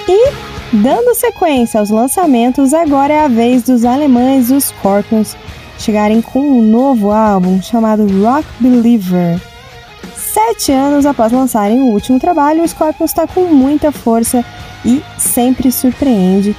E, 0.08 0.32
dando 0.74 1.16
sequência 1.16 1.80
aos 1.80 1.90
lançamentos, 1.90 2.72
agora 2.72 3.12
é 3.12 3.20
a 3.22 3.28
vez 3.28 3.64
dos 3.64 3.84
alemães 3.84 4.52
os 4.52 4.66
Scorpions 4.66 5.36
chegarem 5.80 6.22
com 6.22 6.42
um 6.42 6.62
novo 6.62 7.10
álbum 7.10 7.60
chamado 7.64 8.06
Rock 8.22 8.46
Believer. 8.60 9.42
Sete 10.16 10.72
anos 10.72 11.04
após 11.04 11.32
lançarem 11.32 11.82
o 11.82 11.86
último 11.86 12.20
trabalho, 12.20 12.64
o 12.64 12.68
Scorpions 12.68 13.10
está 13.10 13.26
com 13.26 13.46
muita 13.46 13.92
força 13.92 14.46
e 14.86 15.02
sempre 15.18 15.72
surpreende 15.72 16.56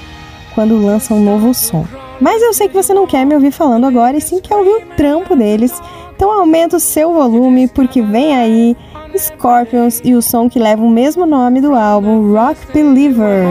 quando 0.56 0.82
lança 0.82 1.12
um 1.12 1.22
novo 1.22 1.52
som. 1.52 1.86
Mas 2.18 2.42
eu 2.42 2.54
sei 2.54 2.66
que 2.66 2.74
você 2.74 2.94
não 2.94 3.06
quer 3.06 3.26
me 3.26 3.34
ouvir 3.34 3.52
falando 3.52 3.84
agora 3.84 4.16
e 4.16 4.20
sim 4.22 4.40
quer 4.40 4.56
ouvir 4.56 4.70
o 4.70 4.96
trampo 4.96 5.36
deles. 5.36 5.80
Então 6.16 6.32
aumenta 6.32 6.78
o 6.78 6.80
seu 6.80 7.12
volume 7.12 7.68
porque 7.68 8.00
vem 8.00 8.34
aí 8.34 8.76
Scorpions 9.16 10.00
e 10.02 10.14
o 10.14 10.22
som 10.22 10.48
que 10.48 10.58
leva 10.58 10.82
o 10.82 10.90
mesmo 10.90 11.26
nome 11.26 11.60
do 11.60 11.74
álbum, 11.74 12.32
Rock 12.32 12.58
Believer. 12.72 13.44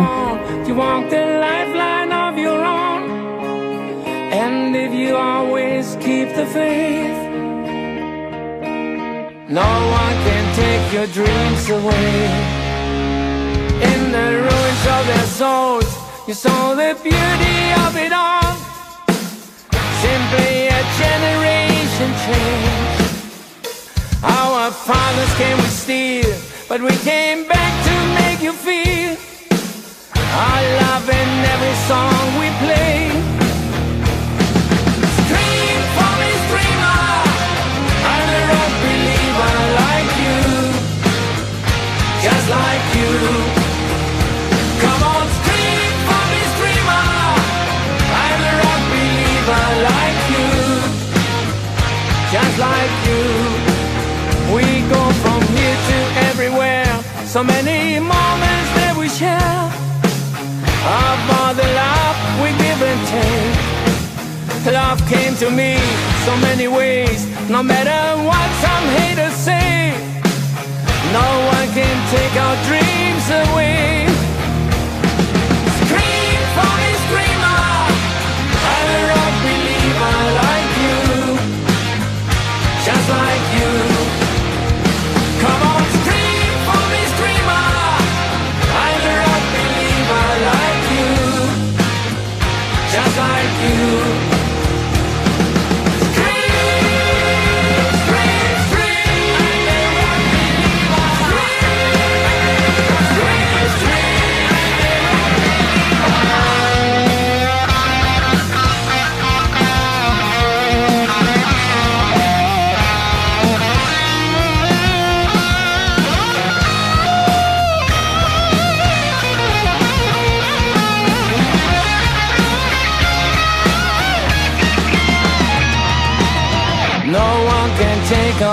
No 9.47 9.61
one 9.61 10.15
can 10.25 10.55
take 10.55 10.93
your 10.93 11.07
dreams 11.07 11.69
away. 11.69 12.65
In 13.79 14.11
the 14.11 14.41
ruins 14.41 14.87
of 14.87 15.05
their 15.05 15.27
souls, 15.27 15.94
you 16.27 16.33
saw 16.33 16.73
the 16.73 16.97
beauty 17.03 17.59
of 17.85 17.95
it 17.95 18.11
all. 18.11 18.53
Simply 20.01 20.67
a 20.67 20.81
generation 20.97 22.09
change. 22.25 22.97
Our 24.23 24.71
fathers 24.71 25.33
came 25.35 25.57
with 25.57 25.71
steel, 25.71 26.33
but 26.67 26.81
we 26.81 26.89
came 27.03 27.47
back 27.47 27.73
to 27.87 27.95
make 28.19 28.41
you 28.41 28.53
feel. 28.53 29.17
Our 30.17 30.61
love 30.81 31.07
in 31.09 31.29
every 31.53 31.75
song 31.89 32.25
we 32.41 32.49
play. 32.65 33.13
Scream 35.21 35.81
for 35.95 36.13
me, 36.21 36.31
screamer. 36.45 37.01
I'm 38.13 38.29
a 38.33 38.41
rock 38.51 38.73
believer 38.81 39.57
like 39.81 40.11
you, 40.25 40.41
just 42.25 42.49
like 42.49 42.85
you. 42.95 43.44
So 57.35 57.43
many 57.43 57.99
moments 57.99 58.69
that 58.79 58.95
we 58.97 59.09
share. 59.09 59.59
About 60.87 61.59
the 61.59 61.67
love 61.67 62.15
we 62.39 62.47
give 62.63 62.79
and 62.79 63.01
take. 63.11 64.71
Love 64.71 65.03
came 65.11 65.35
to 65.43 65.51
me 65.51 65.75
so 66.23 66.31
many 66.37 66.69
ways. 66.69 67.27
No 67.49 67.61
matter 67.61 67.99
what 68.23 68.47
some 68.63 68.85
haters 69.03 69.35
say, 69.35 69.91
no 71.11 71.27
one 71.51 71.67
can 71.75 71.97
take 72.07 72.33
our 72.39 72.55
dreams 72.71 73.27
away. 73.51 74.14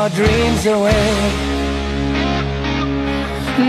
Our 0.03 0.11
dreams 0.11 0.67
away. 0.67 1.15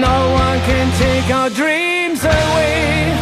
No 0.02 0.18
one 0.34 0.60
can 0.62 0.88
take 0.98 1.30
our 1.32 1.50
dreams 1.52 2.24
away. 2.24 3.14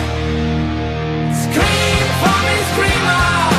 Scream 1.43 2.07
for 2.21 2.37
me, 2.45 2.55
screamer. 2.71 3.50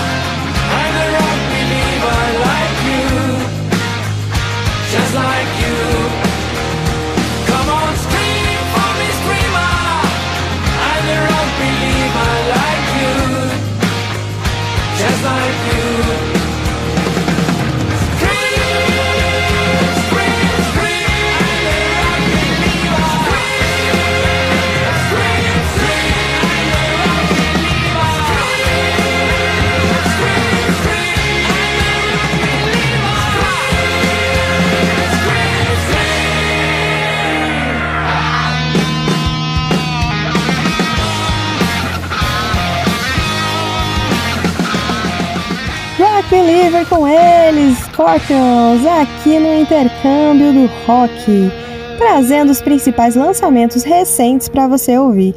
Aqui 48.15 49.39
no 49.39 49.55
intercâmbio 49.63 50.53
do 50.53 50.67
rock, 50.87 51.51
trazendo 51.97 52.51
os 52.51 52.61
principais 52.61 53.17
lançamentos 53.17 53.85
recentes 53.85 54.51
para 54.51 54.69
você 54.69 54.99
ouvir. 54.99 55.35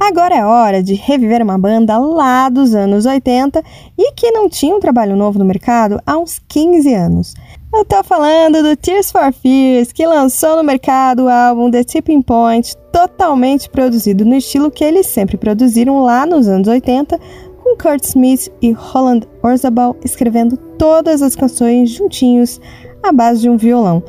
Agora 0.00 0.34
é 0.34 0.44
hora 0.44 0.82
de 0.82 0.94
reviver 0.94 1.40
uma 1.40 1.56
banda 1.56 1.96
lá 1.98 2.48
dos 2.48 2.74
anos 2.74 3.06
80 3.06 3.62
e 3.96 4.12
que 4.12 4.32
não 4.32 4.48
tinha 4.48 4.74
um 4.74 4.80
trabalho 4.80 5.14
novo 5.14 5.38
no 5.38 5.44
mercado 5.44 6.00
há 6.04 6.18
uns 6.18 6.40
15 6.48 6.92
anos. 6.92 7.34
Eu 7.72 7.84
tô 7.84 8.02
falando 8.02 8.60
do 8.60 8.76
Tears 8.76 9.12
for 9.12 9.32
Fears, 9.32 9.92
que 9.92 10.04
lançou 10.04 10.56
no 10.56 10.64
mercado 10.64 11.24
o 11.24 11.28
álbum 11.28 11.70
The 11.70 11.84
Tipping 11.84 12.22
Point, 12.22 12.74
totalmente 12.92 13.70
produzido 13.70 14.24
no 14.24 14.34
estilo 14.34 14.70
que 14.70 14.82
eles 14.82 15.06
sempre 15.06 15.36
produziram 15.36 16.02
lá 16.02 16.26
nos 16.26 16.48
anos 16.48 16.66
80, 16.66 17.20
com 17.62 17.76
Kurt 17.76 18.02
Smith 18.02 18.50
e 18.60 18.72
Holland 18.72 19.28
Orzabal 19.42 19.94
escrevendo 20.04 20.65
todas 20.78 21.22
as 21.22 21.34
canções 21.34 21.90
juntinhos 21.90 22.60
à 23.02 23.12
base 23.12 23.42
de 23.42 23.48
um 23.48 23.56
violão. 23.56 24.02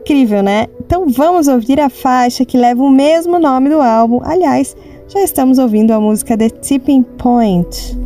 Incrível, 0.00 0.42
né? 0.42 0.66
Então 0.80 1.08
vamos 1.08 1.48
ouvir 1.48 1.80
a 1.80 1.88
faixa 1.88 2.44
que 2.44 2.56
leva 2.56 2.82
o 2.82 2.90
mesmo 2.90 3.38
nome 3.38 3.68
do 3.68 3.80
álbum. 3.80 4.20
Aliás, 4.22 4.76
já 5.08 5.20
estamos 5.20 5.58
ouvindo 5.58 5.92
a 5.92 6.00
música 6.00 6.36
The 6.36 6.48
Tipping 6.48 7.02
Point. 7.02 7.96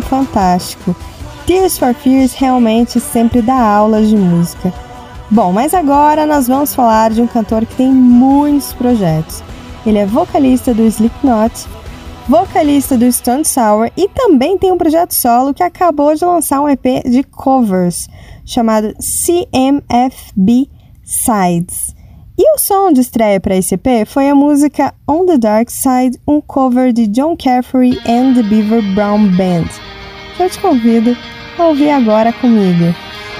Fantástico! 0.00 0.94
Tears 1.46 1.78
for 1.78 1.94
Fears 1.94 2.34
realmente 2.34 2.98
sempre 2.98 3.40
dá 3.40 3.54
aulas 3.54 4.08
de 4.08 4.16
música. 4.16 4.72
Bom, 5.30 5.52
mas 5.52 5.74
agora 5.74 6.26
nós 6.26 6.48
vamos 6.48 6.74
falar 6.74 7.10
de 7.10 7.20
um 7.20 7.26
cantor 7.26 7.64
que 7.66 7.74
tem 7.76 7.90
muitos 7.90 8.72
projetos. 8.72 9.42
Ele 9.84 9.98
é 9.98 10.06
vocalista 10.06 10.74
do 10.74 10.82
Slipknot, 10.82 11.66
vocalista 12.28 12.98
do 12.98 13.10
Stone 13.10 13.44
Sour 13.44 13.90
e 13.96 14.08
também 14.08 14.58
tem 14.58 14.72
um 14.72 14.78
projeto 14.78 15.12
solo 15.12 15.54
que 15.54 15.62
acabou 15.62 16.14
de 16.14 16.24
lançar 16.24 16.60
um 16.60 16.68
EP 16.68 17.04
de 17.08 17.22
covers 17.22 18.08
chamado 18.44 18.92
CMFB 18.94 20.68
Sides. 21.04 21.94
E 22.38 22.54
o 22.54 22.58
som 22.58 22.92
de 22.92 23.00
estreia 23.00 23.40
para 23.40 23.56
esse 23.56 23.76
EP 23.76 24.06
foi 24.06 24.28
a 24.28 24.34
música 24.34 24.92
On 25.08 25.24
the 25.24 25.38
Dark 25.38 25.70
Side, 25.70 26.18
um 26.26 26.40
cover 26.40 26.92
de 26.92 27.06
John 27.06 27.36
Caffrey 27.36 27.96
and 28.06 28.34
the 28.34 28.42
Beaver 28.42 28.82
Brown 28.94 29.28
Band. 29.36 29.85
Eu 30.38 30.50
te 30.50 30.58
convido 30.58 31.16
a 31.58 31.62
ouvir 31.64 31.90
agora 31.90 32.32
comigo. 32.32 32.94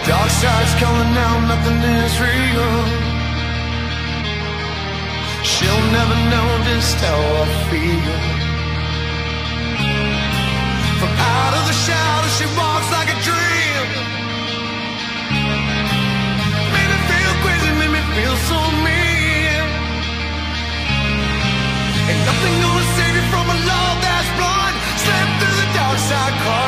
Dark 0.06 0.30
side's 0.30 0.74
coming 0.80 1.12
now, 1.14 1.40
nothing 1.46 1.76
is 2.04 2.18
real. 2.20 3.06
She'll 5.42 5.82
never 5.92 6.16
know 6.30 6.64
just 6.64 6.96
how 7.04 7.18
I 7.42 7.46
feel. 7.68 8.46
From 10.98 11.10
out 11.10 11.54
of 11.58 11.66
the 11.66 11.74
shadows, 11.74 12.32
she 12.38 12.46
walks 12.56 12.90
like 12.92 13.10
a 13.10 13.18
dream. 13.20 13.86
Made 16.72 16.90
me 16.92 16.98
feel 17.10 17.32
crazy, 17.42 17.70
made 17.78 17.92
me 17.92 18.02
feel 18.16 18.36
so 18.48 18.58
mean. 18.86 19.64
Ain't 22.08 22.22
nothing 22.24 22.56
gonna 22.62 23.05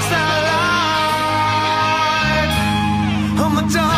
side, 0.01 0.05
cross 0.05 0.11
that 0.11 0.31
line. 3.37 3.45
On 3.45 3.53
the 3.55 3.98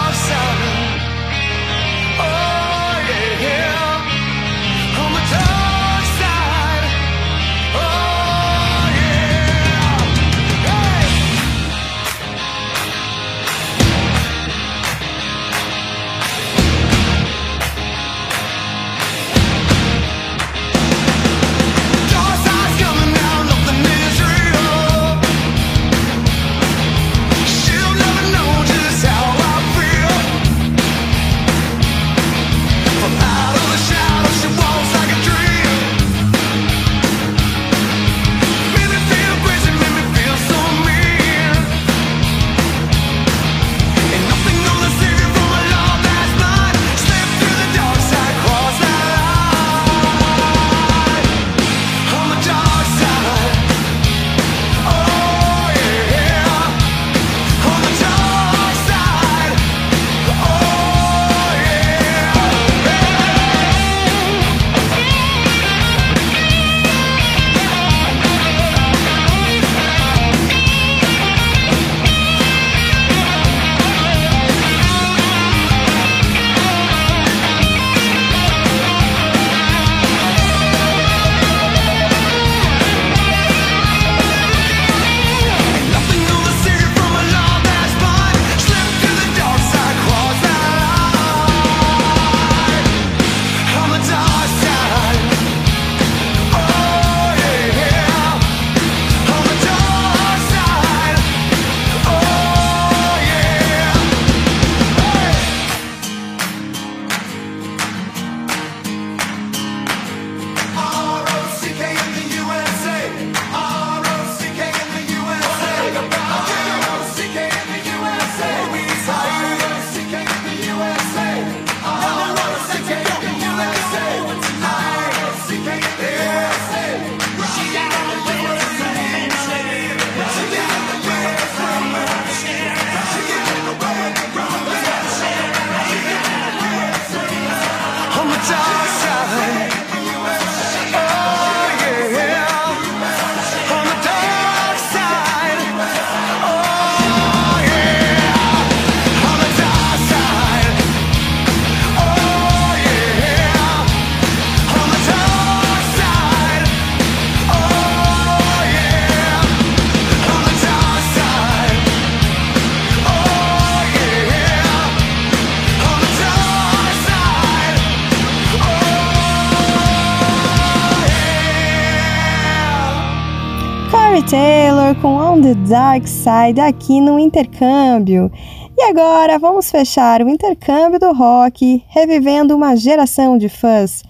the 175.50 175.54
Dark 175.68 176.06
Side 176.06 176.60
aqui 176.60 177.00
no 177.00 177.18
intercâmbio. 177.18 178.30
E 178.78 178.82
agora 178.84 179.36
vamos 179.36 179.68
fechar 179.68 180.22
o 180.22 180.28
intercâmbio 180.28 181.00
do 181.00 181.12
rock, 181.12 181.82
revivendo 181.88 182.54
uma 182.54 182.76
geração 182.76 183.36
de 183.36 183.48
fãs 183.48 184.04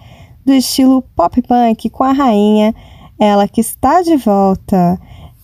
do 0.45 0.53
estilo 0.53 1.01
pop 1.17 1.41
punk 1.41 1.89
com 1.89 2.05
a 2.05 2.13
rainha, 2.13 2.75
ela 3.19 3.49
que 3.49 3.63
está 3.63 4.03
de 4.03 4.19
volta. 4.19 5.01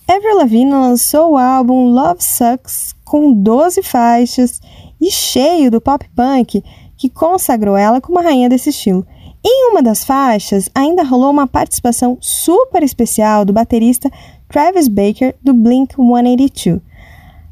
Avril 0.07 0.37
Lavigne 0.37 0.71
lançou 0.71 1.31
o 1.31 1.37
álbum 1.37 1.89
Love 1.89 2.23
Sucks 2.23 2.93
com 3.03 3.33
12 3.33 3.81
faixas 3.81 4.61
e 5.01 5.09
cheio 5.09 5.71
do 5.71 5.81
pop 5.81 6.07
punk 6.15 6.63
que 6.95 7.09
consagrou 7.09 7.75
ela 7.75 7.99
como 7.99 8.19
a 8.19 8.23
rainha 8.23 8.49
desse 8.49 8.69
estilo. 8.69 9.03
Em 9.43 9.71
uma 9.71 9.81
das 9.81 10.03
faixas, 10.03 10.69
ainda 10.75 11.03
rolou 11.03 11.31
uma 11.31 11.47
participação 11.47 12.19
super 12.21 12.83
especial 12.83 13.43
do 13.43 13.53
baterista 13.53 14.11
Travis 14.49 14.87
Baker 14.87 15.35
do 15.43 15.53
Blink 15.53 15.95
182. 15.95 16.81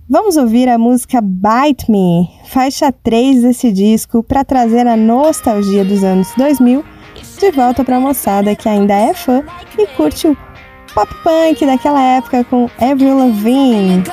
Vamos 0.07 0.38
ouvir 0.38 0.69
a 0.69 0.77
música 0.77 1.19
Bite 1.22 1.89
Me, 1.89 2.30
faixa 2.45 2.91
3 2.91 3.41
desse 3.41 3.72
disco, 3.72 4.22
para 4.22 4.45
trazer 4.45 4.85
a 4.85 4.95
nostalgia 4.95 5.84
dos 5.84 6.03
anos 6.03 6.31
2000 6.38 6.85
de 7.39 7.51
volta 7.51 7.84
para 7.84 7.97
a 7.97 7.99
moçada 7.99 8.55
que 8.55 8.69
ainda 8.69 8.93
é 8.93 9.13
fã 9.13 9.43
e 9.77 9.88
curte 9.88 10.27
o 10.27 10.38
pop 10.93 11.13
punk 11.23 11.65
daquela 11.65 12.01
época 12.01 12.43
com 12.45 12.69
Avril 12.80 13.17
Lavigne. 13.17 14.03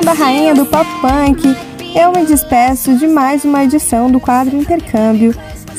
Da 0.00 0.12
rainha 0.12 0.54
do 0.54 0.64
pop 0.64 0.88
punk, 1.00 1.56
eu 1.94 2.12
me 2.12 2.24
despeço 2.24 2.96
de 2.96 3.06
mais 3.06 3.44
uma 3.44 3.64
edição 3.64 4.10
do 4.10 4.18
quadro 4.18 4.56
Intercâmbio, 4.56 5.34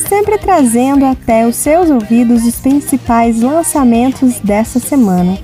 sempre 0.07 0.37
trazendo 0.37 1.03
até 1.05 1.47
os 1.47 1.55
seus 1.55 1.89
ouvidos 1.89 2.45
os 2.45 2.55
principais 2.55 3.41
lançamentos 3.41 4.39
dessa 4.39 4.79
semana. 4.79 5.37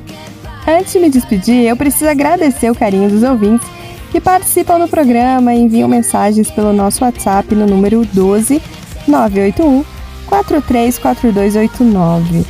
Antes 0.68 0.94
de 0.94 1.00
me 1.00 1.10
despedir, 1.10 1.66
eu 1.66 1.76
preciso 1.76 2.10
agradecer 2.10 2.70
o 2.70 2.76
carinho 2.76 3.10
dos 3.10 3.24
ouvintes 3.24 3.68
que 4.12 4.22
participam 4.22 4.80
do 4.80 4.88
programa 4.88 5.54
e 5.54 5.62
enviam 5.62 5.90
mensagens 5.90 6.52
pelo 6.52 6.72
nosso 6.72 7.04
WhatsApp 7.04 7.56
no 7.56 7.66
número 7.66 8.06
12 8.14 8.62
981 9.08 9.84
434289. 10.28 12.46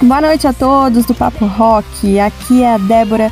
Boa 0.00 0.20
noite 0.20 0.46
a 0.46 0.52
todos 0.52 1.04
do 1.04 1.14
Papo 1.14 1.46
Rock. 1.46 2.18
Aqui 2.18 2.62
é 2.62 2.74
a 2.74 2.78
Débora 2.78 3.30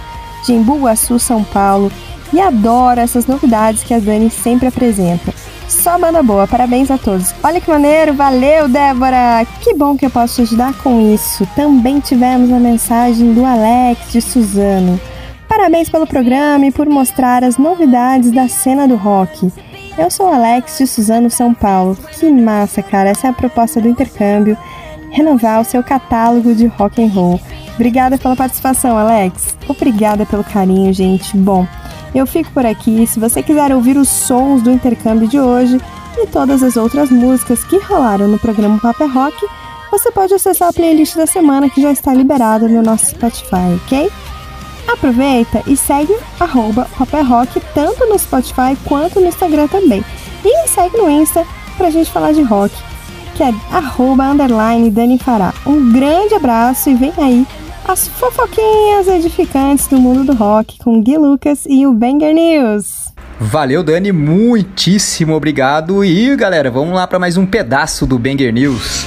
de 0.50 0.56
Embu-Guaçu, 0.56 1.20
São 1.20 1.44
Paulo, 1.44 1.92
e 2.32 2.40
adoro 2.40 2.98
essas 2.98 3.26
novidades 3.26 3.84
que 3.84 3.94
a 3.94 4.00
Dani 4.00 4.28
sempre 4.28 4.66
apresenta. 4.66 5.32
Só 5.68 5.96
banda 5.96 6.22
boa, 6.22 6.48
parabéns 6.48 6.90
a 6.90 6.98
todos. 6.98 7.32
Olha 7.42 7.60
que 7.60 7.70
maneiro, 7.70 8.12
valeu 8.14 8.68
Débora! 8.68 9.46
Que 9.60 9.72
bom 9.74 9.96
que 9.96 10.04
eu 10.04 10.10
posso 10.10 10.34
te 10.34 10.42
ajudar 10.42 10.74
com 10.82 11.14
isso. 11.14 11.46
Também 11.54 12.00
tivemos 12.00 12.50
a 12.52 12.58
mensagem 12.58 13.32
do 13.32 13.44
Alex 13.44 14.10
de 14.10 14.20
Suzano. 14.20 15.00
Parabéns 15.48 15.88
pelo 15.88 16.06
programa 16.06 16.66
e 16.66 16.72
por 16.72 16.88
mostrar 16.88 17.44
as 17.44 17.56
novidades 17.56 18.32
da 18.32 18.48
cena 18.48 18.88
do 18.88 18.96
rock. 18.96 19.52
Eu 19.96 20.10
sou 20.10 20.26
o 20.26 20.32
Alex 20.32 20.78
de 20.78 20.86
Suzano, 20.88 21.30
São 21.30 21.54
Paulo. 21.54 21.96
Que 22.18 22.28
massa, 22.30 22.82
cara! 22.82 23.10
Essa 23.10 23.28
é 23.28 23.30
a 23.30 23.34
proposta 23.34 23.80
do 23.80 23.88
intercâmbio. 23.88 24.56
Renovar 25.10 25.60
o 25.60 25.64
seu 25.64 25.82
catálogo 25.82 26.54
de 26.54 26.66
rock 26.66 27.02
and 27.02 27.08
roll. 27.08 27.40
Obrigada 27.80 28.18
pela 28.18 28.36
participação, 28.36 28.98
Alex. 28.98 29.56
Obrigada 29.66 30.26
pelo 30.26 30.44
carinho, 30.44 30.92
gente. 30.92 31.34
Bom, 31.34 31.66
eu 32.14 32.26
fico 32.26 32.50
por 32.50 32.66
aqui. 32.66 33.06
Se 33.06 33.18
você 33.18 33.42
quiser 33.42 33.74
ouvir 33.74 33.96
os 33.96 34.06
sons 34.06 34.60
do 34.60 34.70
intercâmbio 34.70 35.26
de 35.26 35.40
hoje 35.40 35.80
e 36.18 36.26
todas 36.26 36.62
as 36.62 36.76
outras 36.76 37.08
músicas 37.10 37.64
que 37.64 37.78
rolaram 37.78 38.28
no 38.28 38.38
programa 38.38 38.78
Paper 38.78 39.10
Rock, 39.10 39.34
você 39.90 40.12
pode 40.12 40.34
acessar 40.34 40.68
a 40.68 40.72
playlist 40.74 41.16
da 41.16 41.26
semana 41.26 41.70
que 41.70 41.80
já 41.80 41.90
está 41.90 42.12
liberada 42.12 42.68
no 42.68 42.82
nosso 42.82 43.06
Spotify, 43.06 43.80
ok? 43.86 44.12
Aproveita 44.86 45.62
e 45.66 45.74
segue 45.74 46.14
arroba 46.38 46.86
Paper 46.98 47.26
Rock 47.26 47.62
tanto 47.72 48.06
no 48.06 48.18
Spotify 48.18 48.76
quanto 48.84 49.20
no 49.20 49.28
Instagram 49.28 49.68
também. 49.68 50.04
E 50.44 50.68
segue 50.68 50.98
no 50.98 51.08
Insta 51.08 51.46
pra 51.78 51.88
gente 51.88 52.10
falar 52.10 52.32
de 52.32 52.42
rock, 52.42 52.74
que 53.36 53.42
é 53.42 53.54
arroba 53.72 54.24
underline 54.24 54.90
Dani 54.90 55.18
Fará. 55.18 55.54
Um 55.64 55.90
grande 55.90 56.34
abraço 56.34 56.90
e 56.90 56.94
vem 56.94 57.14
aí 57.16 57.46
as 57.90 58.06
fofoquinhas 58.06 59.08
edificantes 59.08 59.88
do 59.88 59.98
mundo 59.98 60.22
do 60.22 60.32
rock 60.32 60.78
com 60.78 61.02
Gui 61.02 61.18
Lucas 61.18 61.64
e 61.68 61.88
o 61.88 61.92
Banger 61.92 62.32
News. 62.32 63.12
Valeu, 63.40 63.82
Dani, 63.82 64.12
muitíssimo 64.12 65.34
obrigado. 65.34 66.04
E 66.04 66.36
galera, 66.36 66.70
vamos 66.70 66.94
lá 66.94 67.04
para 67.08 67.18
mais 67.18 67.36
um 67.36 67.44
pedaço 67.44 68.06
do 68.06 68.16
Banger 68.16 68.52
News. 68.52 69.06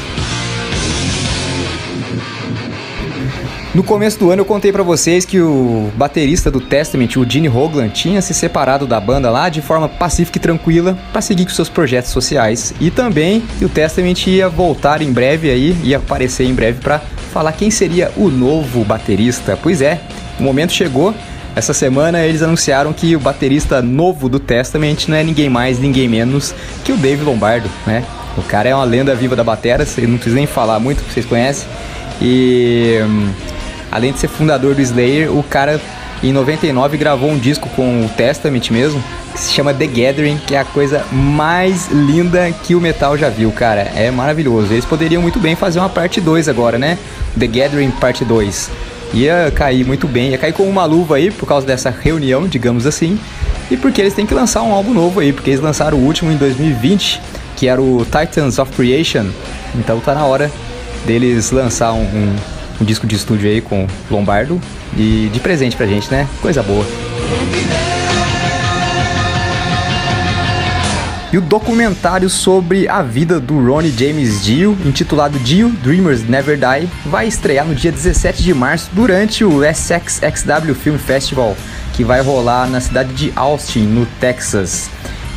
No 3.74 3.82
começo 3.82 4.20
do 4.20 4.30
ano 4.30 4.42
eu 4.42 4.46
contei 4.46 4.72
pra 4.72 4.84
vocês 4.84 5.26
que 5.26 5.42
o 5.42 5.90
baterista 5.96 6.52
do 6.52 6.62
Testament, 6.62 7.18
o 7.18 7.28
Gene 7.28 7.50
Hoglan, 7.50 7.90
tinha 7.90 8.22
se 8.22 8.32
separado 8.32 8.86
da 8.86 9.00
banda 9.00 9.32
lá 9.32 9.50
de 9.50 9.64
forma 9.64 9.90
pacífica 9.90 10.38
e 10.38 10.42
tranquila 10.42 10.96
para 11.12 11.22
seguir 11.24 11.46
com 11.46 11.50
seus 11.50 11.70
projetos 11.70 12.12
sociais 12.12 12.72
e 12.80 12.92
também 12.92 13.42
que 13.58 13.66
o 13.66 13.70
Testament 13.70 14.28
ia 14.28 14.48
voltar 14.48 15.02
em 15.02 15.12
breve 15.12 15.50
aí, 15.50 15.76
ia 15.84 15.98
aparecer 15.98 16.46
em 16.46 16.54
breve 16.54 16.82
para 16.82 17.00
falar 17.32 17.52
quem 17.54 17.72
seria 17.72 18.12
o 18.16 18.30
novo 18.30 18.86
baterista. 18.86 19.58
Pois 19.60 19.82
é, 19.82 20.00
o 20.40 20.44
momento 20.44 20.72
chegou. 20.72 21.12
Essa 21.56 21.74
semana 21.74 22.24
eles 22.24 22.44
anunciaram 22.44 22.94
que 22.94 23.16
o 23.16 23.20
baterista 23.20 23.82
novo 23.82 24.30
do 24.30 24.40
Testament 24.40 25.08
não 25.08 25.18
é 25.18 25.24
ninguém 25.24 25.50
mais, 25.50 25.80
ninguém 25.80 26.08
menos 26.08 26.54
que 26.86 26.92
o 26.92 26.98
Dave 26.98 27.24
Lombardo, 27.24 27.70
né? 27.88 28.06
O 28.38 28.44
cara 28.44 28.70
é 28.70 28.76
uma 28.76 28.84
lenda 28.84 29.16
viva 29.16 29.36
da 29.36 29.44
batera, 29.44 29.84
eu 29.98 30.08
não 30.08 30.16
preciso 30.16 30.36
nem 30.36 30.46
falar 30.46 30.80
muito, 30.80 31.04
vocês 31.12 31.26
conhecem. 31.26 31.68
E 32.22 33.00
hum, 33.04 33.30
além 33.94 34.12
de 34.12 34.20
ser 34.20 34.28
fundador 34.28 34.74
do 34.74 34.82
Slayer, 34.82 35.32
o 35.32 35.44
cara 35.44 35.80
em 36.24 36.34
99 36.34 36.98
gravou 36.98 37.30
um 37.30 37.38
disco 37.38 37.70
com 37.70 38.06
o 38.06 38.10
Testament 38.10 38.72
mesmo, 38.72 39.04
que 39.34 39.40
se 39.40 39.54
chama 39.54 39.74
The 39.74 39.86
Gathering, 39.86 40.38
que 40.38 40.56
é 40.56 40.60
a 40.60 40.66
coisa 40.66 41.06
mais 41.12 41.90
linda 41.92 42.52
que 42.64 42.74
o 42.74 42.82
metal 42.82 43.16
já 43.18 43.30
viu, 43.30 43.52
cara. 43.52 43.82
É 43.96 44.10
maravilhoso. 44.10 44.74
Eles 44.74 44.86
poderiam 44.86 45.22
muito 45.22 45.38
bem 45.38 45.56
fazer 45.56 45.80
uma 45.80 45.90
parte 45.90 46.20
2 46.20 46.50
agora, 46.50 46.80
né? 46.80 46.98
The 47.38 47.46
Gathering 47.46 47.92
parte 47.92 48.26
2. 48.26 48.72
Ia 49.14 49.52
cair 49.54 49.86
muito 49.86 50.08
bem, 50.08 50.32
ia 50.32 50.38
cair 50.40 50.54
com 50.54 50.64
uma 50.64 50.86
luva 50.86 51.18
aí 51.18 51.30
por 51.30 51.46
causa 51.46 51.68
dessa 51.68 51.92
reunião, 51.92 52.48
digamos 52.48 52.88
assim. 52.88 53.20
E 53.70 53.78
porque 53.78 54.02
eles 54.02 54.14
têm 54.14 54.26
que 54.26 54.34
lançar 54.34 54.64
um 54.64 54.72
álbum 54.72 54.94
novo 54.94 55.20
aí, 55.20 55.32
porque 55.32 55.52
eles 55.52 55.60
lançaram 55.60 55.98
o 56.00 56.02
último 56.02 56.32
em 56.32 56.38
2020, 56.38 57.22
que 57.56 57.68
era 57.68 57.82
o 57.82 58.06
Titans 58.06 58.58
of 58.58 58.72
Creation. 58.72 59.28
Então 59.76 60.00
tá 60.00 60.16
na 60.16 60.26
hora 60.26 60.52
deles 61.06 61.52
lançar 61.52 61.94
um, 61.94 62.02
um, 62.02 62.36
um 62.82 62.86
disco 62.86 63.08
de 63.08 63.16
estúdio 63.16 63.50
aí 63.50 63.62
com 63.62 63.88
Lombardo 64.10 64.60
e 64.98 65.30
de 65.32 65.40
presente 65.40 65.76
pra 65.76 65.86
gente, 65.86 66.12
né? 66.12 66.28
Coisa 66.42 66.62
boa. 66.62 66.86
E 71.34 71.38
o 71.38 71.42
documentário 71.42 72.30
sobre 72.30 72.88
a 72.88 73.02
vida 73.02 73.40
do 73.40 73.58
Ronnie 73.60 73.92
James 73.98 74.44
Dio, 74.44 74.78
intitulado 74.86 75.40
Dio 75.40 75.70
Dreamers 75.70 76.24
Never 76.30 76.56
Die, 76.56 76.88
vai 77.08 77.28
estrear 77.28 77.66
no 77.66 77.74
dia 77.74 77.92
17 77.92 78.44
de 78.44 78.54
março 78.54 78.92
durante 78.94 79.44
o 79.44 79.64
SXXW 79.64 80.76
Film 80.76 80.98
Festival, 80.98 81.58
que 81.94 82.04
vai 82.04 82.22
rolar 82.22 82.70
na 82.70 82.80
cidade 82.80 83.14
de 83.14 83.34
Austin, 83.36 83.82
no 83.82 84.06
Texas. 84.20 84.92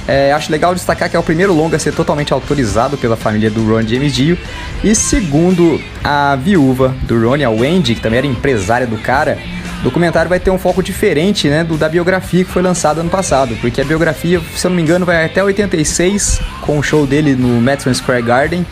É, 0.08 0.32
acho 0.32 0.52
legal 0.52 0.74
destacar 0.74 1.10
que 1.10 1.16
é 1.16 1.18
o 1.18 1.22
primeiro 1.22 1.52
longa 1.52 1.76
a 1.76 1.80
ser 1.80 1.92
totalmente 1.92 2.32
autorizado 2.32 2.96
pela 2.96 3.16
família 3.16 3.50
do 3.50 3.64
Ron 3.66 3.82
James 3.82 4.14
Dio. 4.14 4.38
E 4.84 4.94
segundo 4.94 5.80
a 6.04 6.36
viúva 6.36 6.94
do 7.02 7.20
Ronnie, 7.20 7.44
a 7.44 7.50
Wendy, 7.50 7.94
que 7.94 8.00
também 8.00 8.18
era 8.18 8.26
empresária 8.26 8.86
do 8.86 8.96
cara, 8.98 9.36
o 9.80 9.84
documentário 9.84 10.28
vai 10.28 10.38
ter 10.38 10.50
um 10.50 10.58
foco 10.58 10.82
diferente 10.82 11.48
né, 11.48 11.64
do 11.64 11.76
da 11.76 11.88
biografia 11.88 12.44
que 12.44 12.50
foi 12.50 12.62
lançada 12.62 13.00
ano 13.00 13.10
passado. 13.10 13.56
Porque 13.60 13.80
a 13.80 13.84
biografia, 13.84 14.40
se 14.54 14.66
eu 14.66 14.70
não 14.70 14.76
me 14.76 14.82
engano, 14.82 15.04
vai 15.04 15.24
até 15.24 15.42
86, 15.42 16.40
com 16.60 16.78
o 16.78 16.82
show 16.82 17.06
dele 17.06 17.34
no 17.34 17.60
Madison 17.60 17.92
Square 17.92 18.22
Garden. 18.22 18.64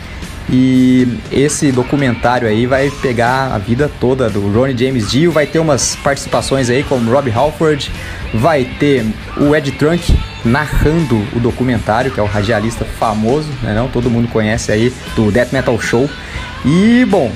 E 0.49 1.09
esse 1.33 1.73
documentário 1.73 2.47
aí 2.47 2.67
vai 2.67 2.91
pegar 3.01 3.55
a 3.55 3.59
vida 3.59 3.91
toda 3.99 4.29
do 4.29 4.47
Ronnie 4.53 4.77
James 4.77 5.11
Dio, 5.11 5.33
vai 5.33 5.47
ter 5.47 5.59
umas 5.59 5.97
participações 5.97 6.69
aí 6.69 6.83
como 6.83 7.11
Rob 7.11 7.31
Halford, 7.31 7.91
vai 8.35 8.65
ter 8.79 9.07
o 9.39 9.57
Ed 9.57 9.73
Trunk 9.73 10.15
narrando 10.45 11.17
o 11.35 11.41
documentário, 11.41 12.11
que 12.11 12.21
é 12.21 12.23
o 12.23 12.27
radialista 12.27 12.85
famoso, 12.85 13.49
né, 13.63 13.75
não? 13.75 13.89
Todo 13.89 14.11
mundo 14.11 14.29
conhece 14.29 14.71
aí 14.71 14.93
do 15.17 15.31
Death 15.31 15.53
Metal 15.53 15.81
Show. 15.81 16.09
E 16.65 17.05
bom, 17.07 17.33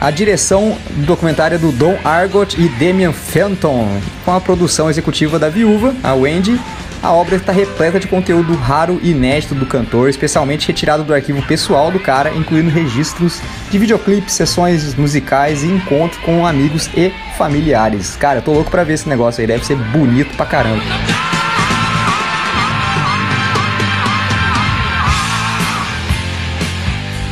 a 0.00 0.10
direção 0.10 0.76
do 0.96 1.06
documentário 1.06 1.56
é 1.56 1.58
do 1.58 1.72
Don 1.72 1.96
Argot 2.04 2.56
e 2.58 2.68
Damian 2.68 3.12
Fenton, 3.12 3.88
com 4.24 4.32
a 4.32 4.40
produção 4.40 4.88
executiva 4.88 5.38
da 5.38 5.48
viúva, 5.48 5.94
a 6.02 6.14
Wendy, 6.14 6.58
a 7.02 7.12
obra 7.12 7.36
está 7.36 7.50
repleta 7.50 7.98
de 7.98 8.06
conteúdo 8.06 8.54
raro 8.54 9.00
e 9.02 9.10
inédito 9.10 9.54
do 9.54 9.64
cantor, 9.64 10.10
especialmente 10.10 10.68
retirado 10.68 11.02
do 11.02 11.14
arquivo 11.14 11.40
pessoal 11.42 11.90
do 11.90 11.98
cara, 11.98 12.30
incluindo 12.34 12.68
registros 12.68 13.40
de 13.70 13.78
videoclipes, 13.78 14.34
sessões 14.34 14.94
musicais 14.94 15.62
e 15.62 15.66
encontros 15.66 16.22
com 16.22 16.46
amigos 16.46 16.90
e 16.94 17.10
familiares. 17.38 18.16
Cara, 18.16 18.38
eu 18.38 18.42
tô 18.42 18.52
louco 18.52 18.70
pra 18.70 18.84
ver 18.84 18.94
esse 18.94 19.08
negócio 19.08 19.40
aí, 19.40 19.46
deve 19.46 19.64
ser 19.64 19.76
bonito 19.76 20.36
pra 20.36 20.44
caramba. 20.44 20.82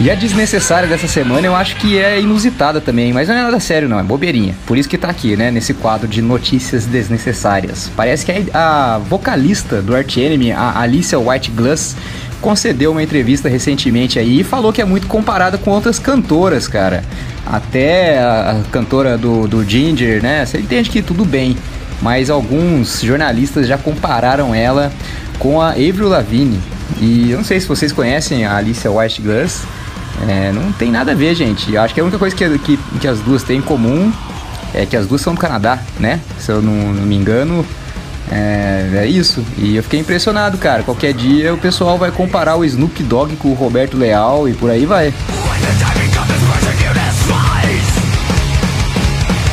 E 0.01 0.09
a 0.13 0.15
desnecessária 0.15 0.89
dessa 0.89 1.09
semana 1.09 1.45
eu 1.45 1.57
acho 1.57 1.75
que 1.75 1.99
é 1.99 2.21
inusitada 2.21 2.81
também, 2.81 3.13
mas 3.13 3.27
não 3.27 3.35
é 3.35 3.43
nada 3.43 3.59
sério 3.59 3.89
não, 3.89 3.99
é 3.99 4.03
bobeirinha. 4.05 4.55
Por 4.65 4.79
isso 4.79 4.89
que 4.89 4.97
tá 4.97 5.09
aqui, 5.09 5.37
né, 5.37 5.51
nesse 5.51 5.75
quadro 5.75 6.07
de 6.07 6.23
notícias 6.23 6.87
desnecessárias. 6.87 7.91
Parece 7.97 8.25
que 8.25 8.33
a, 8.55 9.01
vocalista 9.09 9.83
do 9.83 9.97
Arch 9.97 10.17
Enemy, 10.17 10.53
a 10.53 10.79
Alicia 10.79 11.19
White 11.19 11.51
Glass, 11.51 11.97
concedeu 12.41 12.93
uma 12.93 13.03
entrevista 13.03 13.49
recentemente 13.49 14.21
aí 14.21 14.41
e 14.41 14.45
falou 14.45 14.73
que 14.73 14.81
é 14.81 14.85
muito 14.85 15.09
comparada 15.09 15.59
com 15.59 15.73
outras 15.73 15.99
cantoras, 15.99 16.69
cara. 16.69 17.03
Até 17.45 18.21
a, 18.21 18.53
a 18.53 18.71
cantora 18.71 19.19
do, 19.19 19.49
do 19.49 19.69
Ginger, 19.69 20.23
né, 20.23 20.47
você 20.47 20.59
entende 20.59 20.91
que 20.91 21.03
tudo 21.03 21.25
bem. 21.25 21.57
Mas 22.01 22.31
alguns 22.31 23.01
jornalistas 23.03 23.67
já 23.67 23.77
compararam 23.77 24.55
ela 24.55 24.93
com 25.41 25.61
a 25.61 25.71
Avril 25.71 26.09
Lavigne. 26.09 26.61
E 27.01 27.33
eu 27.33 27.39
não 27.39 27.45
sei 27.45 27.59
se 27.59 27.67
vocês 27.67 27.91
conhecem 27.91 28.45
a 28.45 28.57
Alicia 28.57 28.93
White 28.93 29.21
Glass. 29.23 29.67
É, 30.27 30.53
não 30.53 30.73
tem 30.73 30.91
nada 30.91 31.13
a 31.13 31.15
ver, 31.15 31.35
gente. 31.35 31.73
Eu 31.73 31.83
acho 31.83 31.95
que 31.95 32.01
a 32.01 32.03
única 32.03 32.19
coisa 32.19 32.35
que, 32.35 32.59
que, 32.59 32.77
que 33.01 33.07
as 33.07 33.21
duas 33.21 33.43
têm 33.43 33.59
em 33.59 33.63
comum 33.63 34.13
é 34.75 34.85
que 34.85 34.97
as 34.97 35.07
duas 35.07 35.21
são 35.21 35.35
do 35.35 35.41
Canadá, 35.41 35.79
né? 35.99 36.21
Se 36.39 36.51
eu 36.51 36.61
não, 36.61 36.93
não 36.93 37.03
me 37.05 37.15
engano, 37.15 37.65
é, 38.31 38.91
é, 38.95 39.07
isso. 39.07 39.45
E 39.57 39.77
eu 39.77 39.83
fiquei 39.83 40.01
impressionado, 40.01 40.59
cara. 40.59 40.83
Qualquer 40.83 41.13
dia 41.15 41.55
o 41.55 41.59
pessoal 41.59 41.97
vai 41.99 42.11
comparar 42.11 42.57
o 42.57 42.65
Snoop 42.65 43.03
Dogg 43.03 43.37
com 43.37 43.49
o 43.49 43.55
Roberto 43.55 43.97
Leal 43.97 44.49
e 44.49 44.55
por 44.55 44.71
aí 44.71 44.85
vai. 44.85 45.13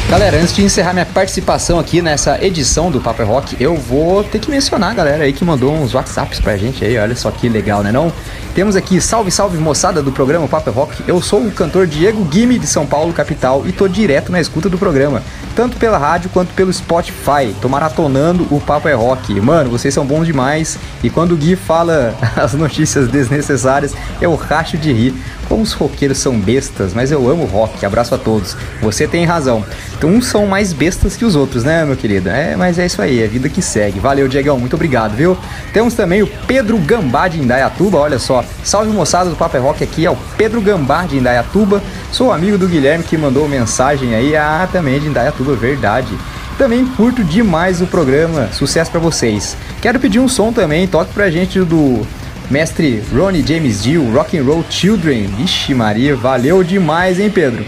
Galera, 0.09 0.37
antes 0.37 0.55
de 0.55 0.63
encerrar 0.63 0.93
minha 0.93 1.05
participação 1.05 1.79
aqui 1.79 2.01
nessa 2.01 2.43
edição 2.45 2.91
do 2.91 3.01
Paper 3.01 3.27
Rock, 3.27 3.57
eu 3.59 3.75
vou 3.75 4.23
ter 4.23 4.39
que 4.39 4.51
mencionar 4.51 4.91
a 4.91 4.93
galera 4.93 5.23
aí 5.23 5.33
que 5.33 5.43
mandou 5.43 5.73
uns 5.73 5.95
WhatsApps 5.95 6.39
pra 6.39 6.55
gente 6.55 6.85
aí, 6.85 6.95
olha 6.97 7.15
só 7.15 7.31
que 7.31 7.49
legal, 7.49 7.81
né 7.81 7.91
não? 7.91 8.13
Temos 8.55 8.77
aqui, 8.77 9.01
salve, 9.01 9.29
salve 9.31 9.57
moçada 9.57 10.01
do 10.01 10.13
programa 10.13 10.47
Paper 10.47 10.73
Rock, 10.73 11.03
eu 11.05 11.21
sou 11.21 11.45
o 11.45 11.51
cantor 11.51 11.85
Diego 11.85 12.23
Guime 12.23 12.57
de 12.57 12.65
São 12.65 12.85
Paulo, 12.87 13.11
capital, 13.11 13.67
e 13.67 13.73
tô 13.73 13.85
direto 13.85 14.31
na 14.31 14.39
escuta 14.39 14.69
do 14.69 14.77
programa, 14.77 15.21
tanto 15.53 15.75
pela 15.75 15.97
rádio 15.97 16.29
quanto 16.29 16.53
pelo 16.53 16.71
Spotify, 16.71 17.53
tô 17.61 17.67
maratonando 17.67 18.47
o 18.49 18.61
Paper 18.61 18.97
Rock. 18.97 19.41
Mano, 19.41 19.69
vocês 19.69 19.93
são 19.93 20.05
bons 20.05 20.25
demais, 20.25 20.79
e 21.03 21.09
quando 21.09 21.33
o 21.33 21.35
Gui 21.35 21.57
fala 21.57 22.15
as 22.37 22.53
notícias 22.53 23.09
desnecessárias, 23.09 23.93
eu 24.21 24.33
racho 24.35 24.77
de 24.77 24.93
rir. 24.93 25.13
Como 25.49 25.61
os 25.61 25.73
roqueiros 25.73 26.17
são 26.17 26.39
bestas, 26.39 26.93
mas 26.93 27.11
eu 27.11 27.29
amo 27.29 27.45
rock, 27.45 27.85
abraço 27.85 28.15
a 28.15 28.17
todos. 28.17 28.57
Você 28.81 29.07
tem 29.07 29.25
razão. 29.25 29.63
Então, 29.95 30.09
uns 30.09 30.25
são 30.25 30.47
mais 30.47 30.73
bestas 30.73 31.15
que 31.15 31.23
os 31.23 31.35
outros, 31.35 31.63
né, 31.63 31.85
meu 31.85 31.95
querido? 31.95 32.29
É, 32.29 32.55
mas 32.55 32.79
é 32.79 32.85
isso 32.87 32.99
aí, 32.99 33.21
é 33.21 33.27
vida 33.27 33.47
que 33.47 33.61
segue. 33.61 33.99
Valeu, 33.99 34.27
Diegão, 34.27 34.57
muito 34.57 34.75
obrigado, 34.75 35.15
viu? 35.15 35.37
Temos 35.71 35.93
também 35.93 36.23
o 36.23 36.27
Pedro 36.47 36.77
Gambá 36.79 37.27
de 37.27 37.39
Indaiatuba, 37.39 37.99
olha 37.99 38.17
só. 38.17 38.44
Salve 38.63 38.91
moçada 38.91 39.29
do 39.29 39.35
Paper 39.35 39.61
Rock 39.61 39.83
aqui, 39.83 40.05
é 40.05 40.09
o 40.09 40.17
Pedro 40.37 40.61
Gambá 40.61 41.03
de 41.03 41.17
Indaiatuba. 41.17 41.81
Sou 42.11 42.31
amigo 42.31 42.57
do 42.57 42.67
Guilherme 42.67 43.03
que 43.03 43.17
mandou 43.17 43.47
mensagem 43.47 44.15
aí, 44.15 44.35
ah, 44.35 44.67
também 44.71 44.99
de 44.99 45.07
Indaiatuba, 45.07 45.55
verdade. 45.55 46.17
Também 46.57 46.85
curto 46.85 47.23
demais 47.23 47.81
o 47.81 47.87
programa, 47.87 48.49
sucesso 48.53 48.89
pra 48.89 48.99
vocês. 48.99 49.57
Quero 49.81 49.99
pedir 49.99 50.19
um 50.19 50.27
som 50.27 50.53
também, 50.53 50.87
toque 50.87 51.13
pra 51.13 51.29
gente 51.29 51.59
do 51.59 52.05
mestre 52.49 53.03
Ronnie 53.13 53.45
James 53.45 53.83
Dio, 53.83 54.11
Rock 54.13 54.37
and 54.37 54.43
Roll 54.43 54.63
Children. 54.69 55.29
Ixi 55.39 55.73
Maria, 55.73 56.15
valeu 56.15 56.63
demais, 56.63 57.19
hein, 57.19 57.29
Pedro? 57.29 57.65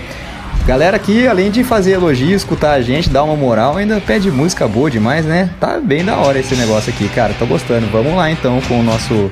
Galera 0.68 0.98
aqui, 0.98 1.26
além 1.26 1.50
de 1.50 1.64
fazer 1.64 1.94
elogio, 1.94 2.36
escutar 2.36 2.74
a 2.74 2.82
gente, 2.82 3.10
dar 3.10 3.24
uma 3.24 3.38
moral, 3.38 3.78
ainda 3.78 4.02
pede 4.02 4.30
música 4.30 4.68
boa 4.68 4.92
demais, 4.92 5.26
né? 5.26 5.50
Tá 5.62 5.80
bem 5.80 6.04
da 6.04 6.18
hora 6.18 6.40
esse 6.40 6.56
negócio 6.56 6.92
aqui, 6.92 7.08
cara. 7.08 7.34
Tô 7.40 7.46
gostando. 7.46 7.88
Vamos 7.88 8.14
lá 8.14 8.30
então 8.30 8.60
com 8.68 8.82
o 8.82 8.84
nosso 8.84 9.32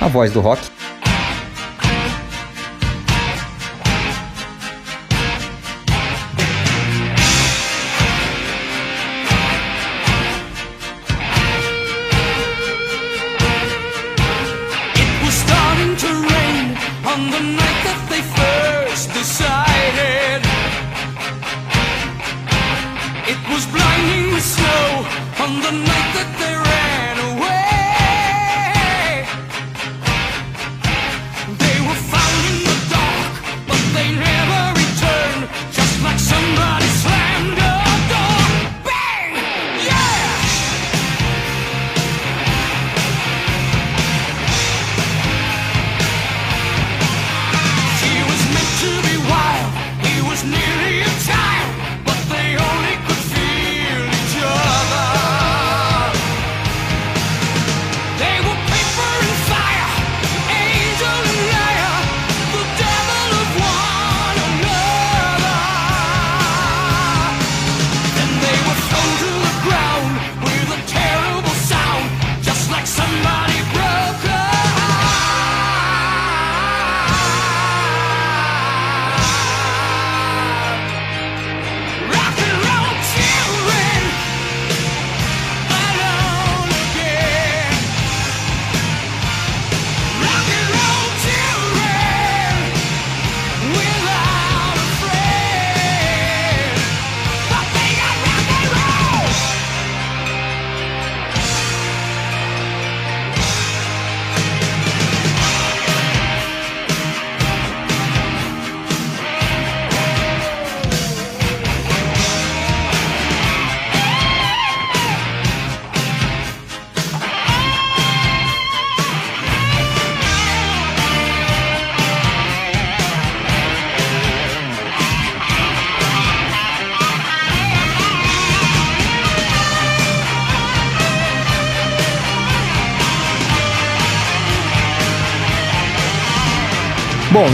a 0.00 0.08
voz 0.08 0.32
do 0.32 0.40
rock. 0.40 0.62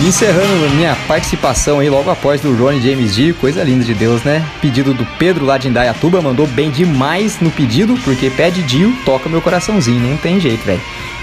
Encerrando 0.04 0.74
minha 0.74 0.96
participação 1.06 1.78
aí 1.78 1.88
logo 1.88 2.10
após 2.10 2.40
do 2.40 2.54
Ronnie 2.54 2.80
James 2.80 3.14
Dio, 3.14 3.34
coisa 3.34 3.62
linda 3.62 3.84
de 3.84 3.94
Deus, 3.94 4.22
né? 4.22 4.44
Pedido 4.60 4.92
do 4.92 5.06
Pedro 5.18 5.44
lá 5.44 5.58
de 5.58 5.68
Indaiatuba, 5.68 6.20
mandou 6.20 6.46
bem 6.46 6.70
demais 6.70 7.40
no 7.40 7.50
pedido, 7.50 7.96
porque 8.04 8.30
pede 8.30 8.62
Dio, 8.62 8.94
toca 9.04 9.28
meu 9.28 9.40
coraçãozinho, 9.40 10.00
não 10.00 10.16
tem 10.16 10.40
jeito, 10.40 10.64
velho. 10.64 10.80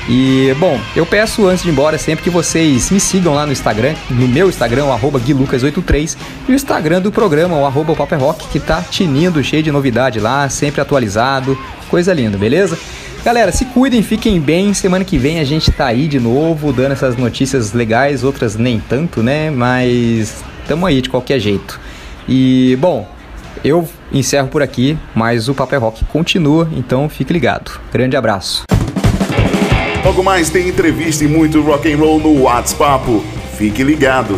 E, 0.10 0.54
bom, 0.60 0.80
eu 0.95 1.06
peço 1.06 1.48
antes 1.48 1.64
de 1.64 1.70
ir 1.70 1.72
embora 1.72 1.98
sempre 1.98 2.24
que 2.24 2.30
vocês 2.30 2.91
me 2.91 3.00
sigam 3.00 3.34
lá 3.34 3.45
no 3.45 3.52
Instagram, 3.52 3.95
no 4.10 4.28
meu 4.28 4.50
Instagram, 4.50 4.86
o 4.86 4.91
arroba 4.91 5.20
guilucas83, 5.20 6.18
e 6.48 6.52
o 6.52 6.56
Instagram 6.56 7.02
do 7.02 7.12
programa, 7.12 7.58
o 7.58 7.66
arroba 7.66 7.94
Rock, 7.94 8.48
que 8.50 8.60
tá 8.60 8.82
tinindo, 8.82 9.44
cheio 9.44 9.64
de 9.64 9.72
novidade 9.72 10.20
lá, 10.20 10.50
sempre 10.50 10.82
atualizado, 10.82 11.58
coisa 11.90 12.14
linda, 12.14 12.38
beleza? 12.38 12.78
Galera, 13.24 13.54
se 13.54 13.64
cuidem, 13.64 14.04
fiquem 14.04 14.38
bem. 14.38 14.74
Semana 14.74 15.06
que 15.06 15.18
vem 15.18 15.40
a 15.40 15.45
gente 15.45 15.72
tá 15.72 15.86
aí 15.86 16.10
de 16.10 16.20
novo, 16.20 16.74
dando 16.74 16.91
essas 16.91 17.16
notícias 17.16 17.72
legais, 17.72 18.22
outras 18.22 18.58
nem 18.58 18.82
tanto, 18.82 19.24
né? 19.24 19.50
Mas 19.50 20.44
tamo 20.68 20.86
aí 20.86 21.02
de 21.02 21.10
qualquer 21.10 21.40
jeito. 21.40 21.80
E, 22.28 22.78
bom, 22.82 23.08
eu 23.64 23.88
encerro 24.12 24.50
por 24.50 24.62
aqui, 24.62 24.98
mas 25.16 25.48
o 25.48 25.54
Paper 25.54 25.80
Rock 25.80 26.04
continua, 26.06 26.70
então 26.76 27.08
fique 27.08 27.32
ligado. 27.32 27.80
Grande 27.94 28.18
abraço. 28.18 28.64
Logo 30.04 30.22
mais 30.22 30.50
tem 30.50 30.68
entrevista 30.68 31.24
e 31.24 31.28
muito 31.28 31.62
rock 31.62 31.94
and 31.94 31.98
roll 31.98 32.20
no 32.20 32.41
WhatsApp. 32.41 33.06
Fique 33.58 33.84
ligado. 33.84 34.38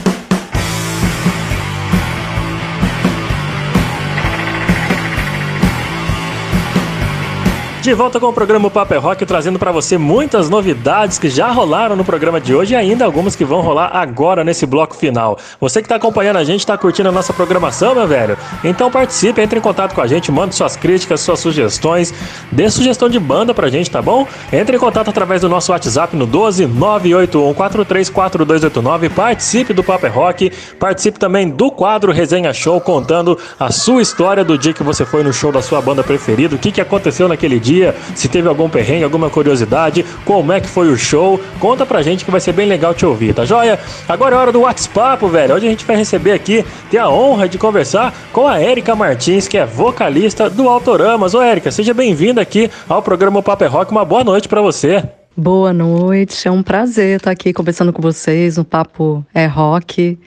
De 7.81 7.93
volta 7.95 8.19
com 8.19 8.27
o 8.27 8.33
programa 8.33 8.69
Paper 8.69 9.01
Rock, 9.01 9.25
trazendo 9.25 9.57
para 9.57 9.71
você 9.71 9.97
muitas 9.97 10.51
novidades 10.51 11.17
que 11.17 11.31
já 11.31 11.49
rolaram 11.49 11.95
no 11.95 12.05
programa 12.05 12.39
de 12.39 12.53
hoje 12.53 12.73
e 12.73 12.75
ainda 12.75 13.03
algumas 13.03 13.35
que 13.35 13.43
vão 13.43 13.61
rolar 13.61 13.89
agora 13.91 14.43
nesse 14.43 14.67
bloco 14.67 14.95
final. 14.95 15.35
Você 15.59 15.81
que 15.81 15.87
está 15.87 15.95
acompanhando 15.95 16.35
a 16.35 16.43
gente, 16.43 16.59
está 16.59 16.77
curtindo 16.77 17.09
a 17.09 17.11
nossa 17.11 17.33
programação, 17.33 17.95
meu 17.95 18.07
velho? 18.07 18.37
Então 18.63 18.91
participe, 18.91 19.41
entre 19.41 19.57
em 19.57 19.61
contato 19.61 19.95
com 19.95 20.01
a 20.01 20.05
gente, 20.05 20.31
mande 20.31 20.53
suas 20.53 20.75
críticas, 20.75 21.21
suas 21.21 21.39
sugestões, 21.39 22.13
dê 22.51 22.69
sugestão 22.69 23.09
de 23.09 23.19
banda 23.19 23.51
pra 23.51 23.67
gente, 23.67 23.89
tá 23.89 23.99
bom? 23.99 24.27
Entre 24.53 24.75
em 24.75 24.79
contato 24.79 25.09
através 25.09 25.41
do 25.41 25.49
nosso 25.49 25.71
WhatsApp 25.71 26.15
no 26.15 26.27
12 26.27 26.67
981434289, 26.67 29.09
participe 29.09 29.73
do 29.73 29.83
Paper 29.83 30.13
Rock, 30.13 30.51
participe 30.79 31.17
também 31.17 31.49
do 31.49 31.71
quadro 31.71 32.11
Resenha 32.11 32.53
Show, 32.53 32.79
contando 32.79 33.39
a 33.59 33.71
sua 33.71 34.03
história 34.03 34.45
do 34.45 34.55
dia 34.55 34.71
que 34.71 34.83
você 34.83 35.03
foi 35.03 35.23
no 35.23 35.33
show 35.33 35.51
da 35.51 35.63
sua 35.63 35.81
banda 35.81 36.03
preferida, 36.03 36.55
o 36.55 36.59
que, 36.59 36.71
que 36.71 36.79
aconteceu 36.79 37.27
naquele 37.27 37.59
dia 37.59 37.70
dia, 37.71 37.95
se 38.13 38.27
teve 38.27 38.49
algum 38.49 38.69
perrengue, 38.69 39.05
alguma 39.05 39.29
curiosidade, 39.29 40.05
como 40.25 40.51
é 40.51 40.59
que 40.59 40.67
foi 40.67 40.91
o 40.91 40.97
show. 40.97 41.39
Conta 41.59 41.85
pra 41.85 42.01
gente 42.01 42.25
que 42.25 42.31
vai 42.31 42.41
ser 42.41 42.51
bem 42.51 42.67
legal 42.67 42.93
te 42.93 43.05
ouvir, 43.05 43.33
tá 43.33 43.45
joia? 43.45 43.79
Agora 44.07 44.35
é 44.35 44.37
hora 44.37 44.51
do 44.51 44.61
WhatsApp, 44.61 45.25
velho. 45.27 45.55
Hoje 45.55 45.67
a 45.67 45.69
gente 45.69 45.85
vai 45.85 45.95
receber 45.95 46.33
aqui, 46.33 46.65
ter 46.89 46.97
a 46.97 47.09
honra 47.09 47.47
de 47.47 47.57
conversar 47.57 48.13
com 48.33 48.45
a 48.45 48.59
Érica 48.59 48.95
Martins, 48.95 49.47
que 49.47 49.57
é 49.57 49.65
vocalista 49.65 50.49
do 50.49 50.67
Autoramas. 50.67 51.33
Ô, 51.33 51.41
Érica, 51.41 51.71
seja 51.71 51.93
bem-vinda 51.93 52.41
aqui 52.41 52.69
ao 52.89 53.01
programa 53.01 53.41
Paper 53.41 53.71
Rock. 53.71 53.91
Uma 53.91 54.03
boa 54.03 54.23
noite 54.23 54.49
pra 54.49 54.61
você. 54.61 55.03
Boa 55.35 55.71
noite, 55.71 56.45
é 56.45 56.51
um 56.51 56.61
prazer 56.61 57.17
estar 57.17 57.31
aqui 57.31 57.53
conversando 57.53 57.93
com 57.93 58.01
vocês. 58.01 58.57
O 58.57 58.65
papo 58.65 59.25
é 59.33 59.45
rock. 59.45 60.19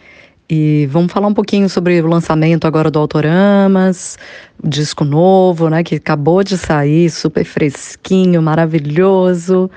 E 0.49 0.87
vamos 0.91 1.11
falar 1.11 1.27
um 1.27 1.33
pouquinho 1.33 1.71
sobre 1.71 2.01
o 2.03 2.07
lançamento 2.07 2.67
agora 2.67 2.91
do 2.91 2.99
Autoramas, 2.99 4.19
disco 4.63 5.03
novo, 5.03 5.71
né, 5.71 5.83
que 5.83 5.95
acabou 5.95 6.45
de 6.45 6.59
sair, 6.59 7.09
super 7.09 7.45
fresquinho, 7.45 8.43
maravilhoso. 8.43 9.71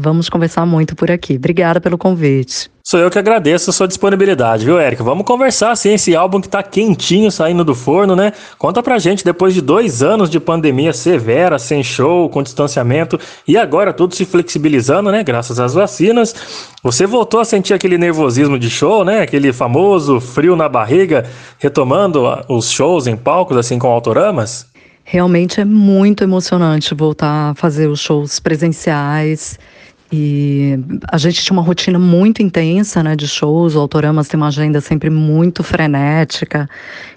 Vamos 0.00 0.28
conversar 0.28 0.64
muito 0.64 0.94
por 0.94 1.10
aqui. 1.10 1.34
Obrigada 1.34 1.80
pelo 1.80 1.98
convite. 1.98 2.70
Sou 2.84 3.00
eu 3.00 3.10
que 3.10 3.18
agradeço 3.18 3.68
a 3.68 3.72
sua 3.72 3.88
disponibilidade, 3.88 4.64
viu, 4.64 4.78
Érica? 4.78 5.02
Vamos 5.02 5.26
conversar, 5.26 5.74
sim, 5.74 5.94
esse 5.94 6.14
álbum 6.14 6.40
que 6.40 6.48
tá 6.48 6.62
quentinho 6.62 7.32
saindo 7.32 7.64
do 7.64 7.74
forno, 7.74 8.14
né? 8.14 8.32
Conta 8.56 8.80
pra 8.80 9.00
gente, 9.00 9.24
depois 9.24 9.52
de 9.52 9.60
dois 9.60 10.00
anos 10.00 10.30
de 10.30 10.38
pandemia 10.38 10.92
severa, 10.92 11.58
sem 11.58 11.82
show, 11.82 12.28
com 12.28 12.44
distanciamento, 12.44 13.18
e 13.46 13.58
agora 13.58 13.92
tudo 13.92 14.14
se 14.14 14.24
flexibilizando, 14.24 15.10
né? 15.10 15.24
Graças 15.24 15.58
às 15.58 15.74
vacinas. 15.74 16.32
Você 16.80 17.04
voltou 17.04 17.40
a 17.40 17.44
sentir 17.44 17.74
aquele 17.74 17.98
nervosismo 17.98 18.56
de 18.56 18.70
show, 18.70 19.04
né? 19.04 19.22
Aquele 19.22 19.52
famoso 19.52 20.20
frio 20.20 20.54
na 20.54 20.68
barriga, 20.68 21.26
retomando 21.58 22.24
os 22.48 22.70
shows 22.70 23.08
em 23.08 23.16
palcos, 23.16 23.56
assim, 23.56 23.80
com 23.80 23.88
autoramas? 23.88 24.64
Realmente 25.02 25.60
é 25.60 25.64
muito 25.64 26.22
emocionante 26.22 26.94
voltar 26.94 27.50
a 27.50 27.54
fazer 27.54 27.88
os 27.88 27.98
shows 27.98 28.38
presenciais. 28.38 29.58
E 30.10 30.78
a 31.12 31.18
gente 31.18 31.42
tinha 31.42 31.54
uma 31.54 31.62
rotina 31.62 31.98
muito 31.98 32.42
intensa, 32.42 33.02
né, 33.02 33.14
de 33.14 33.28
shows. 33.28 33.74
O 33.74 33.80
Autoramas 33.80 34.26
tem 34.26 34.38
uma 34.38 34.48
agenda 34.48 34.80
sempre 34.80 35.10
muito 35.10 35.62
frenética. 35.62 36.68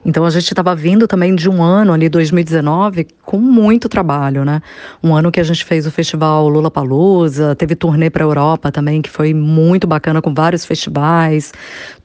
Então 0.06 0.26
a 0.26 0.30
gente 0.30 0.52
estava 0.52 0.76
vindo 0.76 1.08
também 1.08 1.34
de 1.34 1.50
um 1.50 1.64
ano 1.64 1.94
ali, 1.94 2.10
2019, 2.10 3.08
com 3.24 3.38
muito 3.38 3.88
trabalho, 3.88 4.44
né? 4.44 4.62
Um 5.02 5.16
ano 5.16 5.32
que 5.32 5.40
a 5.40 5.44
gente 5.44 5.64
fez 5.64 5.88
o 5.88 5.92
festival 5.92 6.50
Lula 6.50 6.70
Palusa, 6.70 7.56
teve 7.56 7.76
turnê 7.76 8.10
para 8.10 8.26
Europa 8.26 8.72
também, 8.72 9.02
que 9.02 9.10
foi 9.10 9.34
muito 9.34 9.88
bacana 9.88 10.22
com 10.22 10.34
vários 10.34 10.66
festivais. 10.66 11.54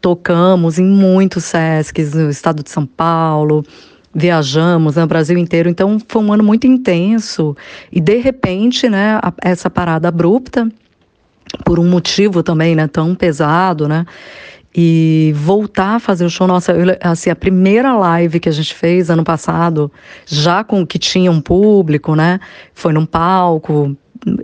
Tocamos 0.00 0.78
em 0.78 0.86
muitos 0.86 1.44
Sescs 1.44 2.14
no 2.14 2.30
estado 2.30 2.62
de 2.62 2.70
São 2.70 2.86
Paulo 2.86 3.64
viajamos 4.16 4.96
né, 4.96 5.04
o 5.04 5.06
Brasil 5.06 5.36
inteiro, 5.36 5.68
então 5.68 5.98
foi 6.08 6.22
um 6.22 6.32
ano 6.32 6.42
muito 6.42 6.66
intenso 6.66 7.54
e 7.92 8.00
de 8.00 8.16
repente, 8.16 8.88
né, 8.88 9.20
a, 9.22 9.30
essa 9.42 9.68
parada 9.68 10.08
abrupta 10.08 10.66
por 11.64 11.78
um 11.78 11.86
motivo 11.86 12.42
também, 12.42 12.74
né, 12.74 12.88
tão 12.88 13.14
pesado, 13.14 13.86
né, 13.86 14.06
e 14.74 15.34
voltar 15.36 15.96
a 15.96 15.98
fazer 15.98 16.24
o 16.24 16.30
show, 16.30 16.46
nossa, 16.46 16.72
eu, 16.72 16.96
assim, 17.02 17.28
a 17.28 17.36
primeira 17.36 17.94
live 17.94 18.40
que 18.40 18.48
a 18.48 18.52
gente 18.52 18.74
fez 18.74 19.10
ano 19.10 19.22
passado, 19.22 19.92
já 20.24 20.64
com 20.64 20.86
que 20.86 20.98
tinha 20.98 21.30
um 21.30 21.40
público, 21.40 22.14
né, 22.14 22.40
foi 22.72 22.94
num 22.94 23.04
palco, 23.04 23.94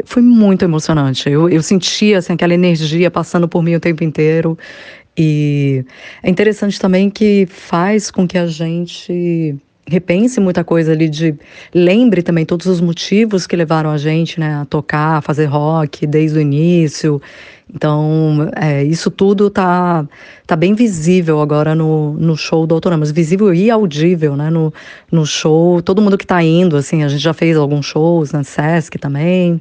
foi 0.04 0.22
muito 0.22 0.64
emocionante. 0.64 1.28
Eu, 1.28 1.48
eu 1.48 1.62
sentia 1.62 2.18
assim, 2.18 2.34
aquela 2.34 2.54
energia 2.54 3.10
passando 3.10 3.48
por 3.48 3.62
mim 3.62 3.74
o 3.74 3.80
tempo 3.80 4.04
inteiro. 4.04 4.56
E 5.16 5.84
é 6.22 6.30
interessante 6.30 6.80
também 6.80 7.10
que 7.10 7.46
faz 7.46 8.10
com 8.10 8.26
que 8.26 8.38
a 8.38 8.46
gente 8.46 9.56
repense 9.86 10.40
muita 10.40 10.62
coisa 10.62 10.92
ali 10.92 11.08
de 11.08 11.34
lembre 11.74 12.22
também 12.22 12.46
todos 12.46 12.66
os 12.66 12.80
motivos 12.80 13.46
que 13.46 13.56
levaram 13.56 13.90
a 13.90 13.98
gente 13.98 14.38
né, 14.38 14.54
a 14.54 14.64
tocar, 14.64 15.18
a 15.18 15.20
fazer 15.20 15.46
rock 15.46 16.06
desde 16.06 16.38
o 16.38 16.40
início. 16.40 17.20
Então, 17.74 18.50
é, 18.54 18.84
isso 18.84 19.10
tudo 19.10 19.48
tá, 19.48 20.06
tá 20.46 20.54
bem 20.54 20.74
visível 20.74 21.40
agora 21.40 21.74
no, 21.74 22.12
no 22.14 22.36
show 22.36 22.66
do 22.66 22.74
Autoramas, 22.74 23.10
visível 23.10 23.52
e 23.54 23.70
audível, 23.70 24.36
né, 24.36 24.50
no, 24.50 24.72
no 25.10 25.26
show. 25.26 25.82
Todo 25.82 26.02
mundo 26.02 26.18
que 26.18 26.26
tá 26.26 26.42
indo, 26.42 26.76
assim, 26.76 27.02
a 27.02 27.08
gente 27.08 27.22
já 27.22 27.32
fez 27.32 27.56
alguns 27.56 27.86
shows 27.86 28.30
na 28.30 28.44
Sesc 28.44 28.98
também. 28.98 29.60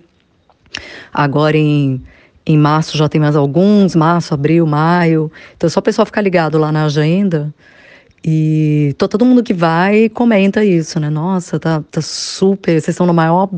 Agora 1.14 1.58
em 1.58 2.02
em 2.46 2.58
março 2.58 2.98
já 2.98 3.08
tem 3.08 3.22
mais 3.22 3.36
alguns, 3.36 3.96
março, 3.96 4.34
abril, 4.34 4.66
maio. 4.66 5.32
Então 5.56 5.68
é 5.68 5.70
só 5.70 5.80
o 5.80 5.84
pessoal 5.84 6.06
ficar 6.06 6.22
ligado 6.22 6.58
lá 6.58 6.72
na 6.72 6.86
agenda. 6.86 7.54
E 8.24 8.96
todo 8.98 9.26
mundo 9.26 9.42
que 9.42 9.54
vai 9.54 10.08
comenta 10.10 10.64
isso, 10.64 11.00
né? 11.00 11.10
Nossa, 11.10 11.60
tá, 11.60 11.84
tá 11.90 12.02
super. 12.02 12.74
Vocês 12.74 12.90
estão 12.90 13.08
no 13.08 13.14
maior 13.14 13.50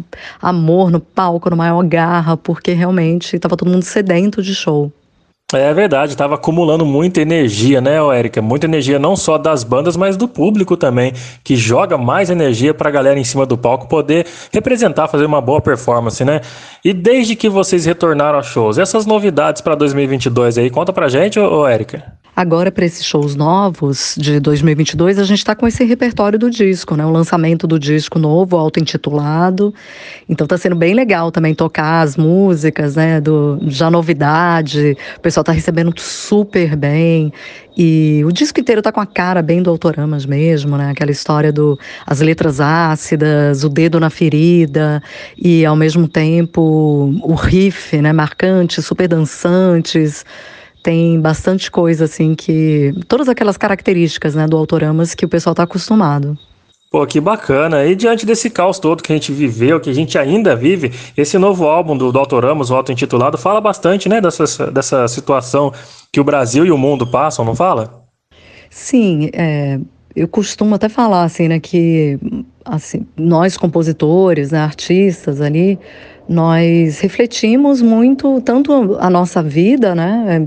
amor 0.42 0.90
no 0.90 1.02
palco, 1.02 1.50
no 1.50 1.58
maior 1.58 1.84
garra, 1.84 2.38
porque 2.38 2.72
realmente 2.72 3.38
tava 3.40 3.58
todo 3.58 3.70
mundo 3.70 3.84
sedento 3.84 4.42
de 4.42 4.56
show. 4.56 4.92
É 5.52 5.72
verdade, 5.72 6.18
tava 6.18 6.34
acumulando 6.34 6.84
muita 6.84 7.22
energia, 7.22 7.80
né, 7.80 7.98
Érica? 8.18 8.42
Muita 8.42 8.66
energia 8.66 8.98
não 8.98 9.16
só 9.16 9.38
das 9.38 9.64
bandas, 9.64 9.96
mas 9.96 10.18
do 10.18 10.28
público 10.28 10.76
também, 10.76 11.14
que 11.44 11.56
joga 11.56 11.96
mais 11.96 12.32
energia 12.32 12.74
pra 12.74 12.90
galera 12.90 13.20
em 13.20 13.24
cima 13.24 13.46
do 13.46 13.56
palco 13.56 13.88
poder 13.88 14.26
representar, 14.52 15.08
fazer 15.08 15.26
uma 15.26 15.40
boa 15.40 15.62
performance, 15.62 16.26
né? 16.26 16.42
E 16.84 16.92
desde 16.92 17.36
que 17.36 17.48
vocês 17.50 17.86
retornaram 17.86 18.38
aos 18.38 18.48
shows, 18.48 18.80
essas 18.80 19.06
novidades 19.06 19.62
para 19.62 19.76
2022 19.76 20.58
aí, 20.58 20.72
conta 20.72 20.92
pra 20.92 21.08
gente, 21.08 21.40
ô, 21.40 21.68
Érica. 21.68 22.23
Agora, 22.36 22.72
para 22.72 22.84
esses 22.84 23.06
shows 23.06 23.36
novos 23.36 24.16
de 24.18 24.40
2022, 24.40 25.20
a 25.20 25.24
gente 25.24 25.38
está 25.38 25.54
com 25.54 25.68
esse 25.68 25.84
repertório 25.84 26.40
do 26.40 26.50
disco, 26.50 26.96
né? 26.96 27.06
O 27.06 27.12
lançamento 27.12 27.68
do 27.68 27.78
disco 27.78 28.18
novo, 28.18 28.58
auto-intitulado. 28.58 29.72
Então 30.28 30.48
tá 30.48 30.58
sendo 30.58 30.76
bem 30.76 30.96
legal 30.96 31.32
também 31.32 31.54
tocar 31.54 32.02
as 32.02 32.18
músicas, 32.18 32.96
né? 32.96 33.22
Do, 33.22 33.60
já 33.68 33.92
novidade. 33.92 34.98
O 35.16 35.20
pessoal 35.20 35.44
tá 35.44 35.52
recebendo 35.52 35.94
super 35.96 36.76
bem. 36.76 37.32
E 37.78 38.24
o 38.26 38.32
disco 38.32 38.60
inteiro 38.60 38.82
tá 38.82 38.92
com 38.92 39.00
a 39.00 39.06
cara 39.06 39.44
bem 39.44 39.62
do 39.62 39.70
Autoramas 39.70 40.26
mesmo, 40.26 40.76
né? 40.76 40.90
Aquela 40.90 41.12
história 41.12 41.54
do 41.54 41.78
as 42.04 42.20
letras 42.20 42.60
ácidas, 42.60 43.64
o 43.64 43.70
dedo 43.70 44.00
na 44.00 44.10
ferida 44.10 45.04
e 45.38 45.64
ao 45.64 45.76
mesmo 45.76 46.08
tempo 46.08 47.14
o 47.22 47.36
riff, 47.36 47.96
né, 48.02 48.12
marcante, 48.12 48.82
super 48.82 49.08
dançantes 49.08 50.26
tem 50.84 51.20
bastante 51.20 51.72
coisa 51.72 52.06
assim 52.06 52.36
que 52.36 52.94
todas 53.08 53.30
aquelas 53.30 53.58
características 53.58 54.36
né 54.36 54.46
do 54.46 54.58
Autoramas 54.58 55.16
que 55.16 55.26
o 55.26 55.30
pessoal 55.30 55.54
está 55.54 55.64
acostumado. 55.64 56.38
Pô, 56.94 57.08
que 57.08 57.20
bacana. 57.20 57.84
E 57.86 57.96
diante 57.96 58.24
desse 58.24 58.52
caos 58.52 58.78
todo 58.78 59.02
que 59.02 59.12
a 59.12 59.16
gente 59.16 59.32
viveu, 59.32 59.80
que 59.80 59.90
a 59.90 59.94
gente 59.94 60.16
ainda 60.16 60.56
vive, 60.56 60.92
esse 61.18 61.40
novo 61.40 61.66
álbum 61.66 61.98
do, 61.98 62.12
do 62.12 62.20
Autoramos, 62.20 62.70
o 62.70 62.76
auto-intitulado, 62.76 63.36
fala 63.36 63.60
bastante, 63.60 64.08
né, 64.08 64.22
dessa, 64.22 64.70
dessa 64.70 65.08
situação 65.08 65.74
que 66.12 66.20
o 66.20 66.24
Brasil 66.24 66.64
e 66.68 66.72
o 66.72 66.78
mundo 66.78 67.08
passam, 67.08 67.44
não 67.44 67.56
fala? 67.56 68.04
Sim, 68.70 69.32
é, 69.34 69.80
eu 70.16 70.28
costumo 70.28 70.76
até 70.76 70.88
falar 70.88 71.24
assim, 71.24 71.48
né, 71.48 71.60
que 71.60 72.20
assim, 72.64 73.08
nós 73.18 73.58
compositores, 73.58 74.52
né, 74.52 74.60
artistas 74.60 75.42
ali, 75.42 75.80
nós 76.28 77.02
refletimos 77.02 77.82
muito, 77.82 78.40
tanto 78.42 78.98
a 79.00 79.10
nossa 79.10 79.44
vida, 79.44 79.94
né, 79.94 80.46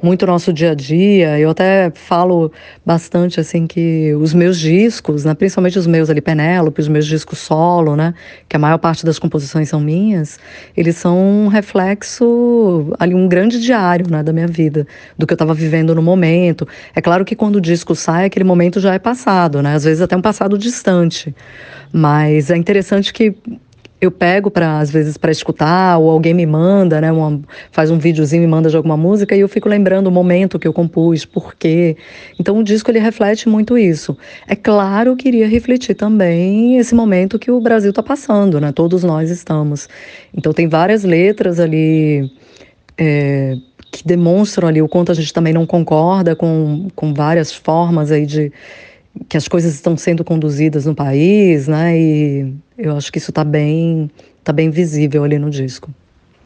muito 0.00 0.22
o 0.22 0.26
nosso 0.26 0.52
dia 0.52 0.70
a 0.70 0.74
dia. 0.74 1.38
Eu 1.38 1.50
até 1.50 1.90
falo 1.92 2.52
bastante 2.86 3.40
assim 3.40 3.66
que 3.66 4.14
os 4.14 4.32
meus 4.32 4.58
discos, 4.58 5.24
né, 5.24 5.34
principalmente 5.34 5.78
os 5.78 5.86
meus 5.88 6.08
ali 6.08 6.20
Penélope, 6.20 6.80
os 6.80 6.88
meus 6.88 7.04
discos 7.04 7.38
solo, 7.38 7.96
né, 7.96 8.14
que 8.48 8.54
a 8.54 8.58
maior 8.58 8.78
parte 8.78 9.04
das 9.04 9.18
composições 9.18 9.68
são 9.68 9.80
minhas, 9.80 10.38
eles 10.76 10.96
são 10.96 11.18
um 11.18 11.48
reflexo 11.48 12.92
ali 12.98 13.14
um 13.14 13.26
grande 13.26 13.60
diário, 13.60 14.08
né, 14.08 14.22
da 14.22 14.32
minha 14.32 14.46
vida, 14.46 14.86
do 15.16 15.26
que 15.26 15.32
eu 15.32 15.36
estava 15.36 15.52
vivendo 15.52 15.94
no 15.96 16.02
momento. 16.02 16.66
É 16.94 17.00
claro 17.00 17.24
que 17.24 17.34
quando 17.34 17.56
o 17.56 17.60
disco 17.60 17.94
sai, 17.94 18.26
aquele 18.26 18.44
momento 18.44 18.78
já 18.78 18.94
é 18.94 18.98
passado, 19.00 19.60
né, 19.62 19.74
às 19.74 19.82
vezes 19.82 20.00
até 20.00 20.16
um 20.16 20.22
passado 20.22 20.56
distante. 20.56 21.34
Mas 21.92 22.50
é 22.50 22.56
interessante 22.56 23.12
que 23.12 23.34
eu 24.00 24.10
pego 24.10 24.50
para 24.50 24.78
às 24.78 24.90
vezes 24.90 25.16
para 25.16 25.30
escutar 25.30 25.98
ou 25.98 26.08
alguém 26.08 26.32
me 26.32 26.46
manda, 26.46 27.00
né, 27.00 27.10
uma, 27.10 27.40
faz 27.72 27.90
um 27.90 27.98
videozinho 27.98 28.44
e 28.44 28.46
manda 28.46 28.70
de 28.70 28.76
alguma 28.76 28.96
música 28.96 29.34
e 29.34 29.40
eu 29.40 29.48
fico 29.48 29.68
lembrando 29.68 30.06
o 30.06 30.10
momento 30.10 30.58
que 30.58 30.68
eu 30.68 30.72
compus, 30.72 31.24
por 31.24 31.54
quê. 31.54 31.96
Então 32.38 32.58
o 32.58 32.62
disco 32.62 32.90
ele 32.90 33.00
reflete 33.00 33.48
muito 33.48 33.76
isso. 33.76 34.16
É 34.46 34.54
claro 34.54 35.16
que 35.16 35.28
iria 35.28 35.48
refletir 35.48 35.94
também 35.94 36.78
esse 36.78 36.94
momento 36.94 37.38
que 37.38 37.50
o 37.50 37.60
Brasil 37.60 37.90
está 37.90 38.02
passando, 38.02 38.60
né? 38.60 38.70
Todos 38.70 39.02
nós 39.02 39.30
estamos. 39.30 39.88
Então 40.32 40.52
tem 40.52 40.68
várias 40.68 41.02
letras 41.02 41.58
ali 41.58 42.30
é, 42.96 43.56
que 43.90 44.06
demonstram 44.06 44.68
ali 44.68 44.80
o 44.80 44.88
quanto 44.88 45.10
a 45.10 45.14
gente 45.14 45.32
também 45.32 45.52
não 45.52 45.66
concorda 45.66 46.36
com, 46.36 46.88
com 46.94 47.12
várias 47.12 47.52
formas 47.52 48.12
aí 48.12 48.26
de 48.26 48.52
que 49.28 49.36
as 49.36 49.48
coisas 49.48 49.74
estão 49.74 49.96
sendo 49.96 50.22
conduzidas 50.22 50.86
no 50.86 50.94
país, 50.94 51.66
né? 51.66 51.98
E 51.98 52.54
eu 52.78 52.96
acho 52.96 53.10
que 53.10 53.18
isso 53.18 53.32
está 53.32 53.42
bem, 53.42 54.08
tá 54.44 54.52
bem 54.52 54.70
visível 54.70 55.24
ali 55.24 55.38
no 55.38 55.50
disco. 55.50 55.90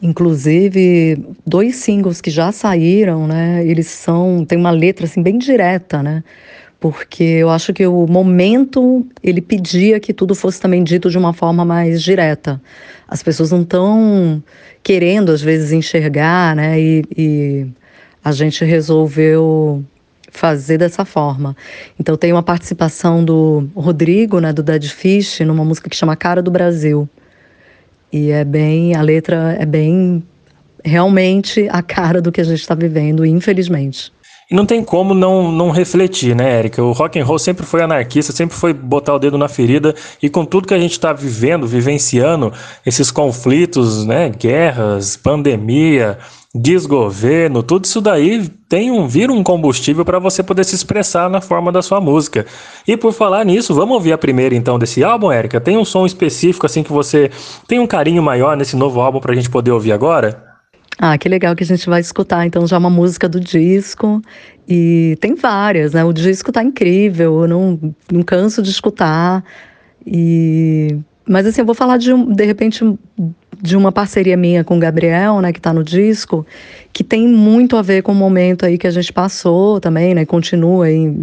Inclusive, 0.01 1.23
dois 1.45 1.77
singles 1.77 2.19
que 2.19 2.31
já 2.31 2.51
saíram, 2.51 3.27
né? 3.27 3.65
Eles 3.65 3.87
são 3.87 4.43
tem 4.43 4.57
uma 4.57 4.71
letra 4.71 5.05
assim 5.05 5.21
bem 5.21 5.37
direta, 5.37 6.01
né? 6.01 6.23
Porque 6.79 7.23
eu 7.23 7.49
acho 7.49 7.71
que 7.71 7.85
o 7.87 8.05
momento 8.07 9.05
ele 9.23 9.39
pedia 9.39 9.99
que 9.99 10.13
tudo 10.13 10.35
fosse 10.35 10.59
também 10.59 10.83
dito 10.83 11.09
de 11.09 11.17
uma 11.17 11.31
forma 11.31 11.63
mais 11.63 12.01
direta. 12.03 12.61
As 13.07 13.23
pessoas 13.23 13.51
não 13.51 13.61
estão 13.61 14.43
querendo 14.81 15.31
às 15.31 15.41
vezes 15.41 15.71
enxergar, 15.71 16.55
né? 16.55 16.77
E, 16.81 17.05
e 17.15 17.67
a 18.23 18.31
gente 18.33 18.65
resolveu 18.65 19.83
fazer 20.33 20.77
dessa 20.77 21.05
forma. 21.05 21.55
Então 21.99 22.17
tem 22.17 22.33
uma 22.33 22.43
participação 22.43 23.23
do 23.23 23.67
Rodrigo, 23.75 24.39
né, 24.39 24.51
do 24.51 24.63
Dead 24.63 24.85
Fish, 24.85 25.39
numa 25.41 25.63
música 25.63 25.89
que 25.89 25.95
chama 25.95 26.15
Cara 26.15 26.41
do 26.41 26.51
Brasil. 26.51 27.07
E 28.11 28.31
é 28.31 28.43
bem, 28.43 28.95
a 28.95 29.01
letra 29.01 29.55
é 29.59 29.65
bem 29.65 30.23
realmente 30.83 31.67
a 31.71 31.81
cara 31.81 32.21
do 32.21 32.31
que 32.31 32.41
a 32.41 32.43
gente 32.43 32.59
está 32.59 32.75
vivendo, 32.75 33.25
infelizmente. 33.25 34.11
E 34.51 34.55
não 34.55 34.65
tem 34.65 34.83
como 34.83 35.13
não, 35.13 35.51
não 35.51 35.71
refletir, 35.71 36.35
né, 36.35 36.59
Érica? 36.59 36.83
O 36.83 36.91
rock 36.91 37.17
and 37.17 37.25
roll 37.25 37.39
sempre 37.39 37.65
foi 37.65 37.81
anarquista, 37.81 38.33
sempre 38.33 38.55
foi 38.55 38.73
botar 38.73 39.15
o 39.15 39.19
dedo 39.19 39.37
na 39.37 39.47
ferida 39.47 39.95
e 40.21 40.29
com 40.29 40.45
tudo 40.45 40.67
que 40.67 40.73
a 40.73 40.79
gente 40.79 40.91
está 40.91 41.13
vivendo, 41.13 41.65
vivenciando, 41.65 42.51
esses 42.85 43.09
conflitos, 43.09 44.05
né, 44.05 44.29
guerras, 44.29 45.15
pandemia, 45.15 46.19
desgoverno, 46.55 47.63
tudo 47.63 47.85
isso 47.85 47.99
daí 47.99 48.47
tem 48.69 48.91
um 48.91 49.07
vira 49.07 49.33
um 49.33 49.43
combustível 49.43 50.05
para 50.05 50.19
você 50.19 50.43
poder 50.43 50.63
se 50.63 50.75
expressar 50.75 51.27
na 51.27 51.41
forma 51.41 51.71
da 51.71 51.81
sua 51.81 51.99
música. 51.99 52.45
E 52.87 52.95
por 52.95 53.11
falar 53.11 53.43
nisso, 53.43 53.73
vamos 53.73 53.95
ouvir 53.95 54.13
a 54.13 54.17
primeira 54.17 54.53
então 54.53 54.77
desse 54.77 55.03
álbum, 55.03 55.31
Érica? 55.31 55.59
Tem 55.59 55.77
um 55.77 55.83
som 55.83 56.05
específico 56.05 56.65
assim 56.65 56.83
que 56.83 56.91
você 56.91 57.31
tem 57.67 57.79
um 57.79 57.87
carinho 57.87 58.21
maior 58.21 58.55
nesse 58.55 58.75
novo 58.75 59.01
álbum 59.01 59.19
para 59.19 59.31
a 59.31 59.35
gente 59.35 59.49
poder 59.49 59.71
ouvir 59.71 59.91
agora? 59.91 60.53
Ah, 60.99 61.17
que 61.17 61.27
legal 61.27 61.55
que 61.55 61.63
a 61.63 61.67
gente 61.67 61.89
vai 61.89 62.01
escutar 62.01 62.45
então 62.45 62.67
já 62.67 62.77
uma 62.77 62.89
música 62.89 63.27
do 63.27 63.39
disco 63.39 64.21
e 64.69 65.17
tem 65.19 65.33
várias, 65.33 65.93
né? 65.93 66.03
O 66.03 66.13
disco 66.13 66.51
tá 66.51 66.63
incrível, 66.63 67.41
eu 67.41 67.47
não, 67.47 67.95
não 68.11 68.21
canso 68.21 68.61
de 68.61 68.69
escutar 68.69 69.43
e 70.05 70.99
mas 71.27 71.45
assim 71.45 71.61
eu 71.61 71.65
vou 71.65 71.75
falar 71.75 71.97
de 71.97 72.11
de 72.13 72.45
repente 72.45 72.83
de 73.61 73.77
uma 73.77 73.93
parceria 73.93 74.35
minha 74.35 74.63
com 74.63 74.75
o 74.75 74.79
Gabriel, 74.79 75.39
né, 75.39 75.53
que 75.53 75.59
está 75.59 75.71
no 75.71 75.83
disco, 75.83 76.45
que 76.91 77.01
tem 77.01 77.25
muito 77.27 77.77
a 77.77 77.81
ver 77.81 78.03
com 78.03 78.11
o 78.11 78.15
momento 78.15 78.65
aí 78.65 78.77
que 78.77 78.85
a 78.85 78.91
gente 78.91 79.13
passou 79.13 79.79
também, 79.79 80.13
né, 80.13 80.25
continua 80.25 80.85
aí 80.85 81.13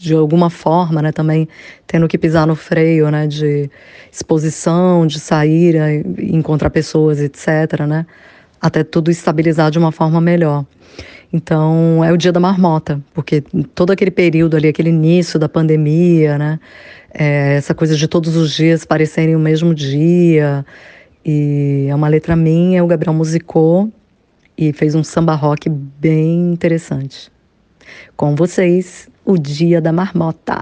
de 0.00 0.14
alguma 0.14 0.50
forma, 0.50 1.00
né, 1.00 1.12
também 1.12 1.48
tendo 1.86 2.08
que 2.08 2.18
pisar 2.18 2.44
no 2.44 2.56
freio, 2.56 3.08
né, 3.08 3.28
de 3.28 3.70
exposição, 4.10 5.06
de 5.06 5.20
sair, 5.20 5.76
encontrar 6.18 6.70
pessoas, 6.70 7.20
etc, 7.20 7.86
né, 7.86 8.04
até 8.60 8.82
tudo 8.82 9.10
estabilizar 9.10 9.70
de 9.70 9.78
uma 9.78 9.92
forma 9.92 10.20
melhor. 10.20 10.64
Então, 11.34 12.04
é 12.04 12.12
o 12.12 12.16
dia 12.16 12.30
da 12.30 12.38
marmota, 12.38 13.02
porque 13.12 13.40
todo 13.74 13.90
aquele 13.90 14.12
período 14.12 14.56
ali, 14.56 14.68
aquele 14.68 14.90
início 14.90 15.36
da 15.36 15.48
pandemia, 15.48 16.38
né, 16.38 16.60
é, 17.12 17.56
essa 17.56 17.74
coisa 17.74 17.96
de 17.96 18.06
todos 18.06 18.36
os 18.36 18.54
dias 18.54 18.84
parecerem 18.84 19.34
o 19.34 19.38
mesmo 19.40 19.74
dia, 19.74 20.64
e 21.26 21.88
é 21.90 21.94
uma 21.94 22.06
letra 22.06 22.36
minha, 22.36 22.84
o 22.84 22.86
Gabriel 22.86 23.12
musicou 23.12 23.92
e 24.56 24.72
fez 24.72 24.94
um 24.94 25.02
samba 25.02 25.34
rock 25.34 25.68
bem 25.68 26.52
interessante. 26.52 27.32
Com 28.16 28.36
vocês, 28.36 29.08
o 29.24 29.36
Dia 29.36 29.80
da 29.80 29.92
Marmota. 29.92 30.60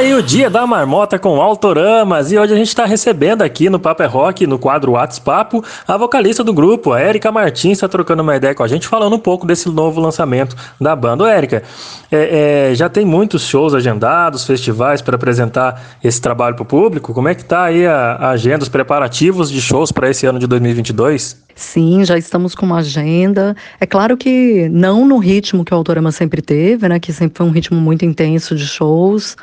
Aí 0.00 0.14
o 0.14 0.22
dia 0.22 0.48
da 0.48 0.66
marmota 0.66 1.18
com 1.18 1.42
Autoramas 1.42 2.32
e 2.32 2.38
hoje 2.38 2.54
a 2.54 2.56
gente 2.56 2.68
está 2.68 2.86
recebendo 2.86 3.42
aqui 3.42 3.68
no 3.68 3.78
Paper 3.78 4.10
Rock, 4.10 4.46
no 4.46 4.58
quadro 4.58 4.92
WhatsApp, 4.92 5.60
a 5.86 5.96
vocalista 5.98 6.42
do 6.42 6.54
grupo, 6.54 6.92
a 6.92 7.02
Erika 7.02 7.30
Martins, 7.30 7.72
está 7.72 7.86
trocando 7.86 8.22
uma 8.22 8.34
ideia 8.34 8.54
com 8.54 8.62
a 8.62 8.66
gente, 8.66 8.88
falando 8.88 9.14
um 9.14 9.18
pouco 9.18 9.46
desse 9.46 9.68
novo 9.68 10.00
lançamento 10.00 10.56
da 10.80 10.96
banda. 10.96 11.30
Erika, 11.36 11.62
é, 12.10 12.70
é, 12.70 12.74
já 12.74 12.88
tem 12.88 13.04
muitos 13.04 13.42
shows 13.42 13.74
agendados, 13.74 14.46
festivais 14.46 15.02
para 15.02 15.16
apresentar 15.16 15.98
esse 16.02 16.18
trabalho 16.18 16.56
para 16.56 16.62
o 16.62 16.66
público. 16.66 17.12
Como 17.12 17.28
é 17.28 17.34
que 17.34 17.44
tá 17.44 17.64
aí 17.64 17.86
a, 17.86 18.12
a 18.12 18.30
agenda, 18.30 18.62
os 18.62 18.70
preparativos 18.70 19.50
de 19.50 19.60
shows 19.60 19.92
para 19.92 20.08
esse 20.08 20.24
ano 20.24 20.38
de 20.38 20.46
2022? 20.46 21.36
Sim, 21.54 22.06
já 22.06 22.16
estamos 22.16 22.54
com 22.54 22.64
uma 22.64 22.78
agenda. 22.78 23.54
É 23.78 23.84
claro 23.84 24.16
que 24.16 24.66
não 24.70 25.06
no 25.06 25.18
ritmo 25.18 25.62
que 25.62 25.74
o 25.74 25.76
Autorama 25.76 26.10
sempre 26.10 26.40
teve, 26.40 26.88
né? 26.88 26.98
Que 26.98 27.12
sempre 27.12 27.36
foi 27.36 27.46
um 27.46 27.50
ritmo 27.50 27.78
muito 27.78 28.02
intenso 28.02 28.56
de 28.56 28.66
shows. 28.66 29.36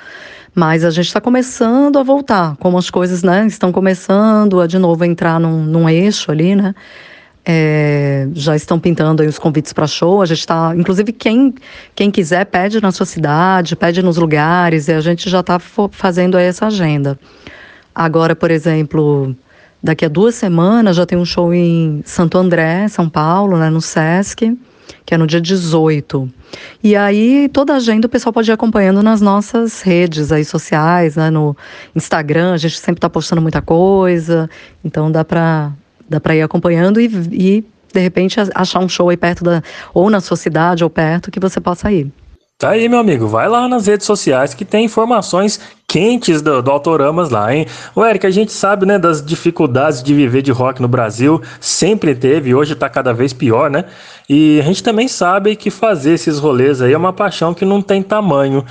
Mas 0.57 0.83
a 0.83 0.89
gente 0.89 1.05
está 1.05 1.21
começando 1.21 1.99
a 1.99 2.03
voltar, 2.03 2.55
como 2.57 2.79
as 2.79 2.89
coisas 2.89 3.21
né, 3.21 3.45
estão 3.45 3.71
começando 3.71 4.59
a 4.59 4.65
de 4.65 4.79
novo 4.79 5.05
entrar 5.05 5.39
num, 5.39 5.63
num 5.63 5.87
eixo 5.87 6.31
ali, 6.31 6.55
né? 6.55 6.73
É, 7.45 8.27
já 8.33 8.55
estão 8.55 8.79
pintando 8.79 9.21
aí 9.21 9.27
os 9.27 9.37
convites 9.37 9.71
para 9.71 9.85
show. 9.85 10.19
A 10.19 10.25
gente 10.25 10.39
está, 10.39 10.73
inclusive, 10.75 11.11
quem, 11.11 11.53
quem 11.93 12.09
quiser 12.09 12.43
pede 12.47 12.81
na 12.81 12.91
sua 12.91 13.05
cidade, 13.05 13.75
pede 13.75 14.01
nos 14.01 14.17
lugares, 14.17 14.87
e 14.87 14.93
a 14.93 14.99
gente 14.99 15.29
já 15.29 15.41
está 15.41 15.59
fazendo 15.59 16.35
aí 16.35 16.45
essa 16.45 16.65
agenda. 16.65 17.19
Agora, 17.93 18.35
por 18.35 18.49
exemplo, 18.49 19.35
daqui 19.81 20.05
a 20.05 20.09
duas 20.09 20.33
semanas 20.33 20.95
já 20.95 21.05
tem 21.05 21.19
um 21.19 21.25
show 21.25 21.53
em 21.53 22.01
Santo 22.03 22.35
André, 22.35 22.87
São 22.87 23.07
Paulo, 23.07 23.59
né, 23.59 23.69
no 23.69 23.79
Sesc 23.79 24.57
que 25.05 25.13
é 25.13 25.17
no 25.17 25.27
dia 25.27 25.41
18. 25.41 26.29
E 26.83 26.95
aí, 26.95 27.49
toda 27.49 27.73
a 27.73 27.77
agenda 27.77 28.07
o 28.07 28.09
pessoal 28.09 28.33
pode 28.33 28.49
ir 28.49 28.53
acompanhando 28.53 29.01
nas 29.03 29.21
nossas 29.21 29.81
redes 29.81 30.31
aí 30.31 30.45
sociais, 30.45 31.15
né? 31.15 31.29
No 31.29 31.55
Instagram, 31.95 32.53
a 32.53 32.57
gente 32.57 32.77
sempre 32.77 32.97
está 32.97 33.09
postando 33.09 33.41
muita 33.41 33.61
coisa, 33.61 34.49
então 34.83 35.11
dá 35.11 35.23
para 35.25 35.71
dá 36.09 36.19
pra 36.19 36.35
ir 36.35 36.41
acompanhando 36.41 37.01
e, 37.01 37.05
e, 37.31 37.65
de 37.93 37.99
repente, 37.99 38.39
achar 38.55 38.79
um 38.79 38.89
show 38.89 39.09
aí 39.09 39.17
perto 39.17 39.43
da. 39.43 39.61
ou 39.93 40.09
na 40.09 40.21
sua 40.21 40.37
cidade 40.37 40.83
ou 40.83 40.89
perto 40.89 41.31
que 41.31 41.39
você 41.39 41.59
possa 41.59 41.91
ir. 41.91 42.11
Tá 42.59 42.71
aí, 42.71 42.89
meu 42.89 42.97
amigo. 42.97 43.27
Vai 43.27 43.47
lá 43.47 43.67
nas 43.67 43.85
redes 43.85 44.07
sociais 44.07 44.55
que 44.55 44.65
tem 44.65 44.85
informações 44.85 45.59
quentes 45.87 46.41
do, 46.41 46.59
do 46.59 46.71
Autoramas 46.71 47.29
lá, 47.29 47.53
hein? 47.53 47.67
O 47.93 48.03
Eric, 48.03 48.25
a 48.25 48.31
gente 48.31 48.51
sabe, 48.51 48.83
né, 48.83 48.97
das 48.97 49.23
dificuldades 49.23 50.01
de 50.01 50.11
viver 50.11 50.41
de 50.41 50.51
rock 50.51 50.81
no 50.81 50.87
Brasil. 50.87 51.39
Sempre 51.59 52.15
teve, 52.15 52.55
hoje 52.55 52.73
tá 52.73 52.89
cada 52.89 53.13
vez 53.13 53.31
pior, 53.31 53.69
né? 53.69 53.85
E 54.27 54.59
a 54.59 54.63
gente 54.63 54.81
também 54.81 55.07
sabe 55.07 55.55
que 55.55 55.69
fazer 55.69 56.13
esses 56.13 56.39
rolês 56.39 56.81
aí 56.81 56.93
é 56.93 56.97
uma 56.97 57.13
paixão 57.13 57.53
que 57.53 57.63
não 57.63 57.79
tem 57.79 58.01
tamanho. 58.01 58.65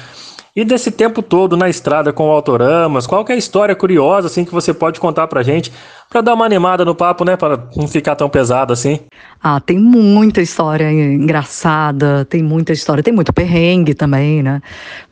E 0.56 0.64
desse 0.64 0.90
tempo 0.90 1.20
todo 1.20 1.54
na 1.54 1.68
estrada 1.68 2.14
com 2.14 2.28
o 2.28 2.30
Autoramas, 2.30 3.06
qual 3.06 3.22
que 3.26 3.30
é 3.30 3.34
a 3.34 3.38
história 3.38 3.74
curiosa 3.74 4.28
assim 4.28 4.42
que 4.42 4.50
você 4.50 4.72
pode 4.72 4.98
contar 4.98 5.26
pra 5.26 5.42
gente, 5.42 5.70
para 6.08 6.22
dar 6.22 6.32
uma 6.32 6.46
animada 6.46 6.82
no 6.82 6.94
papo, 6.94 7.26
né, 7.26 7.36
para 7.36 7.68
não 7.76 7.86
ficar 7.86 8.16
tão 8.16 8.30
pesado 8.30 8.72
assim? 8.72 9.00
Ah, 9.42 9.60
tem 9.60 9.78
muita 9.78 10.40
história 10.40 10.90
engraçada, 10.90 12.24
tem 12.24 12.42
muita 12.42 12.72
história, 12.72 13.02
tem 13.02 13.12
muito 13.12 13.34
perrengue 13.34 13.92
também, 13.92 14.42
né? 14.42 14.62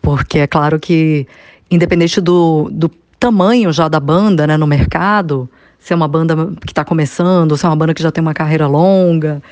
Porque 0.01 0.39
é 0.39 0.47
claro 0.47 0.81
que 0.81 1.27
independente 1.71 2.23
do, 2.23 2.71
do 2.73 2.91
tamanho 3.21 3.71
já 3.71 3.87
da 3.87 4.01
banda, 4.01 4.47
né, 4.47 4.57
no 4.57 4.67
mercado, 4.67 5.47
se 5.79 5.93
é 5.93 5.97
uma 5.97 6.09
banda 6.09 6.35
que 6.65 6.73
está 6.73 6.87
começando, 6.87 7.55
se 7.59 7.67
é 7.67 7.69
uma 7.69 7.77
banda 7.77 7.93
que 7.93 8.03
já 8.03 8.11
tem 8.11 8.23
uma 8.23 8.33
carreira 8.33 8.67
longa, 8.67 9.43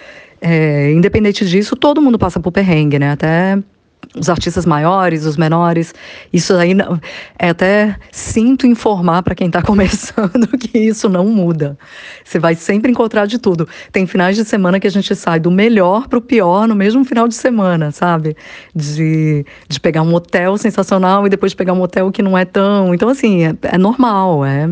é, 0.40 0.90
independente 0.90 1.47
disso, 1.47 1.77
todo 1.77 2.01
mundo 2.01 2.19
passa 2.19 2.40
por 2.40 2.51
perrengue, 2.51 2.98
né? 2.98 3.12
Até 3.12 3.59
os 4.14 4.28
artistas 4.28 4.66
maiores, 4.66 5.24
os 5.24 5.36
menores. 5.36 5.94
Isso 6.32 6.54
aí 6.54 6.72
é 7.38 7.50
até 7.50 7.96
sinto 8.10 8.66
informar 8.66 9.22
para 9.22 9.34
quem 9.34 9.46
está 9.46 9.62
começando 9.62 10.46
que 10.58 10.78
isso 10.78 11.08
não 11.08 11.26
muda. 11.26 11.78
Você 12.24 12.38
vai 12.38 12.54
sempre 12.54 12.90
encontrar 12.90 13.26
de 13.26 13.38
tudo. 13.38 13.68
Tem 13.90 14.06
finais 14.06 14.36
de 14.36 14.44
semana 14.44 14.78
que 14.78 14.86
a 14.86 14.90
gente 14.90 15.14
sai 15.14 15.40
do 15.40 15.50
melhor 15.50 16.08
para 16.08 16.18
o 16.18 16.22
pior 16.22 16.68
no 16.68 16.74
mesmo 16.74 17.04
final 17.04 17.26
de 17.26 17.34
semana, 17.34 17.90
sabe? 17.90 18.36
De, 18.74 19.44
de 19.68 19.80
pegar 19.80 20.02
um 20.02 20.14
hotel 20.14 20.56
sensacional 20.58 21.26
e 21.26 21.30
depois 21.30 21.54
pegar 21.54 21.72
um 21.72 21.82
hotel 21.82 22.10
que 22.10 22.22
não 22.22 22.36
é 22.36 22.44
tão. 22.44 22.94
Então, 22.94 23.08
assim, 23.08 23.44
é, 23.44 23.54
é 23.62 23.78
normal, 23.78 24.44
é 24.44 24.70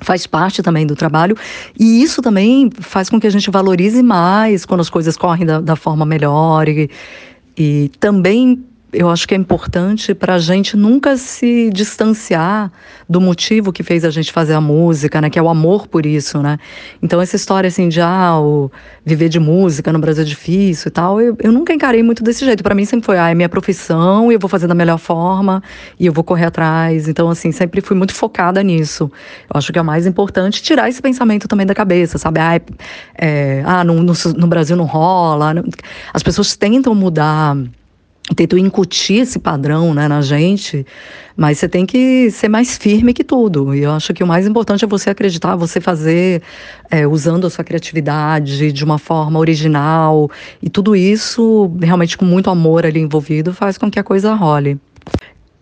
faz 0.00 0.26
parte 0.26 0.64
também 0.64 0.84
do 0.84 0.96
trabalho 0.96 1.36
e 1.78 2.02
isso 2.02 2.20
também 2.20 2.68
faz 2.80 3.08
com 3.08 3.20
que 3.20 3.26
a 3.26 3.30
gente 3.30 3.48
valorize 3.52 4.02
mais 4.02 4.64
quando 4.64 4.80
as 4.80 4.90
coisas 4.90 5.16
correm 5.16 5.46
da, 5.46 5.60
da 5.60 5.76
forma 5.76 6.04
melhor 6.04 6.68
e, 6.68 6.90
e 7.56 7.90
também 8.00 8.64
eu 8.92 9.08
acho 9.08 9.26
que 9.26 9.34
é 9.34 9.36
importante 9.36 10.14
para 10.14 10.34
a 10.34 10.38
gente 10.38 10.76
nunca 10.76 11.16
se 11.16 11.70
distanciar 11.72 12.70
do 13.08 13.20
motivo 13.20 13.72
que 13.72 13.82
fez 13.82 14.04
a 14.04 14.10
gente 14.10 14.30
fazer 14.30 14.52
a 14.52 14.60
música, 14.60 15.18
né? 15.18 15.30
Que 15.30 15.38
é 15.38 15.42
o 15.42 15.48
amor 15.48 15.86
por 15.86 16.04
isso, 16.04 16.42
né? 16.42 16.58
Então 17.02 17.20
essa 17.20 17.34
história 17.34 17.68
assim 17.68 17.88
de 17.88 18.02
ah, 18.02 18.34
viver 19.04 19.30
de 19.30 19.40
música 19.40 19.90
no 19.92 19.98
Brasil 19.98 20.22
é 20.22 20.26
difícil 20.26 20.88
e 20.88 20.90
tal, 20.90 21.20
eu, 21.20 21.34
eu 21.40 21.50
nunca 21.50 21.72
encarei 21.72 22.02
muito 22.02 22.22
desse 22.22 22.44
jeito. 22.44 22.62
Para 22.62 22.74
mim 22.74 22.84
sempre 22.84 23.06
foi 23.06 23.18
ah, 23.18 23.30
é 23.30 23.34
minha 23.34 23.48
profissão 23.48 24.30
e 24.30 24.34
eu 24.34 24.38
vou 24.38 24.48
fazer 24.48 24.66
da 24.66 24.74
melhor 24.74 24.98
forma 24.98 25.62
e 25.98 26.04
eu 26.04 26.12
vou 26.12 26.22
correr 26.22 26.44
atrás. 26.44 27.08
Então 27.08 27.30
assim 27.30 27.50
sempre 27.50 27.80
fui 27.80 27.96
muito 27.96 28.14
focada 28.14 28.62
nisso. 28.62 29.10
Eu 29.52 29.58
acho 29.58 29.72
que 29.72 29.78
é 29.78 29.82
o 29.82 29.84
mais 29.84 30.06
importante 30.06 30.62
tirar 30.62 30.90
esse 30.90 31.00
pensamento 31.00 31.48
também 31.48 31.66
da 31.66 31.74
cabeça, 31.74 32.18
sabe? 32.18 32.40
Ah, 32.40 32.56
é, 32.56 32.62
é, 33.16 33.62
ah 33.64 33.82
no, 33.84 34.02
no, 34.02 34.12
no 34.36 34.46
Brasil 34.46 34.76
não 34.76 34.84
rola. 34.84 35.54
As 36.12 36.22
pessoas 36.22 36.54
tentam 36.56 36.94
mudar 36.94 37.56
tentam 38.36 38.58
incutir 38.58 39.22
esse 39.22 39.38
padrão 39.38 39.92
né, 39.92 40.06
na 40.06 40.20
gente, 40.22 40.86
mas 41.36 41.58
você 41.58 41.68
tem 41.68 41.84
que 41.84 42.30
ser 42.30 42.48
mais 42.48 42.76
firme 42.78 43.12
que 43.12 43.24
tudo. 43.24 43.74
E 43.74 43.82
eu 43.82 43.90
acho 43.90 44.14
que 44.14 44.22
o 44.22 44.26
mais 44.26 44.46
importante 44.46 44.84
é 44.84 44.88
você 44.88 45.10
acreditar, 45.10 45.56
você 45.56 45.80
fazer 45.80 46.42
é, 46.90 47.06
usando 47.06 47.46
a 47.46 47.50
sua 47.50 47.64
criatividade 47.64 48.72
de 48.72 48.84
uma 48.84 48.98
forma 48.98 49.38
original. 49.38 50.30
E 50.62 50.70
tudo 50.70 50.94
isso, 50.94 51.70
realmente 51.80 52.16
com 52.16 52.24
muito 52.24 52.48
amor 52.48 52.86
ali 52.86 53.00
envolvido, 53.00 53.52
faz 53.52 53.76
com 53.76 53.90
que 53.90 53.98
a 53.98 54.04
coisa 54.04 54.34
role. 54.34 54.78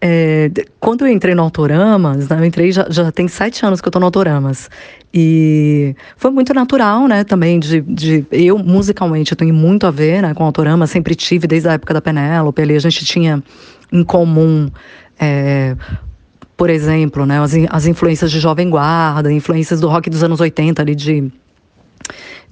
É, 0.02 0.50
quando 0.78 1.04
eu 1.04 1.08
entrei 1.08 1.34
no 1.34 1.42
Autoramas, 1.42 2.26
né, 2.28 2.38
eu 2.40 2.44
entrei 2.44 2.72
já, 2.72 2.86
já 2.88 3.12
tem 3.12 3.28
sete 3.28 3.66
anos 3.66 3.82
que 3.82 3.88
eu 3.88 3.92
tô 3.92 4.00
no 4.00 4.06
Autoramas. 4.06 4.70
E 5.12 5.94
foi 6.16 6.30
muito 6.30 6.54
natural, 6.54 7.06
né, 7.06 7.22
também, 7.22 7.60
de, 7.60 7.82
de 7.82 8.24
eu 8.30 8.56
musicalmente 8.58 9.32
eu 9.32 9.36
tenho 9.36 9.52
muito 9.52 9.86
a 9.86 9.90
ver 9.90 10.22
né, 10.22 10.32
com 10.32 10.42
o 10.42 10.46
Autorama, 10.46 10.86
sempre 10.86 11.14
tive 11.14 11.46
desde 11.46 11.68
a 11.68 11.72
época 11.72 11.92
da 11.92 12.00
Penélope, 12.00 12.62
ali 12.62 12.76
a 12.76 12.78
gente 12.80 13.04
tinha 13.04 13.42
em 13.92 14.02
comum. 14.02 14.70
É, 15.18 15.76
por 16.56 16.70
exemplo, 16.70 17.26
né, 17.26 17.38
as, 17.40 17.52
as 17.68 17.86
influências 17.86 18.30
de 18.30 18.40
Jovem 18.40 18.70
Guarda, 18.70 19.30
influências 19.30 19.80
do 19.80 19.88
rock 19.88 20.08
dos 20.08 20.22
anos 20.22 20.40
80 20.40 20.80
ali 20.80 20.94
de 20.94 21.30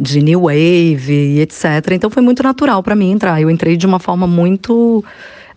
de 0.00 0.22
new 0.22 0.42
wave 0.42 1.10
e 1.10 1.40
etc. 1.40 1.64
Então 1.92 2.08
foi 2.08 2.22
muito 2.22 2.42
natural 2.42 2.82
para 2.82 2.94
mim 2.94 3.10
entrar. 3.10 3.40
Eu 3.40 3.50
entrei 3.50 3.76
de 3.76 3.86
uma 3.86 3.98
forma 3.98 4.26
muito 4.26 5.04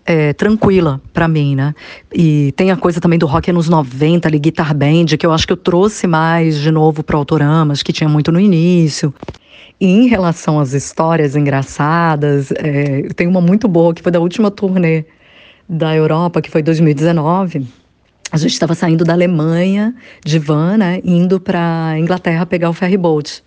é, 0.06 0.34
tranquila 0.34 1.02
para 1.14 1.28
mim, 1.28 1.56
né? 1.56 1.74
E 2.14 2.52
tem 2.54 2.72
a 2.72 2.78
coisa 2.78 3.00
também 3.00 3.20
do 3.20 3.26
rock 3.26 3.52
nos 3.52 3.70
90, 3.70 4.28
ali, 4.28 4.40
Guitar 4.40 4.76
Band, 4.76 5.06
que 5.18 5.26
eu 5.26 5.32
acho 5.32 5.46
que 5.46 5.54
eu 5.54 5.58
trouxe 5.58 6.08
mais 6.08 6.60
de 6.60 6.72
novo 6.72 7.04
pro 7.04 7.18
Autoramas, 7.18 7.84
que 7.84 7.94
tinha 7.94 8.10
muito 8.10 8.32
no 8.32 8.40
início. 8.40 9.14
E 9.80 9.88
em 9.88 10.08
relação 10.08 10.60
às 10.60 10.74
histórias 10.74 11.36
engraçadas, 11.36 12.52
é, 12.52 13.08
tem 13.16 13.28
uma 13.28 13.42
muito 13.42 13.68
boa, 13.68 13.94
que 13.94 14.02
foi 14.02 14.12
da 14.12 14.20
última 14.20 14.52
turnê 14.52 15.06
da 15.68 15.96
Europa, 15.96 16.42
que 16.42 16.52
foi 16.52 16.62
2019. 16.62 17.66
A 18.32 18.38
gente 18.38 18.54
estava 18.54 18.74
saindo 18.76 19.04
da 19.04 19.14
Alemanha, 19.14 19.94
de 20.24 20.40
van, 20.40 20.78
né, 20.78 21.02
indo 21.04 21.40
para 21.40 21.96
Inglaterra 21.98 22.46
pegar 22.46 22.70
o 22.70 22.74
ferry 22.74 22.98
boat. 22.98 23.44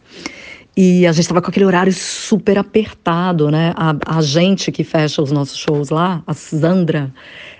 E 0.76 1.06
a 1.06 1.12
gente 1.12 1.22
estava 1.22 1.40
com 1.40 1.48
aquele 1.50 1.64
horário 1.64 1.92
super 1.92 2.58
apertado, 2.58 3.48
né? 3.50 3.72
A, 3.76 3.94
a 4.18 4.20
gente 4.20 4.72
que 4.72 4.82
fecha 4.82 5.22
os 5.22 5.30
nossos 5.30 5.56
shows 5.56 5.90
lá, 5.90 6.22
a 6.26 6.34
Sandra, 6.34 7.12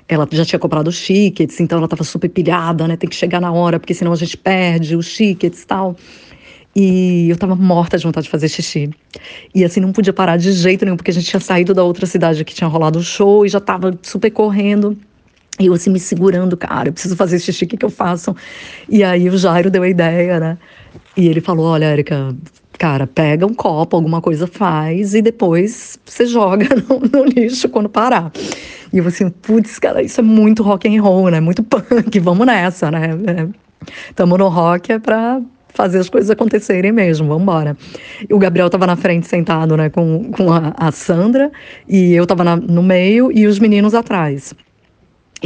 ela 0.08 0.26
já 0.32 0.44
tinha 0.44 0.58
comprado 0.58 0.88
os 0.88 1.00
tickets, 1.00 1.60
então 1.60 1.78
ela 1.78 1.86
estava 1.86 2.02
super 2.02 2.28
pilhada, 2.28 2.88
né? 2.88 2.96
Tem 2.96 3.08
que 3.08 3.14
chegar 3.14 3.40
na 3.40 3.52
hora, 3.52 3.78
porque 3.78 3.94
senão 3.94 4.12
a 4.12 4.16
gente 4.16 4.36
perde 4.36 4.96
os 4.96 5.12
tickets 5.12 5.62
e 5.62 5.66
tal. 5.66 5.96
E 6.74 7.30
eu 7.30 7.36
tava 7.36 7.54
morta 7.54 7.96
de 7.96 8.02
vontade 8.02 8.24
de 8.24 8.30
fazer 8.30 8.48
xixi. 8.48 8.90
E 9.54 9.64
assim, 9.64 9.78
não 9.78 9.92
podia 9.92 10.12
parar 10.12 10.36
de 10.36 10.50
jeito 10.52 10.84
nenhum, 10.84 10.96
porque 10.96 11.12
a 11.12 11.14
gente 11.14 11.26
tinha 11.26 11.38
saído 11.38 11.72
da 11.72 11.84
outra 11.84 12.06
cidade 12.06 12.44
que 12.44 12.52
tinha 12.52 12.66
rolado 12.66 12.98
o 12.98 13.02
show 13.02 13.46
e 13.46 13.48
já 13.48 13.60
tava 13.60 13.96
super 14.02 14.30
correndo. 14.32 14.98
E 15.60 15.66
eu 15.66 15.72
assim, 15.72 15.88
me 15.88 16.00
segurando, 16.00 16.56
cara, 16.56 16.88
eu 16.88 16.92
preciso 16.92 17.14
fazer 17.14 17.38
xixi, 17.38 17.64
o 17.64 17.68
que 17.68 17.76
que 17.76 17.84
eu 17.84 17.90
faço? 17.90 18.34
E 18.88 19.04
aí 19.04 19.30
o 19.30 19.38
Jairo 19.38 19.70
deu 19.70 19.84
a 19.84 19.88
ideia, 19.88 20.40
né? 20.40 20.58
E 21.16 21.28
ele 21.28 21.40
falou, 21.40 21.66
olha, 21.66 21.92
Erika, 21.92 22.34
cara, 22.78 23.06
pega 23.06 23.46
um 23.46 23.54
copo, 23.54 23.96
alguma 23.96 24.20
coisa 24.20 24.46
faz 24.46 25.14
e 25.14 25.22
depois 25.22 25.98
você 26.04 26.26
joga 26.26 26.68
no, 26.88 27.00
no 27.00 27.24
lixo 27.24 27.68
quando 27.68 27.88
parar. 27.88 28.32
E 28.92 28.98
eu 28.98 29.06
assim, 29.06 29.30
putz, 29.30 29.78
cara, 29.78 30.02
isso 30.02 30.20
é 30.20 30.22
muito 30.22 30.62
rock 30.62 30.88
and 30.88 31.02
roll, 31.02 31.30
né? 31.30 31.40
Muito 31.40 31.62
punk, 31.64 32.18
vamos 32.20 32.46
nessa, 32.46 32.90
né? 32.90 33.10
É, 33.26 33.48
tamo 34.14 34.38
no 34.38 34.48
rock 34.48 34.92
é 34.92 34.98
pra 34.98 35.40
fazer 35.74 35.98
as 35.98 36.08
coisas 36.08 36.30
acontecerem 36.30 36.92
mesmo, 36.92 37.26
vamos 37.26 37.42
embora. 37.42 37.76
O 38.30 38.38
Gabriel 38.38 38.70
tava 38.70 38.86
na 38.86 38.96
frente 38.96 39.26
sentado, 39.26 39.76
né, 39.76 39.90
com, 39.90 40.30
com 40.30 40.52
a, 40.52 40.72
a 40.76 40.92
Sandra, 40.92 41.50
e 41.88 42.12
eu 42.14 42.26
tava 42.26 42.44
na, 42.44 42.56
no 42.56 42.82
meio 42.82 43.30
e 43.32 43.46
os 43.46 43.58
meninos 43.58 43.92
atrás. 43.94 44.54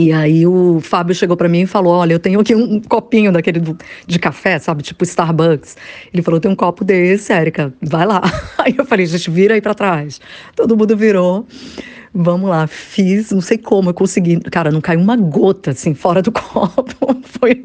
E 0.00 0.12
aí 0.12 0.46
o 0.46 0.78
Fábio 0.80 1.12
chegou 1.12 1.36
para 1.36 1.48
mim 1.48 1.62
e 1.62 1.66
falou: 1.66 1.92
Olha, 1.92 2.12
eu 2.12 2.20
tenho 2.20 2.38
aqui 2.38 2.54
um 2.54 2.80
copinho 2.80 3.32
daquele 3.32 3.58
do- 3.58 3.76
de 4.06 4.18
café, 4.20 4.56
sabe? 4.60 4.80
Tipo 4.80 5.02
Starbucks. 5.02 5.76
Ele 6.14 6.22
falou: 6.22 6.38
Tem 6.38 6.48
um 6.48 6.54
copo 6.54 6.84
desse, 6.84 7.32
Érica, 7.32 7.74
vai 7.82 8.06
lá. 8.06 8.22
Aí 8.58 8.76
eu 8.78 8.84
falei: 8.84 9.06
Gente, 9.06 9.28
vira 9.28 9.54
aí 9.54 9.60
para 9.60 9.74
trás. 9.74 10.20
Todo 10.54 10.76
mundo 10.76 10.96
virou. 10.96 11.44
Vamos 12.14 12.48
lá, 12.48 12.66
fiz, 12.68 13.32
não 13.32 13.40
sei 13.40 13.58
como 13.58 13.90
eu 13.90 13.94
consegui. 13.94 14.38
Cara, 14.40 14.70
não 14.70 14.80
caiu 14.80 15.00
uma 15.00 15.16
gota 15.16 15.72
assim 15.72 15.94
fora 15.94 16.22
do 16.22 16.30
copo. 16.32 17.20
Foi 17.24 17.64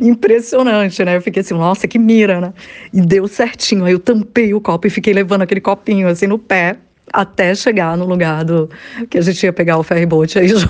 impressionante, 0.00 1.04
né? 1.04 1.16
Eu 1.16 1.20
fiquei 1.22 1.42
assim, 1.42 1.54
nossa, 1.54 1.86
que 1.86 1.98
mira, 1.98 2.40
né? 2.40 2.54
E 2.92 3.00
deu 3.00 3.28
certinho. 3.28 3.84
Aí 3.84 3.92
eu 3.92 4.00
tampei 4.00 4.54
o 4.54 4.60
copo 4.60 4.86
e 4.86 4.90
fiquei 4.90 5.12
levando 5.12 5.42
aquele 5.42 5.60
copinho 5.60 6.08
assim 6.08 6.26
no 6.26 6.38
pé 6.38 6.78
até 7.12 7.54
chegar 7.54 7.96
no 7.96 8.04
lugar 8.04 8.44
do 8.44 8.68
que 9.08 9.18
a 9.18 9.20
gente 9.20 9.42
ia 9.44 9.52
pegar 9.52 9.78
o 9.78 9.82
ferryboat 9.82 10.38
aí 10.38 10.48
jo- 10.52 10.68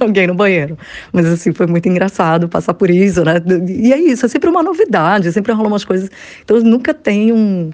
joguei 0.00 0.26
no 0.26 0.34
banheiro. 0.34 0.76
Mas 1.12 1.26
assim, 1.26 1.52
foi 1.52 1.66
muito 1.66 1.88
engraçado 1.88 2.48
passar 2.48 2.74
por 2.74 2.90
isso, 2.90 3.24
né? 3.24 3.34
E 3.68 3.92
é 3.92 3.98
isso, 3.98 4.24
é 4.26 4.28
sempre 4.28 4.48
uma 4.48 4.62
novidade, 4.62 5.30
sempre 5.32 5.52
rolam 5.52 5.72
umas 5.72 5.84
coisas. 5.84 6.10
Então 6.42 6.58
nunca 6.60 6.92
tem 6.94 7.32
um 7.32 7.70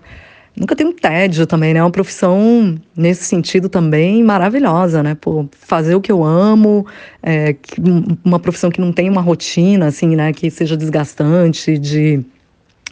Nunca 0.57 0.75
tem 0.75 0.85
um 0.87 0.93
tédio 0.93 1.47
também, 1.47 1.73
né? 1.73 1.79
É 1.79 1.83
uma 1.83 1.93
profissão, 1.93 2.75
nesse 2.95 3.25
sentido, 3.25 3.69
também 3.69 4.23
maravilhosa, 4.23 5.01
né? 5.03 5.15
Pô, 5.19 5.49
fazer 5.53 5.95
o 5.95 6.01
que 6.01 6.11
eu 6.11 6.25
amo, 6.25 6.85
é, 7.23 7.55
um- 7.79 8.17
uma 8.25 8.39
profissão 8.39 8.69
que 8.69 8.81
não 8.81 8.93
tem 8.93 9.09
uma 9.09 9.21
rotina, 9.21 9.87
assim, 9.87 10.17
né? 10.17 10.33
Que 10.33 10.51
seja 10.51 10.77
desgastante, 10.77 11.79
de 11.79 12.21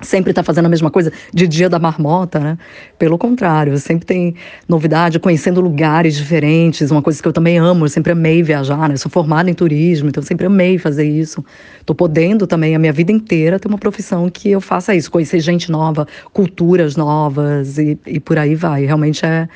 sempre 0.00 0.30
estar 0.30 0.42
fazendo 0.42 0.66
a 0.66 0.68
mesma 0.68 0.90
coisa, 0.90 1.12
de 1.32 1.48
dia 1.48 1.68
da 1.68 1.78
marmota, 1.78 2.38
né? 2.38 2.58
Pelo 2.98 3.18
contrário, 3.18 3.76
sempre 3.78 4.06
tem 4.06 4.34
novidade, 4.68 5.18
conhecendo 5.18 5.60
lugares 5.60 6.16
diferentes, 6.16 6.90
uma 6.90 7.02
coisa 7.02 7.20
que 7.20 7.26
eu 7.26 7.32
também 7.32 7.58
amo, 7.58 7.84
eu 7.84 7.88
sempre 7.88 8.12
amei 8.12 8.42
viajar, 8.42 8.88
né? 8.88 8.96
Sou 8.96 9.10
formada 9.10 9.50
em 9.50 9.54
turismo, 9.54 10.08
então 10.08 10.22
eu 10.22 10.26
sempre 10.26 10.46
amei 10.46 10.78
fazer 10.78 11.04
isso. 11.04 11.44
Tô 11.84 11.94
podendo 11.94 12.46
também, 12.46 12.74
a 12.74 12.78
minha 12.78 12.92
vida 12.92 13.10
inteira, 13.10 13.58
ter 13.58 13.68
uma 13.68 13.78
profissão 13.78 14.28
que 14.30 14.50
eu 14.50 14.60
faça 14.60 14.94
isso, 14.94 15.10
conhecer 15.10 15.40
gente 15.40 15.70
nova, 15.70 16.06
culturas 16.32 16.96
novas 16.96 17.78
e, 17.78 17.98
e 18.06 18.20
por 18.20 18.38
aí 18.38 18.54
vai. 18.54 18.84
Realmente 18.84 19.24
é. 19.24 19.48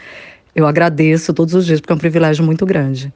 Eu 0.55 0.67
agradeço 0.67 1.33
todos 1.33 1.55
os 1.55 1.65
dias, 1.65 1.81
porque 1.81 1.93
é 1.93 1.97
um 1.97 1.99
privilégio 1.99 2.45
muito 2.45 2.67
grande. 2.67 3.13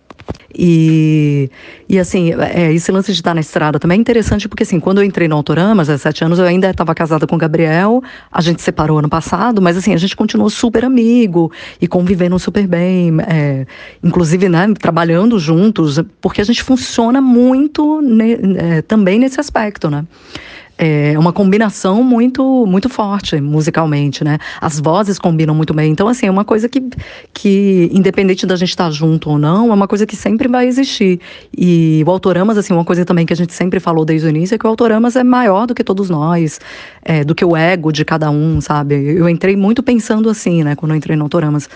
E, 0.58 1.50
e 1.88 1.98
assim, 1.98 2.32
é, 2.32 2.72
esse 2.72 2.90
lance 2.90 3.12
de 3.12 3.18
estar 3.18 3.34
na 3.34 3.40
estrada 3.40 3.78
também 3.78 3.98
é 3.98 4.00
interessante, 4.00 4.48
porque 4.48 4.62
assim, 4.62 4.80
quando 4.80 4.98
eu 4.98 5.04
entrei 5.04 5.28
no 5.28 5.36
Autoramas, 5.36 5.90
há 5.90 5.98
sete 5.98 6.24
anos, 6.24 6.38
eu 6.38 6.46
ainda 6.46 6.70
estava 6.70 6.94
casada 6.94 7.26
com 7.26 7.36
o 7.36 7.38
Gabriel, 7.38 8.02
a 8.32 8.40
gente 8.40 8.62
separou 8.62 8.98
ano 8.98 9.08
passado, 9.08 9.60
mas 9.60 9.76
assim, 9.76 9.92
a 9.92 9.98
gente 9.98 10.16
continuou 10.16 10.48
super 10.48 10.84
amigo 10.84 11.52
e 11.80 11.86
convivendo 11.86 12.38
super 12.38 12.66
bem, 12.66 13.12
é, 13.28 13.66
inclusive, 14.02 14.48
né, 14.48 14.66
trabalhando 14.80 15.38
juntos, 15.38 16.00
porque 16.20 16.40
a 16.40 16.44
gente 16.44 16.62
funciona 16.62 17.20
muito 17.20 18.00
ne- 18.00 18.38
é, 18.56 18.82
também 18.82 19.18
nesse 19.18 19.38
aspecto, 19.38 19.90
né? 19.90 20.06
É 20.78 21.18
uma 21.18 21.32
combinação 21.32 22.02
muito 22.02 22.66
muito 22.66 22.88
forte 22.88 23.40
musicalmente, 23.40 24.22
né? 24.22 24.38
As 24.60 24.78
vozes 24.78 25.18
combinam 25.18 25.54
muito 25.54 25.72
bem. 25.72 25.90
Então, 25.90 26.08
assim, 26.08 26.26
é 26.26 26.30
uma 26.30 26.44
coisa 26.44 26.68
que, 26.68 26.82
que 27.32 27.88
independente 27.92 28.46
da 28.46 28.56
gente 28.56 28.70
estar 28.70 28.90
junto 28.90 29.30
ou 29.30 29.38
não, 29.38 29.70
é 29.70 29.74
uma 29.74 29.88
coisa 29.88 30.06
que 30.06 30.16
sempre 30.16 30.48
vai 30.48 30.66
existir. 30.66 31.20
E 31.56 32.02
o 32.06 32.10
Autoramas, 32.10 32.58
assim, 32.58 32.74
uma 32.74 32.84
coisa 32.84 33.04
também 33.04 33.24
que 33.24 33.32
a 33.32 33.36
gente 33.36 33.52
sempre 33.52 33.80
falou 33.80 34.04
desde 34.04 34.26
o 34.26 34.30
início 34.30 34.54
é 34.54 34.58
que 34.58 34.66
o 34.66 34.68
Autoramas 34.68 35.16
é 35.16 35.24
maior 35.24 35.66
do 35.66 35.74
que 35.74 35.82
todos 35.82 36.10
nós, 36.10 36.60
é, 37.02 37.24
do 37.24 37.34
que 37.34 37.44
o 37.44 37.56
ego 37.56 37.90
de 37.92 38.04
cada 38.04 38.30
um, 38.30 38.60
sabe? 38.60 38.94
Eu 38.94 39.28
entrei 39.28 39.56
muito 39.56 39.82
pensando 39.82 40.28
assim, 40.28 40.62
né, 40.62 40.76
quando 40.76 40.92
eu 40.92 40.96
entrei 40.96 41.16
no 41.16 41.24
Autoramas 41.24 41.68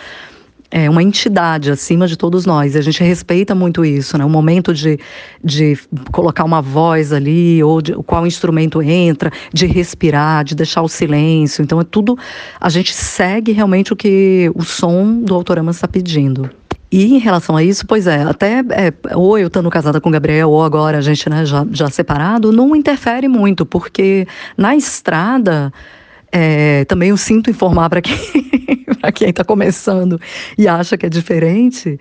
é 0.71 0.89
uma 0.89 1.03
entidade 1.03 1.71
acima 1.71 2.07
de 2.07 2.17
todos 2.17 2.47
nós. 2.47 2.77
A 2.77 2.81
gente 2.81 3.03
respeita 3.03 3.55
muito 3.55 3.85
isso, 3.85 4.17
né? 4.17 4.25
O 4.25 4.29
momento 4.29 4.73
de, 4.73 4.99
de 5.43 5.79
colocar 6.13 6.45
uma 6.45 6.63
voz 6.63 7.13
ali, 7.13 7.63
ou 7.63 7.83
de 7.83 7.93
qual 8.05 8.27
instrumento 8.27 8.81
entra, 8.81 9.33
de 9.53 9.67
respirar, 9.67 10.45
de 10.45 10.55
deixar 10.55 10.83
o 10.83 10.89
silêncio. 10.89 11.63
Então 11.63 11.81
é 11.81 11.85
tudo. 11.85 12.17
A 12.61 12.69
gente 12.69 12.95
segue 12.95 13.53
realmente 13.53 13.93
o 13.93 13.97
que 13.97 14.51
o 14.55 14.63
som 14.63 15.21
do 15.21 15.35
Autorama 15.35 15.73
está 15.73 15.89
pedindo. 15.89 16.49
E 16.93 17.15
em 17.15 17.19
relação 17.19 17.57
a 17.57 17.63
isso, 17.63 17.87
pois 17.87 18.09
é, 18.09 18.23
até 18.23 18.65
é, 18.71 18.93
ou 19.15 19.39
eu 19.39 19.47
estando 19.47 19.71
casada 19.71 20.01
com 20.01 20.09
o 20.09 20.13
Gabriel, 20.13 20.51
ou 20.51 20.63
agora 20.63 20.99
a 20.99 21.01
gente 21.01 21.31
né, 21.31 21.47
já, 21.47 21.65
já 21.71 21.89
separado, 21.89 22.51
não 22.51 22.75
interfere 22.75 23.29
muito, 23.29 23.65
porque 23.65 24.27
na 24.57 24.75
estrada 24.75 25.73
é, 26.33 26.85
também 26.85 27.11
eu 27.11 27.17
sinto 27.17 27.51
informar 27.51 27.89
para 27.89 28.01
quem 28.01 28.17
para 29.01 29.13
quem 29.13 29.31
está 29.31 29.43
começando 29.43 30.21
e 30.59 30.69
acha 30.69 30.97
que 30.97 31.07
é 31.07 31.09
diferente, 31.09 31.99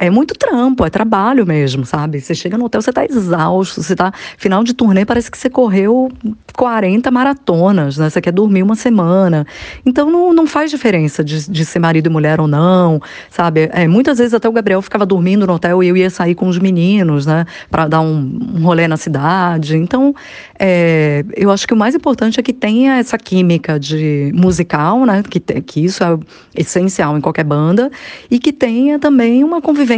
é 0.00 0.08
muito 0.08 0.34
trampo, 0.34 0.82
é 0.86 0.88
trabalho 0.88 1.46
mesmo, 1.46 1.84
sabe? 1.84 2.22
Você 2.22 2.34
chega 2.34 2.56
no 2.56 2.64
hotel, 2.64 2.80
você 2.80 2.88
está 2.88 3.04
exausto, 3.04 3.82
você 3.82 3.94
tá 3.94 4.10
final 4.38 4.64
de 4.64 4.72
turnê, 4.72 5.04
parece 5.04 5.30
que 5.30 5.36
você 5.36 5.50
correu 5.50 6.10
40 6.56 7.10
maratonas, 7.10 7.98
né? 7.98 8.08
Você 8.08 8.18
quer 8.18 8.32
dormir 8.32 8.62
uma 8.62 8.74
semana. 8.74 9.46
Então 9.84 10.10
não, 10.10 10.32
não 10.32 10.46
faz 10.46 10.70
diferença 10.70 11.22
de, 11.22 11.50
de 11.50 11.64
ser 11.66 11.80
marido 11.80 12.06
e 12.06 12.10
mulher 12.10 12.40
ou 12.40 12.46
não, 12.46 12.98
sabe? 13.28 13.68
É, 13.74 13.86
muitas 13.86 14.16
vezes 14.16 14.32
até 14.32 14.48
o 14.48 14.52
Gabriel 14.52 14.80
ficava 14.80 15.04
dormindo 15.04 15.46
no 15.46 15.52
hotel 15.52 15.82
e 15.82 15.88
eu 15.88 15.96
ia 15.96 16.08
sair 16.08 16.34
com 16.34 16.48
os 16.48 16.58
meninos, 16.58 17.26
né? 17.26 17.44
Para 17.70 17.86
dar 17.86 18.00
um, 18.00 18.38
um 18.56 18.62
rolê 18.62 18.88
na 18.88 18.96
cidade. 18.96 19.76
Então, 19.76 20.14
é, 20.58 21.26
eu 21.36 21.50
acho 21.50 21.68
que 21.68 21.74
o 21.74 21.76
mais 21.76 21.94
importante 21.94 22.40
é 22.40 22.42
que 22.42 22.54
tenha 22.54 22.96
essa 22.96 23.18
química 23.18 23.78
de 23.78 24.32
musical, 24.34 25.04
né? 25.04 25.22
Que, 25.28 25.40
que 25.40 25.84
isso 25.84 26.02
é 26.02 26.18
essencial 26.56 27.18
em 27.18 27.20
qualquer 27.20 27.44
banda 27.44 27.90
e 28.30 28.38
que 28.38 28.50
tenha 28.50 28.98
também 28.98 29.44
uma 29.44 29.60
convivência 29.60 29.89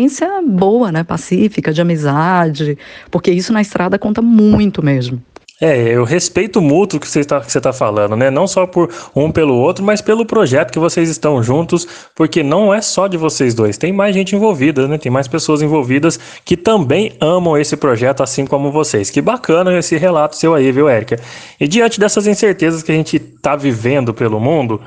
boa, 0.47 0.93
né? 0.93 1.05
Pacífica, 1.05 1.73
de 1.73 1.81
amizade, 1.81 2.79
porque 3.11 3.31
isso 3.31 3.53
na 3.53 3.61
estrada 3.61 3.99
conta 3.99 4.23
muito 4.23 4.83
mesmo. 4.83 5.23
É, 5.65 5.95
eu 5.95 6.03
respeito 6.03 6.61
mútuo 6.61 6.99
que 6.99 7.07
você 7.07 7.21
está 7.21 7.41
tá 7.41 7.73
falando, 7.73 8.17
né? 8.17 8.33
Não 8.33 8.49
só 8.49 8.67
por 8.67 8.91
um 9.15 9.31
pelo 9.31 9.55
outro, 9.55 9.85
mas 9.85 10.01
pelo 10.01 10.27
projeto 10.27 10.73
que 10.73 10.79
vocês 10.81 11.09
estão 11.09 11.41
juntos, 11.41 11.87
porque 12.17 12.43
não 12.43 12.75
é 12.75 12.81
só 12.81 13.07
de 13.07 13.17
vocês 13.17 13.55
dois, 13.55 13.79
tem 13.79 13.93
mais 13.93 14.13
gente 14.13 14.35
envolvida, 14.35 14.89
né? 14.89 14.99
Tem 14.99 15.13
mais 15.13 15.29
pessoas 15.29 15.63
envolvidas 15.63 16.19
que 16.45 16.57
também 16.57 17.13
amam 17.21 17.57
esse 17.57 17.77
projeto, 17.77 18.25
assim 18.25 18.45
como 18.45 18.73
vocês. 18.73 19.09
Que 19.09 19.23
bacana 19.23 19.79
esse 19.79 19.97
relato 19.97 20.35
seu 20.35 20.53
aí, 20.53 20.73
viu, 20.73 20.89
Érica? 20.89 21.21
E 21.61 21.69
diante 21.69 22.01
dessas 22.01 22.27
incertezas 22.27 22.83
que 22.83 22.91
a 22.91 22.97
gente 22.97 23.19
está 23.19 23.55
vivendo 23.55 24.13
pelo 24.13 24.41
mundo, 24.41 24.81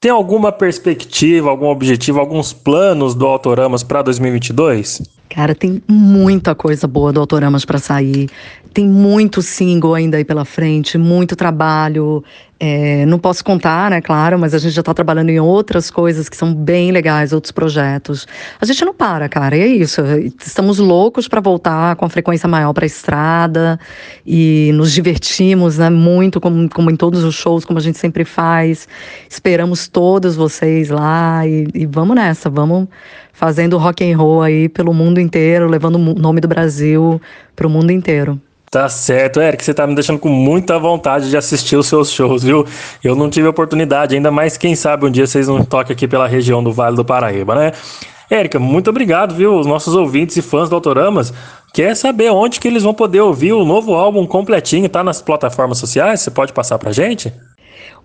tem 0.00 0.10
alguma 0.10 0.52
perspectiva, 0.52 1.50
algum 1.50 1.66
objetivo, 1.66 2.20
alguns 2.20 2.52
planos 2.52 3.14
do 3.14 3.26
Autoramas 3.26 3.82
para 3.82 4.02
2022? 4.02 5.02
Cara, 5.28 5.54
tem 5.54 5.82
muita 5.86 6.54
coisa 6.54 6.86
boa 6.86 7.12
do 7.12 7.20
Autoramas 7.20 7.64
para 7.64 7.78
sair. 7.78 8.28
Tem 8.72 8.86
muito 8.86 9.42
single 9.42 9.94
ainda 9.94 10.16
aí 10.16 10.24
pela 10.24 10.44
frente, 10.44 10.96
muito 10.96 11.36
trabalho. 11.36 12.24
É, 12.60 13.06
não 13.06 13.18
posso 13.18 13.44
contar, 13.44 13.90
né, 13.90 14.00
claro, 14.00 14.38
mas 14.38 14.52
a 14.52 14.58
gente 14.58 14.72
já 14.72 14.82
tá 14.82 14.92
trabalhando 14.92 15.30
em 15.30 15.38
outras 15.38 15.90
coisas 15.90 16.28
que 16.28 16.36
são 16.36 16.52
bem 16.52 16.90
legais, 16.90 17.32
outros 17.32 17.52
projetos. 17.52 18.26
A 18.60 18.66
gente 18.66 18.84
não 18.84 18.92
para, 18.92 19.28
cara, 19.28 19.56
e 19.56 19.60
é 19.60 19.66
isso. 19.66 20.00
Estamos 20.44 20.78
loucos 20.78 21.28
para 21.28 21.40
voltar 21.40 21.94
com 21.96 22.04
a 22.04 22.08
frequência 22.08 22.48
maior 22.48 22.72
para 22.72 22.84
a 22.84 22.86
estrada 22.86 23.78
e 24.26 24.72
nos 24.74 24.92
divertimos, 24.92 25.78
né, 25.78 25.90
muito, 25.90 26.40
como, 26.40 26.68
como 26.68 26.90
em 26.90 26.96
todos 26.96 27.22
os 27.22 27.34
shows, 27.34 27.64
como 27.64 27.78
a 27.78 27.82
gente 27.82 27.98
sempre 27.98 28.24
faz. 28.24 28.88
Esperamos 29.28 29.86
todos 29.86 30.34
vocês 30.34 30.88
lá 30.88 31.46
e, 31.46 31.68
e 31.74 31.86
vamos 31.86 32.16
nessa, 32.16 32.50
vamos 32.50 32.88
fazendo 33.38 33.78
rock 33.78 34.02
and 34.02 34.18
roll 34.18 34.42
aí 34.42 34.68
pelo 34.68 34.92
mundo 34.92 35.20
inteiro, 35.20 35.68
levando 35.68 35.94
o 35.94 36.14
nome 36.14 36.40
do 36.40 36.48
Brasil 36.48 37.22
pro 37.54 37.70
mundo 37.70 37.92
inteiro. 37.92 38.38
Tá 38.68 38.88
certo, 38.88 39.40
Eric, 39.40 39.64
você 39.64 39.72
tá 39.72 39.86
me 39.86 39.94
deixando 39.94 40.18
com 40.18 40.28
muita 40.28 40.76
vontade 40.76 41.30
de 41.30 41.36
assistir 41.36 41.76
os 41.76 41.86
seus 41.86 42.10
shows, 42.10 42.42
viu? 42.42 42.66
Eu 43.02 43.14
não 43.14 43.30
tive 43.30 43.46
oportunidade 43.46 44.16
ainda, 44.16 44.30
mas 44.32 44.56
quem 44.56 44.74
sabe 44.74 45.06
um 45.06 45.10
dia 45.10 45.24
vocês 45.24 45.46
não 45.46 45.64
toquem 45.64 45.94
aqui 45.94 46.08
pela 46.08 46.26
região 46.26 46.62
do 46.62 46.72
Vale 46.72 46.96
do 46.96 47.04
Paraíba, 47.04 47.54
né? 47.54 47.72
Érica, 48.28 48.58
muito 48.58 48.90
obrigado, 48.90 49.34
viu? 49.34 49.56
Os 49.56 49.66
nossos 49.66 49.94
ouvintes 49.94 50.36
e 50.36 50.42
fãs 50.42 50.68
do 50.68 50.74
Autoramas 50.74 51.32
quer 51.72 51.94
saber 51.94 52.30
onde 52.30 52.58
que 52.58 52.66
eles 52.66 52.82
vão 52.82 52.92
poder 52.92 53.20
ouvir 53.20 53.52
o 53.52 53.64
novo 53.64 53.94
álbum 53.94 54.26
completinho, 54.26 54.88
tá 54.88 55.04
nas 55.04 55.22
plataformas 55.22 55.78
sociais? 55.78 56.20
Você 56.20 56.30
pode 56.30 56.52
passar 56.52 56.76
pra 56.76 56.90
gente? 56.90 57.32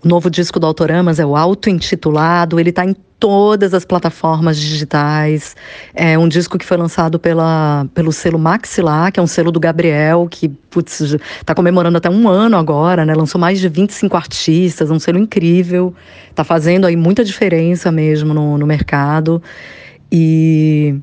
O 0.04 0.08
novo 0.08 0.28
disco 0.30 0.60
do 0.60 0.66
Autoramas 0.66 1.18
é 1.18 1.24
o 1.24 1.36
auto-intitulado, 1.36 2.60
ele 2.60 2.70
está 2.70 2.84
em 2.84 2.94
todas 3.18 3.72
as 3.72 3.86
plataformas 3.86 4.58
digitais. 4.58 5.56
É 5.94 6.18
um 6.18 6.28
disco 6.28 6.58
que 6.58 6.64
foi 6.66 6.76
lançado 6.76 7.18
pela, 7.18 7.86
pelo 7.94 8.12
selo 8.12 8.38
Maxilar, 8.38 9.10
que 9.10 9.18
é 9.18 9.22
um 9.22 9.26
selo 9.26 9.50
do 9.50 9.58
Gabriel, 9.58 10.28
que 10.30 10.52
está 10.76 11.54
comemorando 11.54 11.96
até 11.96 12.10
um 12.10 12.28
ano 12.28 12.56
agora, 12.58 13.06
né? 13.06 13.14
Lançou 13.14 13.40
mais 13.40 13.60
de 13.60 13.68
25 13.68 14.14
artistas, 14.14 14.90
um 14.90 14.98
selo 14.98 15.18
incrível. 15.18 15.94
Está 16.28 16.44
fazendo 16.44 16.86
aí 16.86 16.96
muita 16.96 17.24
diferença 17.24 17.90
mesmo 17.90 18.34
no, 18.34 18.58
no 18.58 18.66
mercado. 18.66 19.42
E 20.12 20.96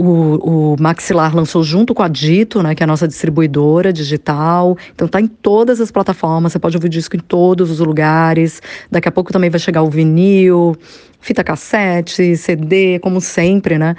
o, 0.00 0.72
o 0.72 0.76
Maxilar 0.80 1.36
lançou 1.36 1.62
junto 1.62 1.94
com 1.94 2.02
a 2.02 2.08
Dito, 2.08 2.62
né, 2.62 2.74
que 2.74 2.82
é 2.82 2.84
a 2.84 2.86
nossa 2.86 3.06
distribuidora 3.06 3.92
digital. 3.92 4.76
Então 4.94 5.06
tá 5.06 5.20
em 5.20 5.26
todas 5.26 5.78
as 5.80 5.90
plataformas, 5.90 6.52
você 6.52 6.58
pode 6.58 6.76
ouvir 6.76 6.88
disco 6.88 7.16
em 7.16 7.18
todos 7.18 7.70
os 7.70 7.80
lugares. 7.80 8.62
Daqui 8.90 9.08
a 9.08 9.12
pouco 9.12 9.30
também 9.30 9.50
vai 9.50 9.60
chegar 9.60 9.82
o 9.82 9.90
vinil, 9.90 10.74
fita 11.20 11.44
cassete, 11.44 12.34
CD, 12.36 12.98
como 13.00 13.20
sempre, 13.20 13.78
né? 13.78 13.94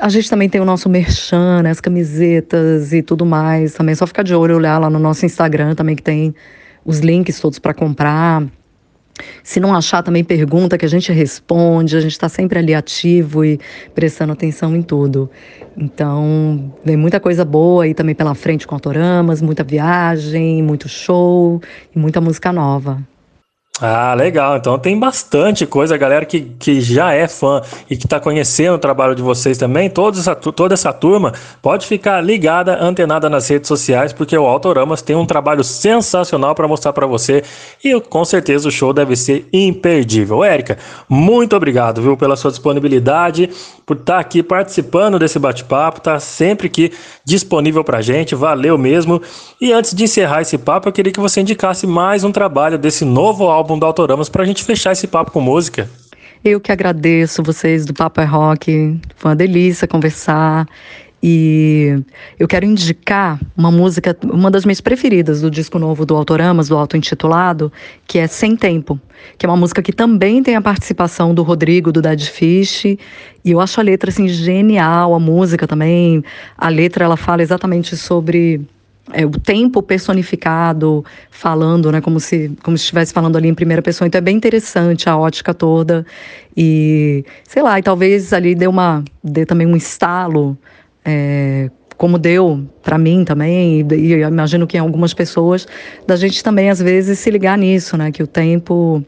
A 0.00 0.08
gente 0.08 0.28
também 0.28 0.48
tem 0.48 0.60
o 0.60 0.64
nosso 0.64 0.88
merchan, 0.88 1.62
né, 1.62 1.70
as 1.70 1.80
camisetas 1.80 2.92
e 2.92 3.00
tudo 3.00 3.24
mais. 3.24 3.74
Também 3.74 3.92
é 3.92 3.96
só 3.96 4.08
ficar 4.08 4.24
de 4.24 4.34
olho, 4.34 4.56
olhar 4.56 4.78
lá 4.78 4.90
no 4.90 4.98
nosso 4.98 5.24
Instagram 5.24 5.76
também 5.76 5.94
que 5.94 6.02
tem 6.02 6.34
os 6.84 6.98
links 6.98 7.38
todos 7.38 7.60
para 7.60 7.72
comprar. 7.72 8.42
Se 9.42 9.60
não 9.60 9.74
achar, 9.74 10.02
também 10.02 10.24
pergunta 10.24 10.76
que 10.76 10.84
a 10.84 10.88
gente 10.88 11.12
responde, 11.12 11.96
a 11.96 12.00
gente 12.00 12.12
está 12.12 12.28
sempre 12.28 12.58
ali 12.58 12.74
ativo 12.74 13.44
e 13.44 13.60
prestando 13.94 14.32
atenção 14.32 14.74
em 14.74 14.82
tudo. 14.82 15.30
Então, 15.76 16.72
vem 16.84 16.96
muita 16.96 17.20
coisa 17.20 17.44
boa 17.44 17.84
aí 17.84 17.94
também 17.94 18.14
pela 18.14 18.34
frente 18.34 18.66
com 18.66 18.74
autoramas, 18.74 19.40
muita 19.40 19.62
viagem, 19.62 20.62
muito 20.62 20.88
show 20.88 21.60
e 21.94 21.98
muita 21.98 22.20
música 22.20 22.52
nova. 22.52 23.00
Ah, 23.80 24.14
legal. 24.14 24.56
Então 24.56 24.78
tem 24.78 24.96
bastante 24.96 25.66
coisa, 25.66 25.96
galera 25.96 26.24
que, 26.24 26.42
que 26.60 26.80
já 26.80 27.12
é 27.12 27.26
fã 27.26 27.60
e 27.90 27.96
que 27.96 28.06
está 28.06 28.20
conhecendo 28.20 28.76
o 28.76 28.78
trabalho 28.78 29.16
de 29.16 29.22
vocês 29.22 29.58
também. 29.58 29.90
Toda 29.90 30.16
essa, 30.16 30.32
toda 30.36 30.74
essa 30.74 30.92
turma 30.92 31.32
pode 31.60 31.84
ficar 31.84 32.20
ligada, 32.20 32.80
antenada 32.80 33.28
nas 33.28 33.48
redes 33.48 33.66
sociais, 33.66 34.12
porque 34.12 34.38
o 34.38 34.46
Autoramas 34.46 35.02
tem 35.02 35.16
um 35.16 35.26
trabalho 35.26 35.64
sensacional 35.64 36.54
para 36.54 36.68
mostrar 36.68 36.92
para 36.92 37.04
você 37.04 37.42
e 37.82 38.00
com 38.00 38.24
certeza 38.24 38.68
o 38.68 38.70
show 38.70 38.92
deve 38.92 39.16
ser 39.16 39.48
imperdível. 39.52 40.44
Érica, 40.44 40.78
muito 41.08 41.56
obrigado, 41.56 42.00
viu, 42.00 42.16
pela 42.16 42.36
sua 42.36 42.52
disponibilidade, 42.52 43.50
por 43.84 43.96
estar 43.96 44.14
tá 44.14 44.20
aqui 44.20 44.40
participando 44.40 45.18
desse 45.18 45.40
bate-papo, 45.40 46.00
tá 46.00 46.20
sempre 46.20 46.68
aqui 46.68 46.92
disponível 47.24 47.82
para 47.82 48.00
gente. 48.00 48.36
Valeu 48.36 48.78
mesmo. 48.78 49.20
E 49.60 49.72
antes 49.72 49.92
de 49.92 50.04
encerrar 50.04 50.42
esse 50.42 50.56
papo, 50.56 50.88
eu 50.88 50.92
queria 50.92 51.12
que 51.12 51.18
você 51.18 51.40
indicasse 51.40 51.88
mais 51.88 52.22
um 52.22 52.30
trabalho 52.30 52.78
desse 52.78 53.04
novo 53.04 53.48
álbum 53.48 53.63
álbum 53.64 53.78
do 53.78 53.86
Autoramas 53.86 54.28
para 54.28 54.42
a 54.42 54.46
gente 54.46 54.62
fechar 54.62 54.92
esse 54.92 55.06
papo 55.06 55.30
com 55.30 55.40
música. 55.40 55.88
Eu 56.44 56.60
que 56.60 56.70
agradeço 56.70 57.42
vocês 57.42 57.86
do 57.86 57.94
Papo 57.94 58.20
é 58.20 58.24
Rock. 58.24 59.00
Foi 59.16 59.30
uma 59.30 59.36
delícia 59.36 59.88
conversar. 59.88 60.68
E 61.22 61.98
eu 62.38 62.46
quero 62.46 62.66
indicar 62.66 63.40
uma 63.56 63.70
música, 63.70 64.14
uma 64.30 64.50
das 64.50 64.66
minhas 64.66 64.82
preferidas 64.82 65.40
do 65.40 65.50
disco 65.50 65.78
novo 65.78 66.04
do 66.04 66.14
Autoramas, 66.14 66.68
do 66.68 66.76
auto-intitulado, 66.76 67.72
que 68.06 68.18
é 68.18 68.26
Sem 68.26 68.54
Tempo, 68.54 69.00
que 69.38 69.46
é 69.46 69.48
uma 69.48 69.56
música 69.56 69.80
que 69.80 69.90
também 69.90 70.42
tem 70.42 70.54
a 70.54 70.60
participação 70.60 71.34
do 71.34 71.42
Rodrigo, 71.42 71.90
do 71.90 72.02
Dead 72.02 72.20
Fish, 72.26 72.84
e 72.84 72.98
eu 73.46 73.58
acho 73.58 73.80
a 73.80 73.82
letra 73.82 74.10
assim 74.10 74.28
genial, 74.28 75.14
a 75.14 75.18
música 75.18 75.66
também. 75.66 76.22
A 76.58 76.68
letra 76.68 77.06
ela 77.06 77.16
fala 77.16 77.40
exatamente 77.40 77.96
sobre 77.96 78.60
é, 79.12 79.26
o 79.26 79.30
tempo 79.30 79.82
personificado, 79.82 81.04
falando, 81.30 81.92
né, 81.92 82.00
como 82.00 82.18
se, 82.18 82.52
como 82.62 82.76
se 82.78 82.84
estivesse 82.84 83.12
falando 83.12 83.36
ali 83.36 83.48
em 83.48 83.54
primeira 83.54 83.82
pessoa. 83.82 84.06
Então 84.06 84.18
é 84.18 84.22
bem 84.22 84.36
interessante 84.36 85.08
a 85.08 85.16
ótica 85.16 85.52
toda. 85.52 86.06
E, 86.56 87.24
sei 87.44 87.62
lá, 87.62 87.78
e 87.78 87.82
talvez 87.82 88.32
ali 88.32 88.54
dê, 88.54 88.66
uma, 88.66 89.04
dê 89.22 89.44
também 89.44 89.66
um 89.66 89.76
estalo, 89.76 90.56
é, 91.04 91.70
como 91.96 92.18
deu 92.18 92.64
para 92.82 92.98
mim 92.98 93.24
também, 93.24 93.80
e, 93.80 93.94
e 93.94 94.12
eu 94.12 94.28
imagino 94.28 94.66
que 94.66 94.76
em 94.76 94.80
algumas 94.80 95.12
pessoas, 95.14 95.66
da 96.06 96.16
gente 96.16 96.42
também 96.42 96.70
às 96.70 96.80
vezes 96.80 97.18
se 97.18 97.30
ligar 97.30 97.58
nisso, 97.58 97.96
né, 97.96 98.10
que 98.10 98.22
o 98.22 98.26
tempo 98.26 99.04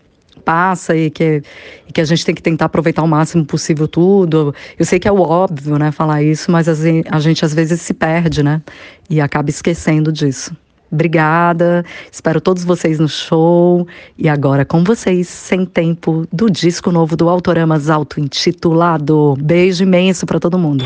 passa 0.46 0.96
e 0.96 1.10
que, 1.10 1.42
e 1.88 1.92
que 1.92 2.00
a 2.00 2.04
gente 2.04 2.24
tem 2.24 2.34
que 2.34 2.40
tentar 2.40 2.66
aproveitar 2.66 3.02
o 3.02 3.08
máximo 3.08 3.44
possível 3.44 3.88
tudo. 3.88 4.54
Eu 4.78 4.86
sei 4.86 5.00
que 5.00 5.08
é 5.08 5.12
o 5.12 5.20
óbvio, 5.20 5.76
né, 5.76 5.90
falar 5.90 6.22
isso, 6.22 6.52
mas 6.52 6.68
a 6.68 7.18
gente 7.18 7.44
às 7.44 7.52
vezes 7.52 7.82
se 7.82 7.92
perde, 7.92 8.42
né, 8.44 8.62
e 9.10 9.20
acaba 9.20 9.50
esquecendo 9.50 10.12
disso. 10.12 10.56
Obrigada, 10.90 11.84
espero 12.10 12.40
todos 12.40 12.64
vocês 12.64 12.98
no 12.98 13.08
show. 13.08 13.86
E 14.18 14.28
agora 14.28 14.64
com 14.64 14.84
vocês, 14.84 15.28
sem 15.28 15.64
tempo, 15.64 16.26
do 16.32 16.50
disco 16.50 16.92
novo 16.92 17.16
do 17.16 17.28
Autoramas 17.28 17.90
auto-intitulado. 17.90 19.34
Beijo 19.40 19.82
imenso 19.82 20.26
para 20.26 20.38
todo 20.38 20.58
mundo. 20.58 20.84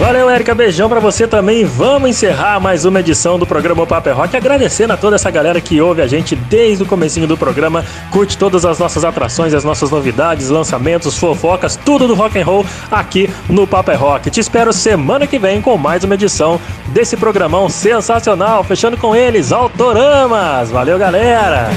Valeu, 0.00 0.30
Érica. 0.30 0.54
Beijão 0.54 0.88
pra 0.88 0.98
você 0.98 1.26
também. 1.26 1.64
Vamos 1.64 2.08
encerrar 2.08 2.58
mais 2.58 2.86
uma 2.86 3.00
edição 3.00 3.38
do 3.38 3.46
programa 3.46 3.86
Paper 3.86 4.12
é 4.12 4.16
Rock. 4.16 4.36
Agradecendo 4.36 4.94
a 4.94 4.96
toda 4.96 5.16
essa 5.16 5.30
galera 5.30 5.60
que 5.60 5.78
ouve 5.80 6.00
a 6.00 6.06
gente 6.06 6.34
desde 6.34 6.84
o 6.84 6.86
comecinho 6.86 7.26
do 7.26 7.36
programa, 7.36 7.84
curte 8.10 8.38
todas 8.38 8.64
as 8.64 8.78
nossas 8.78 9.04
atrações, 9.04 9.52
as 9.52 9.62
nossas 9.62 9.90
novidades, 9.90 10.48
lançamentos, 10.48 11.18
fofocas, 11.18 11.76
tudo 11.84 12.06
do 12.06 12.14
rock 12.14 12.38
and 12.38 12.44
roll 12.44 12.64
aqui 12.90 13.28
no 13.48 13.66
Paper 13.66 13.94
é 13.94 13.98
Rock. 13.98 14.30
Te 14.30 14.40
espero 14.40 14.72
semana 14.72 15.26
que 15.26 15.38
vem 15.38 15.60
com 15.60 15.76
mais 15.76 16.02
uma 16.02 16.14
edição 16.14 16.58
desse 16.94 17.16
programão 17.16 17.68
sensacional. 17.68 18.64
Fechando 18.64 18.96
com 18.96 19.14
eles, 19.20 19.52
Autoramas. 19.52 20.70
Valeu, 20.70 20.98
galera! 20.98 21.68